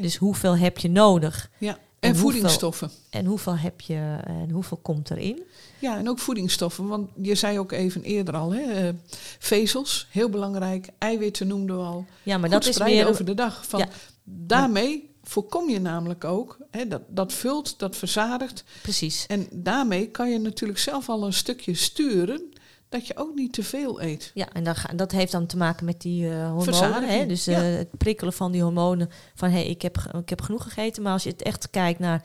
Dus 0.00 0.16
hoeveel 0.16 0.56
heb 0.56 0.78
je 0.78 0.88
nodig 0.90 1.50
Ja. 1.58 1.68
En 1.72 1.78
En, 2.08 2.14
hoeveel- 2.16 2.30
voedingsstoffen. 2.30 2.90
en 3.10 3.24
hoeveel 3.26 3.56
heb 3.56 3.80
je 3.80 4.18
en 4.24 4.50
hoeveel 4.50 4.76
komt 4.82 5.10
erin? 5.10 5.42
Ja, 5.78 5.98
en 5.98 6.08
ook 6.08 6.18
voedingsstoffen. 6.18 6.88
Want 6.88 7.10
je 7.22 7.34
zei 7.34 7.58
ook 7.58 7.72
even 7.72 8.02
eerder 8.02 8.34
al, 8.36 8.52
hè, 8.54 8.60
eh, 8.88 8.94
vezels, 9.38 10.06
heel 10.10 10.28
belangrijk. 10.28 10.88
Eiwitten 10.98 11.46
noemden 11.46 11.76
we 11.76 11.82
al. 11.84 12.06
Ja, 12.22 12.38
maar 12.38 12.50
Goed 12.50 12.62
dat 12.64 12.74
is 12.74 12.78
weer 12.78 13.08
over 13.08 13.24
de 13.24 13.34
dag. 13.34 13.66
Van, 13.66 13.78
Ja. 13.80 13.88
Daarmee 14.24 15.10
voorkom 15.22 15.70
je 15.70 15.80
namelijk 15.80 16.24
ook, 16.24 16.58
hè, 16.70 16.88
dat, 16.88 17.02
dat 17.08 17.32
vult, 17.32 17.78
dat 17.78 17.96
verzadigt. 17.96 18.64
Precies. 18.82 19.26
En 19.26 19.46
daarmee 19.50 20.10
kan 20.10 20.30
je 20.30 20.38
natuurlijk 20.38 20.78
zelf 20.78 21.08
al 21.08 21.24
een 21.24 21.32
stukje 21.32 21.74
sturen 21.74 22.52
dat 22.92 23.06
je 23.06 23.16
ook 23.16 23.34
niet 23.34 23.52
te 23.52 23.62
veel 23.62 24.02
eet. 24.02 24.30
Ja, 24.34 24.52
en 24.52 24.76
ga, 24.76 24.92
dat 24.94 25.12
heeft 25.12 25.32
dan 25.32 25.46
te 25.46 25.56
maken 25.56 25.84
met 25.84 26.00
die 26.00 26.30
eh, 26.30 26.50
hormonen. 26.50 27.08
Hè? 27.08 27.26
Dus 27.26 27.46
eh, 27.46 27.54
ja. 27.54 27.78
het 27.78 27.98
prikkelen 27.98 28.32
van 28.32 28.52
die 28.52 28.62
hormonen. 28.62 29.10
Van 29.34 29.48
hé, 29.48 29.58
hey, 29.58 29.66
ik, 29.66 29.82
heb, 29.82 29.96
ik 30.18 30.28
heb 30.28 30.40
genoeg 30.40 30.62
gegeten. 30.62 31.02
Maar 31.02 31.12
als 31.12 31.22
je 31.22 31.30
het 31.30 31.42
echt 31.42 31.70
kijkt 31.70 31.98
naar 31.98 32.22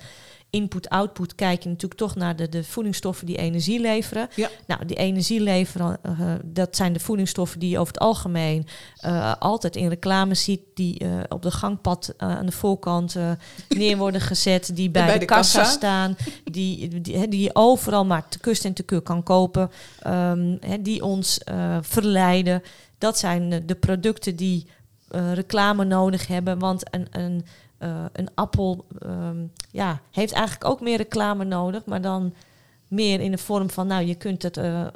input-output, 0.50 1.36
kijk 1.36 1.64
je 1.64 1.70
natuurlijk 1.70 2.00
toch 2.00 2.16
naar 2.16 2.36
de, 2.36 2.50
de 2.50 2.64
voedingsstoffen 2.64 3.26
die 3.26 3.38
energie 3.38 3.80
leveren. 3.80 4.28
Ja. 4.36 4.50
Nou, 4.68 4.86
die 4.86 4.98
energie 4.98 5.42
leveren, 5.42 6.00
eh, 6.02 6.34
dat 6.44 6.76
zijn 6.76 6.94
de 6.94 7.00
voedingsstoffen 7.00 7.60
die 7.60 7.70
je 7.70 7.80
over 7.80 7.94
het 7.94 8.02
algemeen 8.02 8.68
eh, 8.98 9.34
altijd 9.40 9.76
in 9.76 9.90
reclame 9.90 10.36
ziet. 10.36 10.62
Die 10.74 11.00
eh, 11.00 11.10
op 11.30 11.42
de 11.42 11.52
gangpad 11.52 12.14
aan 12.18 12.46
de 12.46 12.52
voorkant 12.52 13.16
neer 13.70 13.98
worden 13.98 14.22
gezet. 14.22 14.76
Die 14.76 14.90
bij, 14.90 15.06
bij 15.06 15.14
de, 15.14 15.20
de 15.20 15.26
kassa, 15.26 15.64
staan. 15.64 16.18
Die, 16.44 17.02
die, 17.02 17.28
die 17.28 17.42
je 17.42 17.56
overal 17.56 18.06
maar 18.06 18.30
te 18.30 18.40
kust 18.40 18.66
en 18.66 18.74
te 18.74 18.84
keur 18.84 19.02
kan 19.02 19.24
kopen. 19.24 19.72
hè, 20.60 20.82
die 20.82 21.04
ons 21.04 21.40
verleiden. 21.82 22.64
Dat 22.98 23.18
zijn 23.18 23.64
de 23.66 23.76
producten 23.76 24.36
die 24.36 24.68
reclame 25.34 25.86
nodig 25.86 26.28
hebben. 26.28 26.60
Want 26.60 26.84
een, 26.94 27.08
een, 27.12 27.46
eh, 27.78 28.06
een 28.14 28.30
appel 28.34 28.86
ehm, 29.00 29.38
ja, 29.72 30.00
heeft 30.12 30.34
eigenlijk 30.34 30.66
ook 30.66 30.82
meer 30.82 30.98
reclame 30.98 31.44
nodig. 31.44 31.86
Maar 31.86 32.02
dan 32.02 32.34
meer 32.88 33.20
in 33.20 33.32
de 33.32 33.38
vorm 33.38 33.70
van, 33.70 33.88
nou, 33.88 34.06
je 34.06 34.16
kunt 34.16 34.44
het 34.44 34.58
eh, 34.58 34.88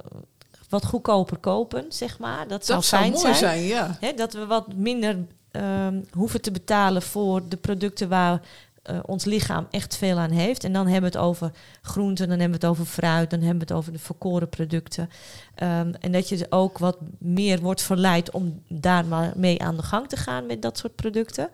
wat 0.70 0.86
goedkoper 0.86 1.38
kopen, 1.38 1.86
zeg 1.90 2.20
maar. 2.20 2.48
Dat 2.48 2.66
zou 2.66 2.80
Dat 2.80 2.88
zou 2.88 3.02
fijn 3.02 3.14
mooi 3.14 3.34
zijn, 3.34 3.62
ja. 3.62 3.98
Hè, 4.00 4.14
dat 4.14 4.34
we 4.34 4.46
wat 4.46 4.74
minder 4.74 5.18
ehm, 5.52 6.02
hoeven 6.12 6.42
te 6.42 6.52
betalen 6.52 7.02
voor 7.02 7.48
de 7.48 7.58
producten 7.58 8.10
waar 8.10 8.42
eh, 8.82 9.00
ons 9.06 9.26
lichaam 9.26 9.68
echt 9.72 9.98
veel 9.98 10.18
aan 10.18 10.32
heeft. 10.32 10.64
En 10.64 10.74
dan 10.74 10.88
hebben 10.88 11.12
we 11.12 11.18
het 11.18 11.28
over 11.28 11.52
groenten, 11.82 12.30
dan 12.30 12.40
hebben 12.40 12.60
we 12.60 12.66
het 12.66 12.76
over 12.76 12.86
fruit, 12.92 13.30
dan 13.30 13.40
hebben 13.40 13.60
we 13.68 13.74
het 13.74 13.78
over 13.78 13.92
de 13.92 14.00
verkoren 14.00 14.50
producten. 14.50 15.10
Ehm, 15.56 15.94
en 16.00 16.12
dat 16.12 16.30
je 16.30 16.46
ook 16.50 16.78
wat 16.78 16.98
meer 17.18 17.60
wordt 17.60 17.82
verleid 17.82 18.32
om 18.32 18.64
daar 18.68 19.06
maar 19.06 19.34
mee 19.36 19.62
aan 19.62 19.76
de 19.76 19.84
gang 19.84 20.08
te 20.08 20.18
gaan 20.18 20.46
met 20.46 20.62
dat 20.62 20.78
soort 20.78 20.96
producten. 20.96 21.50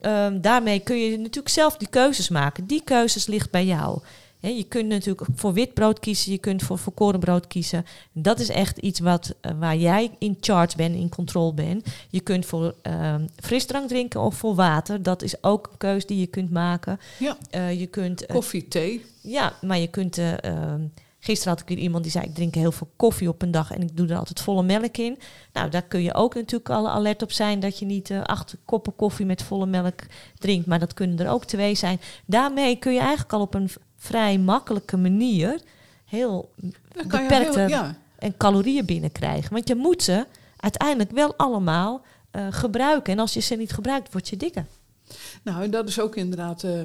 Ehm, 0.00 0.40
daarmee 0.40 0.80
kun 0.80 0.98
je 0.98 1.18
natuurlijk 1.18 1.48
zelf 1.48 1.76
die 1.76 1.88
keuzes 1.88 2.28
maken. 2.28 2.66
Die 2.66 2.82
keuzes 2.84 3.26
ligt 3.26 3.50
bij 3.50 3.64
jou. 3.66 4.00
Je 4.40 4.64
kunt 4.68 4.88
natuurlijk 4.88 5.28
voor 5.34 5.52
wit 5.52 5.74
brood 5.74 5.98
kiezen, 5.98 6.32
je 6.32 6.38
kunt 6.38 6.62
voor 6.62 6.78
volkoren 6.78 7.20
brood 7.20 7.46
kiezen. 7.46 7.86
Dat 8.12 8.40
is 8.40 8.48
echt 8.48 8.78
iets 8.78 9.00
wat, 9.00 9.34
eh, 9.40 9.52
waar 9.58 9.76
jij 9.76 10.10
in 10.18 10.36
charge 10.40 10.76
bent, 10.76 10.94
in 10.94 11.08
controle 11.08 11.52
bent. 11.54 11.86
Je 12.10 12.20
kunt 12.20 12.46
voor 12.46 12.74
ehm, 12.82 13.26
frisdrank 13.36 13.88
drinken 13.88 14.20
of 14.20 14.34
voor 14.34 14.54
water. 14.54 15.02
Dat 15.02 15.22
is 15.22 15.42
ook 15.42 15.68
een 15.70 15.78
keuze 15.78 16.06
die 16.06 16.18
je 16.18 16.26
kunt 16.26 16.50
maken. 16.50 17.00
Ja. 17.18 17.36
Eh, 17.50 17.80
je 17.80 17.86
kunt, 17.86 18.26
eh, 18.26 18.34
Koffie, 18.34 18.68
thee. 18.68 19.04
ja, 19.20 19.52
maar 19.62 19.78
je 19.78 19.88
kunt. 19.88 20.18
Gisteren 21.28 21.52
had 21.52 21.62
ik 21.62 21.68
weer 21.68 21.84
iemand 21.84 22.02
die 22.02 22.12
zei: 22.12 22.24
Ik 22.24 22.34
drink 22.34 22.54
heel 22.54 22.72
veel 22.72 22.90
koffie 22.96 23.28
op 23.28 23.42
een 23.42 23.50
dag 23.50 23.70
en 23.70 23.82
ik 23.82 23.96
doe 23.96 24.08
er 24.08 24.16
altijd 24.16 24.40
volle 24.40 24.62
melk 24.62 24.96
in. 24.96 25.18
Nou, 25.52 25.70
daar 25.70 25.82
kun 25.82 26.02
je 26.02 26.14
ook 26.14 26.34
natuurlijk 26.34 26.70
al 26.70 26.88
alert 26.88 27.22
op 27.22 27.32
zijn 27.32 27.60
dat 27.60 27.78
je 27.78 27.84
niet 27.84 28.10
eh, 28.10 28.22
acht 28.22 28.56
koppen 28.64 28.96
koffie 28.96 29.26
met 29.26 29.42
volle 29.42 29.66
melk 29.66 30.00
drinkt. 30.38 30.66
Maar 30.66 30.78
dat 30.78 30.94
kunnen 30.94 31.18
er 31.18 31.30
ook 31.30 31.44
twee 31.44 31.74
zijn. 31.74 32.00
Daarmee 32.26 32.76
kun 32.76 32.92
je 32.92 32.98
eigenlijk 32.98 33.32
al 33.32 33.40
op 33.40 33.54
een 33.54 33.70
vrij 33.96 34.38
makkelijke 34.38 34.96
manier 34.96 35.60
heel 36.04 36.50
beperkte 36.92 37.58
heel, 37.58 37.68
ja. 37.68 37.96
en 38.18 38.36
calorieën 38.36 38.84
binnenkrijgen. 38.84 39.52
Want 39.52 39.68
je 39.68 39.74
moet 39.74 40.02
ze 40.02 40.26
uiteindelijk 40.56 41.10
wel 41.10 41.34
allemaal 41.36 42.02
eh, 42.30 42.46
gebruiken. 42.50 43.12
En 43.12 43.18
als 43.18 43.34
je 43.34 43.40
ze 43.40 43.54
niet 43.54 43.72
gebruikt, 43.72 44.12
word 44.12 44.28
je 44.28 44.36
dikker. 44.36 44.66
Nou, 45.42 45.62
en 45.62 45.70
dat 45.70 45.88
is 45.88 46.00
ook 46.00 46.16
inderdaad 46.16 46.62
eh, 46.62 46.80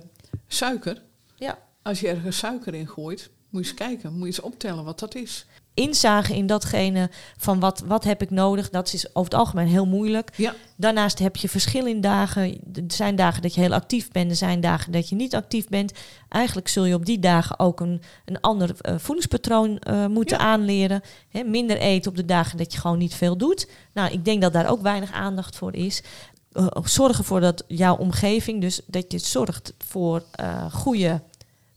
suiker. 0.47 1.01
Ja. 1.35 1.57
Als 1.81 1.99
je 1.99 2.07
ergens 2.07 2.37
suiker 2.37 2.73
in 2.73 2.87
gooit, 2.87 3.29
moet 3.53 3.63
je 3.65 3.69
eens 3.69 3.79
kijken, 3.79 4.11
moet 4.11 4.19
je 4.19 4.25
eens 4.25 4.39
optellen 4.41 4.83
wat 4.83 4.99
dat 4.99 5.15
is. 5.15 5.45
Inzagen 5.73 6.35
in 6.35 6.47
datgene 6.47 7.09
van 7.37 7.59
wat, 7.59 7.83
wat 7.85 8.03
heb 8.03 8.21
ik 8.21 8.29
nodig, 8.29 8.69
dat 8.69 8.93
is 8.93 9.07
over 9.07 9.31
het 9.31 9.39
algemeen 9.39 9.67
heel 9.67 9.85
moeilijk. 9.85 10.31
Ja. 10.35 10.53
Daarnaast 10.75 11.19
heb 11.19 11.35
je 11.35 11.49
verschil 11.49 11.85
in 11.85 12.01
dagen. 12.01 12.41
Er 12.73 12.83
zijn 12.87 13.15
dagen 13.15 13.41
dat 13.41 13.53
je 13.53 13.61
heel 13.61 13.73
actief 13.73 14.11
bent, 14.11 14.29
er 14.29 14.35
zijn 14.37 14.61
dagen 14.61 14.91
dat 14.91 15.09
je 15.09 15.15
niet 15.15 15.35
actief 15.35 15.67
bent. 15.67 15.91
Eigenlijk 16.29 16.67
zul 16.67 16.85
je 16.85 16.93
op 16.95 17.05
die 17.05 17.19
dagen 17.19 17.59
ook 17.59 17.79
een, 17.79 18.01
een 18.25 18.41
ander 18.41 18.75
eh, 18.81 18.95
voedingspatroon 18.97 19.79
eh, 19.79 20.07
moeten 20.07 20.37
Ja. 20.37 20.43
aanleren. 20.43 21.01
Minder 21.45 21.77
eten 21.77 22.11
op 22.11 22.17
de 22.17 22.25
dagen 22.25 22.57
dat 22.57 22.73
je 22.73 22.79
gewoon 22.79 22.97
niet 22.97 23.15
veel 23.15 23.37
doet. 23.37 23.67
Nou, 23.93 24.11
ik 24.11 24.25
denk 24.25 24.41
dat 24.41 24.53
daar 24.53 24.69
ook 24.69 24.81
weinig 24.81 25.11
aandacht 25.11 25.55
voor 25.55 25.73
is. 25.75 26.03
Eh, 26.51 26.67
zorg 26.83 27.17
ervoor 27.17 27.39
dat 27.39 27.63
jouw 27.67 27.95
omgeving, 27.95 28.61
dus 28.61 28.81
dat 28.87 29.11
je 29.11 29.19
zorgt 29.19 29.73
voor 29.77 30.23
eh, 30.31 30.73
goede 30.73 31.21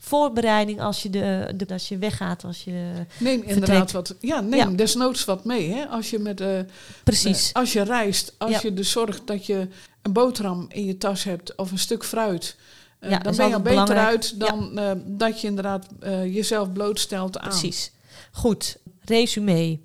voorbereiding 0.06 0.80
als 0.80 1.02
je, 1.02 1.10
de, 1.10 1.52
de, 1.56 1.66
als 1.72 1.88
je 1.88 1.98
weggaat. 1.98 2.44
Als 2.44 2.64
je, 2.64 2.92
Neem 3.18 3.42
inderdaad 3.42 3.92
wat, 3.92 4.14
ja, 4.20 4.40
neem 4.40 4.70
Ja. 4.70 4.76
desnoods 4.76 5.24
wat 5.24 5.44
mee. 5.44 5.72
Hè? 5.72 5.86
Als 5.86 6.10
je 6.10 6.18
met 6.18 6.40
eh, 6.40 6.58
precies. 7.04 7.48
Eh, 7.52 7.60
als 7.60 7.72
je 7.72 7.82
reist, 7.82 8.34
als 8.38 8.50
Ja. 8.50 8.58
je 8.62 8.74
dus 8.74 8.90
zorgt 8.90 9.26
dat 9.26 9.46
je 9.46 9.68
een 10.02 10.12
boterham 10.12 10.66
in 10.68 10.84
je 10.84 10.98
tas 10.98 11.24
hebt 11.24 11.54
of 11.54 11.70
een 11.70 11.78
stuk 11.78 12.04
fruit, 12.04 12.56
eh, 12.98 13.10
Ja, 13.10 13.18
dan 13.18 13.36
ben 13.36 13.48
je 13.48 13.54
al 13.54 13.60
beter 13.60 13.96
uit 13.96 14.40
dan 14.40 14.80
dat 15.06 15.40
je 15.40 15.46
inderdaad 15.46 15.86
jezelf 16.24 16.72
blootstelt 16.72 17.38
aan. 17.38 17.48
Precies. 17.48 17.90
Goed, 18.32 18.76
resume. 19.04 19.78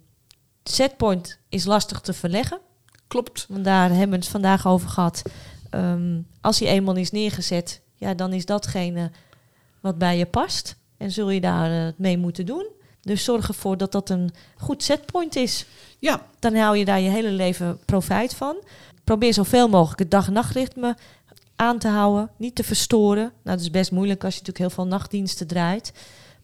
Setpoint 0.63 1.38
is 1.49 1.65
lastig 1.65 2.01
te 2.01 2.13
verleggen. 2.13 2.59
Klopt. 3.07 3.45
Want 3.49 3.63
daar 3.63 3.89
hebben 3.89 4.09
we 4.09 4.15
het 4.15 4.28
vandaag 4.28 4.67
over 4.67 4.89
gehad. 4.89 5.22
Ehm, 5.69 6.19
als 6.41 6.59
hij 6.59 6.67
eenmaal 6.69 6.95
is 6.95 7.11
neergezet, 7.11 7.82
ja, 7.95 8.13
dan 8.13 8.34
is 8.34 8.45
datgene 8.45 9.11
wat 9.82 9.97
bij 9.97 10.17
je 10.17 10.25
past. 10.25 10.75
En 10.97 11.11
zul 11.11 11.29
je 11.29 11.41
daar 11.41 11.88
eh, 11.88 11.93
mee 11.97 12.17
moeten 12.17 12.45
doen. 12.45 12.65
Dus 13.01 13.23
zorg 13.23 13.47
ervoor 13.47 13.77
dat 13.77 13.91
dat 13.91 14.09
een 14.09 14.32
goed 14.57 14.84
setpoint 14.84 15.36
is. 15.36 15.65
Ja, 15.99 16.25
Dan 16.39 16.55
hou 16.55 16.77
je 16.77 16.86
daar 16.86 16.99
je 16.99 17.09
hele 17.09 17.32
leven 17.32 17.79
profijt 17.86 18.34
van. 18.34 18.55
Probeer 19.03 19.34
zoveel 19.34 19.69
mogelijk 19.69 19.99
het 19.99 20.11
dag- 20.11 20.27
en 20.27 20.34
nachtritme 20.34 20.97
aan 21.55 21.77
te 21.79 21.88
houden. 21.88 22.29
Niet 22.38 22.55
te 22.55 22.63
verstoren. 22.63 23.23
Nou, 23.23 23.57
dat 23.57 23.59
is 23.59 23.71
best 23.71 23.91
moeilijk 23.91 24.23
als 24.23 24.34
je 24.34 24.39
natuurlijk 24.39 24.73
heel 24.73 24.84
veel 24.84 24.91
nachtdiensten 24.91 25.47
draait. 25.47 25.93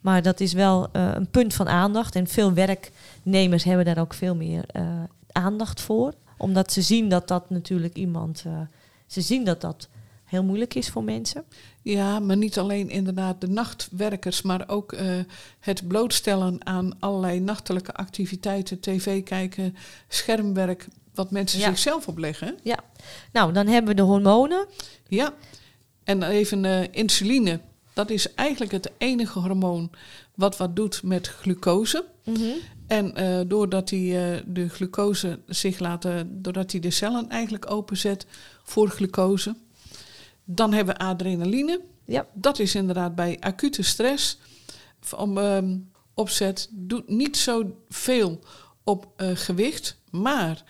Maar 0.01 0.21
dat 0.21 0.39
is 0.39 0.53
wel 0.53 0.87
eh, 0.91 1.09
een 1.13 1.29
punt 1.29 1.53
van 1.53 1.67
aandacht. 1.67 2.15
En 2.15 2.27
veel 2.27 2.53
werknemers 2.53 3.63
hebben 3.63 3.85
daar 3.85 3.99
ook 3.99 4.13
veel 4.13 4.35
meer 4.35 4.63
eh, 4.67 4.83
aandacht 5.31 5.81
voor. 5.81 6.13
Omdat 6.37 6.71
ze 6.71 6.81
zien 6.81 7.09
dat 7.09 7.27
dat 7.27 7.49
natuurlijk 7.49 7.95
iemand... 7.95 8.43
ze 9.07 9.21
zien 9.21 9.43
dat 9.43 9.61
dat 9.61 9.87
heel 10.27 10.43
moeilijk 10.43 10.73
is 10.75 10.89
voor 10.89 11.03
mensen. 11.03 11.43
ja, 11.81 12.19
maar 12.19 12.37
niet 12.37 12.57
alleen 12.57 12.89
inderdaad 12.89 13.41
de 13.41 13.47
nachtwerkers, 13.47 14.41
maar 14.41 14.63
ook 14.69 14.91
eh, 14.93 15.05
het 15.59 15.87
blootstellen 15.87 16.65
aan 16.65 16.99
allerlei 16.99 17.39
nachtelijke 17.39 17.93
activiteiten, 17.93 18.79
tv 18.79 19.23
kijken, 19.23 19.75
schermwerk, 20.07 20.87
wat 21.13 21.31
mensen 21.31 21.59
Ja. 21.59 21.65
zichzelf 21.67 22.07
opleggen. 22.07 22.57
Ja. 22.63 22.79
Nou, 23.31 23.53
dan 23.53 23.67
hebben 23.67 23.89
we 23.91 23.95
de 24.01 24.07
hormonen. 24.07 24.65
Ja, 25.07 25.33
en 26.03 26.23
even 26.23 26.65
eh, 26.65 26.83
insuline. 26.91 27.59
Dat 27.93 28.09
is 28.09 28.33
eigenlijk 28.33 28.71
het 28.71 28.91
enige 28.97 29.39
hormoon 29.39 29.91
wat 30.35 30.57
wat 30.57 30.75
doet 30.75 31.03
met 31.03 31.27
glucose. 31.27 32.05
Mhm. 32.25 32.43
En 32.87 33.15
eh, 33.15 33.39
doordat 33.47 33.87
die, 33.89 34.17
eh, 34.19 34.41
de 34.45 34.69
glucose 34.69 35.39
zich 35.47 35.79
laten, 35.79 36.41
doordat 36.41 36.71
hij 36.71 36.81
de 36.81 36.89
cellen 36.91 37.29
eigenlijk 37.29 37.71
openzet 37.71 38.25
voor 38.63 38.89
glucose, 38.89 39.55
dan 40.49 40.73
hebben 40.73 40.95
we 40.95 41.01
adrenaline. 41.01 41.81
Ja. 42.05 42.25
Dat 42.33 42.59
is 42.59 42.75
inderdaad 42.75 43.15
bij 43.15 43.37
acute 43.39 43.83
stress. 43.83 44.37
Om, 45.17 45.37
ehm, 45.37 45.77
opzet 46.13 46.67
doet 46.71 47.09
niet 47.09 47.37
zo 47.37 47.75
veel 47.89 48.39
op 48.83 49.07
eh, 49.15 49.29
gewicht, 49.33 49.97
maar 50.11 50.63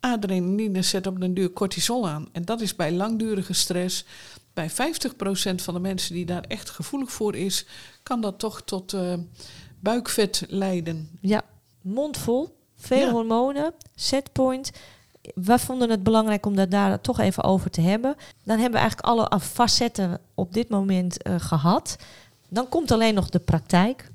adrenaline 0.00 0.82
zet 0.82 1.06
op 1.06 1.20
den 1.20 1.34
duur 1.34 1.52
cortisol 1.52 2.08
aan. 2.08 2.28
En 2.32 2.44
dat 2.44 2.60
is 2.60 2.76
bij 2.76 2.92
langdurige 2.92 3.52
stress. 3.52 4.04
Bij 4.52 4.70
50% 4.70 5.62
van 5.62 5.74
de 5.74 5.80
mensen 5.80 6.14
die 6.14 6.26
daar 6.26 6.44
echt 6.48 6.70
gevoelig 6.70 7.12
voor 7.12 7.36
is, 7.36 7.66
kan 8.02 8.20
dat 8.20 8.38
toch 8.38 8.62
tot 8.62 8.92
eh, 8.92 9.14
buikvet 9.80 10.44
leiden. 10.48 11.10
Ja, 11.20 11.42
mondvol, 11.82 12.56
veel 12.76 12.98
Ja. 13.06 13.10
hormonen, 13.10 13.74
setpoint. 13.94 14.70
We 15.34 15.58
vonden 15.58 15.90
het 15.90 16.02
belangrijk 16.02 16.46
om 16.46 16.56
dat 16.56 16.70
daar 16.70 17.00
toch 17.00 17.20
even 17.20 17.42
over 17.44 17.70
te 17.70 17.80
hebben. 17.80 18.14
Dan 18.44 18.58
hebben 18.58 18.72
we 18.80 18.86
eigenlijk 18.86 19.08
alle 19.08 19.40
facetten 19.40 20.18
op 20.34 20.52
dit 20.54 20.68
moment 20.68 21.22
eh, 21.22 21.34
gehad. 21.38 21.96
Dan 22.48 22.68
komt 22.68 22.90
alleen 22.90 23.14
nog 23.14 23.28
de 23.30 23.38
praktijk. 23.38 24.10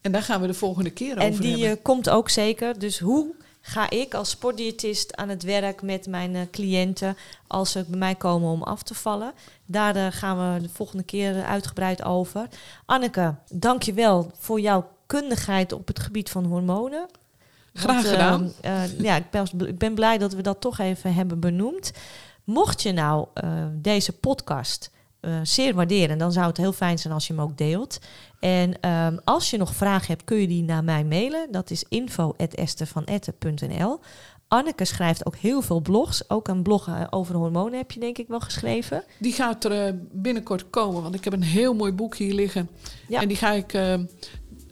En 0.00 0.12
daar 0.12 0.22
gaan 0.22 0.40
we 0.40 0.46
de 0.46 0.54
volgende 0.54 0.90
keer 0.90 1.16
En 1.16 1.28
over 1.30 1.42
die 1.42 1.50
hebben. 1.50 1.70
eh, 1.70 1.76
komt 1.82 2.08
ook 2.08 2.28
zeker. 2.28 2.78
Dus 2.78 2.98
hoe 2.98 3.34
ga 3.60 3.90
ik 3.90 4.14
als 4.14 4.30
sportdiëtist 4.30 5.16
aan 5.16 5.28
het 5.28 5.42
werk 5.42 5.82
met 5.82 6.06
mijn 6.06 6.34
eh, 6.34 6.40
cliënten 6.50 7.16
als 7.46 7.70
ze 7.72 7.84
bij 7.88 7.98
mij 7.98 8.14
komen 8.14 8.50
om 8.50 8.62
af 8.62 8.82
te 8.82 8.94
vallen? 8.94 9.32
Daar 9.66 10.12
gaan 10.12 10.54
we 10.54 10.60
de 10.62 10.68
volgende 10.72 11.02
keer 11.02 11.44
uitgebreid 11.44 12.04
over. 12.04 12.48
Anneke, 12.84 13.34
dank 13.50 13.82
je 13.82 13.92
wel 13.92 14.30
voor 14.38 14.60
jouw 14.60 14.88
kundigheid 15.06 15.72
op 15.72 15.86
het 15.86 15.98
gebied 15.98 16.30
van 16.30 16.44
hormonen. 16.44 17.06
Graag 17.76 18.02
Want, 18.02 18.06
gedaan. 18.06 18.52
eh, 18.60 18.98
ja, 19.00 19.16
ik 19.16 19.30
ben, 19.30 19.46
ik 19.66 19.78
ben 19.78 19.94
blij 19.94 20.18
dat 20.18 20.32
we 20.32 20.42
dat 20.42 20.60
toch 20.60 20.78
even 20.78 21.14
hebben 21.14 21.40
benoemd. 21.40 21.92
Mocht 22.44 22.82
je 22.82 22.92
nou 22.92 23.26
eh, 23.34 23.64
deze 23.72 24.12
podcast 24.12 24.90
eh, 25.20 25.34
zeer 25.42 25.74
waarderen. 25.74 26.18
Dan 26.18 26.32
zou 26.32 26.46
het 26.46 26.56
heel 26.56 26.72
fijn 26.72 26.98
zijn 26.98 27.14
als 27.14 27.26
je 27.26 27.32
hem 27.32 27.42
ook 27.42 27.58
deelt. 27.58 27.98
En 28.40 28.80
ehm, 28.80 29.16
als 29.24 29.50
je 29.50 29.56
nog 29.56 29.74
vragen 29.74 30.06
hebt, 30.06 30.24
kun 30.24 30.36
je 30.36 30.46
die 30.46 30.62
naar 30.62 30.84
mij 30.84 31.04
mailen. 31.04 31.48
Dat 31.50 31.70
is 31.70 31.84
info.estervanette.nl. 31.88 34.00
Anneke 34.48 34.84
schrijft 34.84 35.26
ook 35.26 35.36
heel 35.36 35.62
veel 35.62 35.80
blogs. 35.80 36.30
Ook 36.30 36.48
een 36.48 36.62
blog 36.62 36.90
over 37.10 37.34
hormonen 37.34 37.78
heb 37.78 37.90
je 37.90 38.00
denk 38.00 38.18
ik 38.18 38.28
wel 38.28 38.40
geschreven. 38.40 39.04
Die 39.18 39.32
gaat 39.32 39.64
er 39.64 39.98
binnenkort 40.12 40.70
komen, 40.70 41.02
want 41.02 41.14
ik 41.14 41.24
heb 41.24 41.32
een 41.32 41.42
heel 41.42 41.74
mooi 41.74 41.92
boek 41.92 42.16
hier 42.16 42.34
liggen. 42.34 42.68
Ja. 43.08 43.20
En 43.20 43.28
die 43.28 43.36
ga 43.36 43.52
ik 43.52 43.72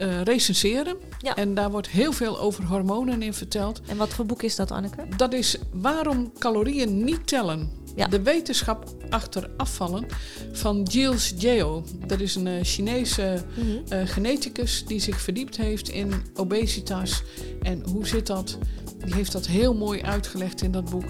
eh, 0.04 0.22
recenseren. 0.22 0.96
Ja. 1.18 1.36
En 1.36 1.54
daar 1.54 1.70
wordt 1.70 1.88
heel 1.88 2.12
veel 2.12 2.40
over 2.40 2.64
hormonen 2.64 3.22
in 3.22 3.34
verteld. 3.34 3.80
En 3.86 3.96
wat 3.96 4.08
voor 4.08 4.26
boek 4.26 4.42
is 4.42 4.56
dat, 4.56 4.70
Anneke? 4.70 5.06
Dat 5.16 5.32
is 5.32 5.56
waarom 5.72 6.32
calorieën 6.38 7.04
niet 7.04 7.26
tellen. 7.26 7.70
Ja. 7.96 8.06
De 8.06 8.22
wetenschap 8.22 8.94
achter 9.10 9.50
afvallen 9.56 10.06
van 10.52 10.88
Gilles 10.90 11.34
Geo. 11.38 11.84
Dat 12.06 12.20
is 12.20 12.34
een 12.34 12.46
eh, 12.46 12.62
Chinese 12.62 13.44
eh, 13.88 14.00
geneticus 14.04 14.84
die 14.86 15.00
zich 15.00 15.20
verdiept 15.20 15.56
heeft 15.56 15.88
in 15.88 16.12
obesitas. 16.34 17.22
En 17.62 17.82
hoe 17.90 18.06
zit 18.06 18.26
dat? 18.26 18.58
Die 19.04 19.14
heeft 19.14 19.32
dat 19.32 19.46
heel 19.46 19.74
mooi 19.74 20.02
uitgelegd 20.02 20.62
in 20.62 20.70
dat 20.72 20.90
boek. 20.90 21.04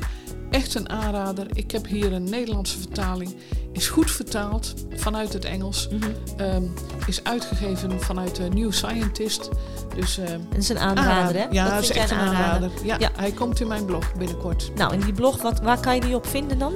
Echt 0.51 0.75
een 0.75 0.89
aanrader. 0.89 1.47
Ik 1.53 1.71
heb 1.71 1.87
hier 1.87 2.13
een 2.13 2.25
Nederlandse 2.31 2.79
vertaling. 2.79 3.35
Is 3.73 3.89
goed 3.89 4.11
vertaald 4.11 4.75
vanuit 4.95 5.33
het 5.33 5.45
Engels. 5.45 5.89
Mhm. 5.89 6.11
Ehm, 6.37 6.63
is 7.07 7.25
uitgegeven 7.25 8.01
vanuit 8.01 8.37
de 8.37 8.43
New 8.49 8.73
Scientist. 8.73 9.49
Dus 9.95 10.19
ehm, 10.19 10.41
Dat 10.49 10.59
is 10.59 10.69
een 10.69 10.79
aanrader, 10.79 11.35
hè? 11.37 11.47
Ja, 11.51 11.65
dat 11.65 11.73
dat 11.75 11.83
is 11.83 11.91
echt 11.91 12.11
een 12.11 12.17
aanrader. 12.19 12.71
Ja, 12.85 12.97
Ja. 12.99 13.11
hij 13.17 13.31
komt 13.33 13.61
in 13.61 13.69
mijn 13.69 13.85
blog 13.85 14.13
binnenkort. 14.15 14.71
Nou, 14.75 14.93
en 14.93 15.01
die 15.01 15.13
blog, 15.13 15.43
wat, 15.43 15.61
waar 15.61 15.81
kan 15.81 15.95
je 15.95 16.01
die 16.01 16.15
op 16.15 16.27
vinden 16.27 16.59
dan? 16.59 16.73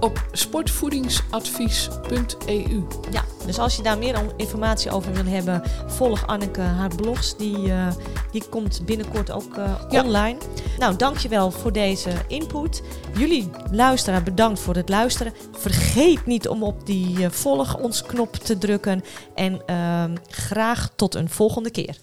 Op 0.00 0.26
sportvoedingsadvies.eu. 0.32 2.82
Ja, 3.10 3.24
dus 3.46 3.58
als 3.58 3.76
je 3.76 3.82
daar 3.82 3.98
meer 3.98 4.18
informatie 4.36 4.90
over 4.90 5.12
wil 5.12 5.24
hebben, 5.24 5.62
volg 5.86 6.26
Anneke 6.26 6.60
haar 6.60 6.94
blogs. 6.96 7.36
Die, 7.36 7.72
eh, 7.72 7.86
die 8.32 8.44
komt 8.50 8.82
binnenkort 8.84 9.30
ook 9.30 9.54
Ja. 9.88 10.02
online. 10.04 10.38
Nou, 10.78 10.96
dankjewel 10.96 11.50
voor 11.50 11.72
deze 11.72 12.10
input. 12.28 12.82
Jullie 13.16 13.50
luisteraar, 13.70 14.22
bedankt 14.22 14.60
voor 14.60 14.74
het 14.74 14.88
luisteren. 14.88 15.32
Vergeet 15.58 16.26
niet 16.26 16.48
om 16.48 16.62
op 16.62 16.86
die 16.86 17.24
eh, 17.24 17.30
volg 17.30 17.78
ons 17.78 18.02
knop 18.02 18.36
te 18.36 18.58
drukken. 18.58 19.04
En 19.34 19.62
ehm, 19.66 20.16
graag 20.28 20.88
tot 20.96 21.14
een 21.14 21.30
volgende 21.30 21.70
keer. 21.70 21.96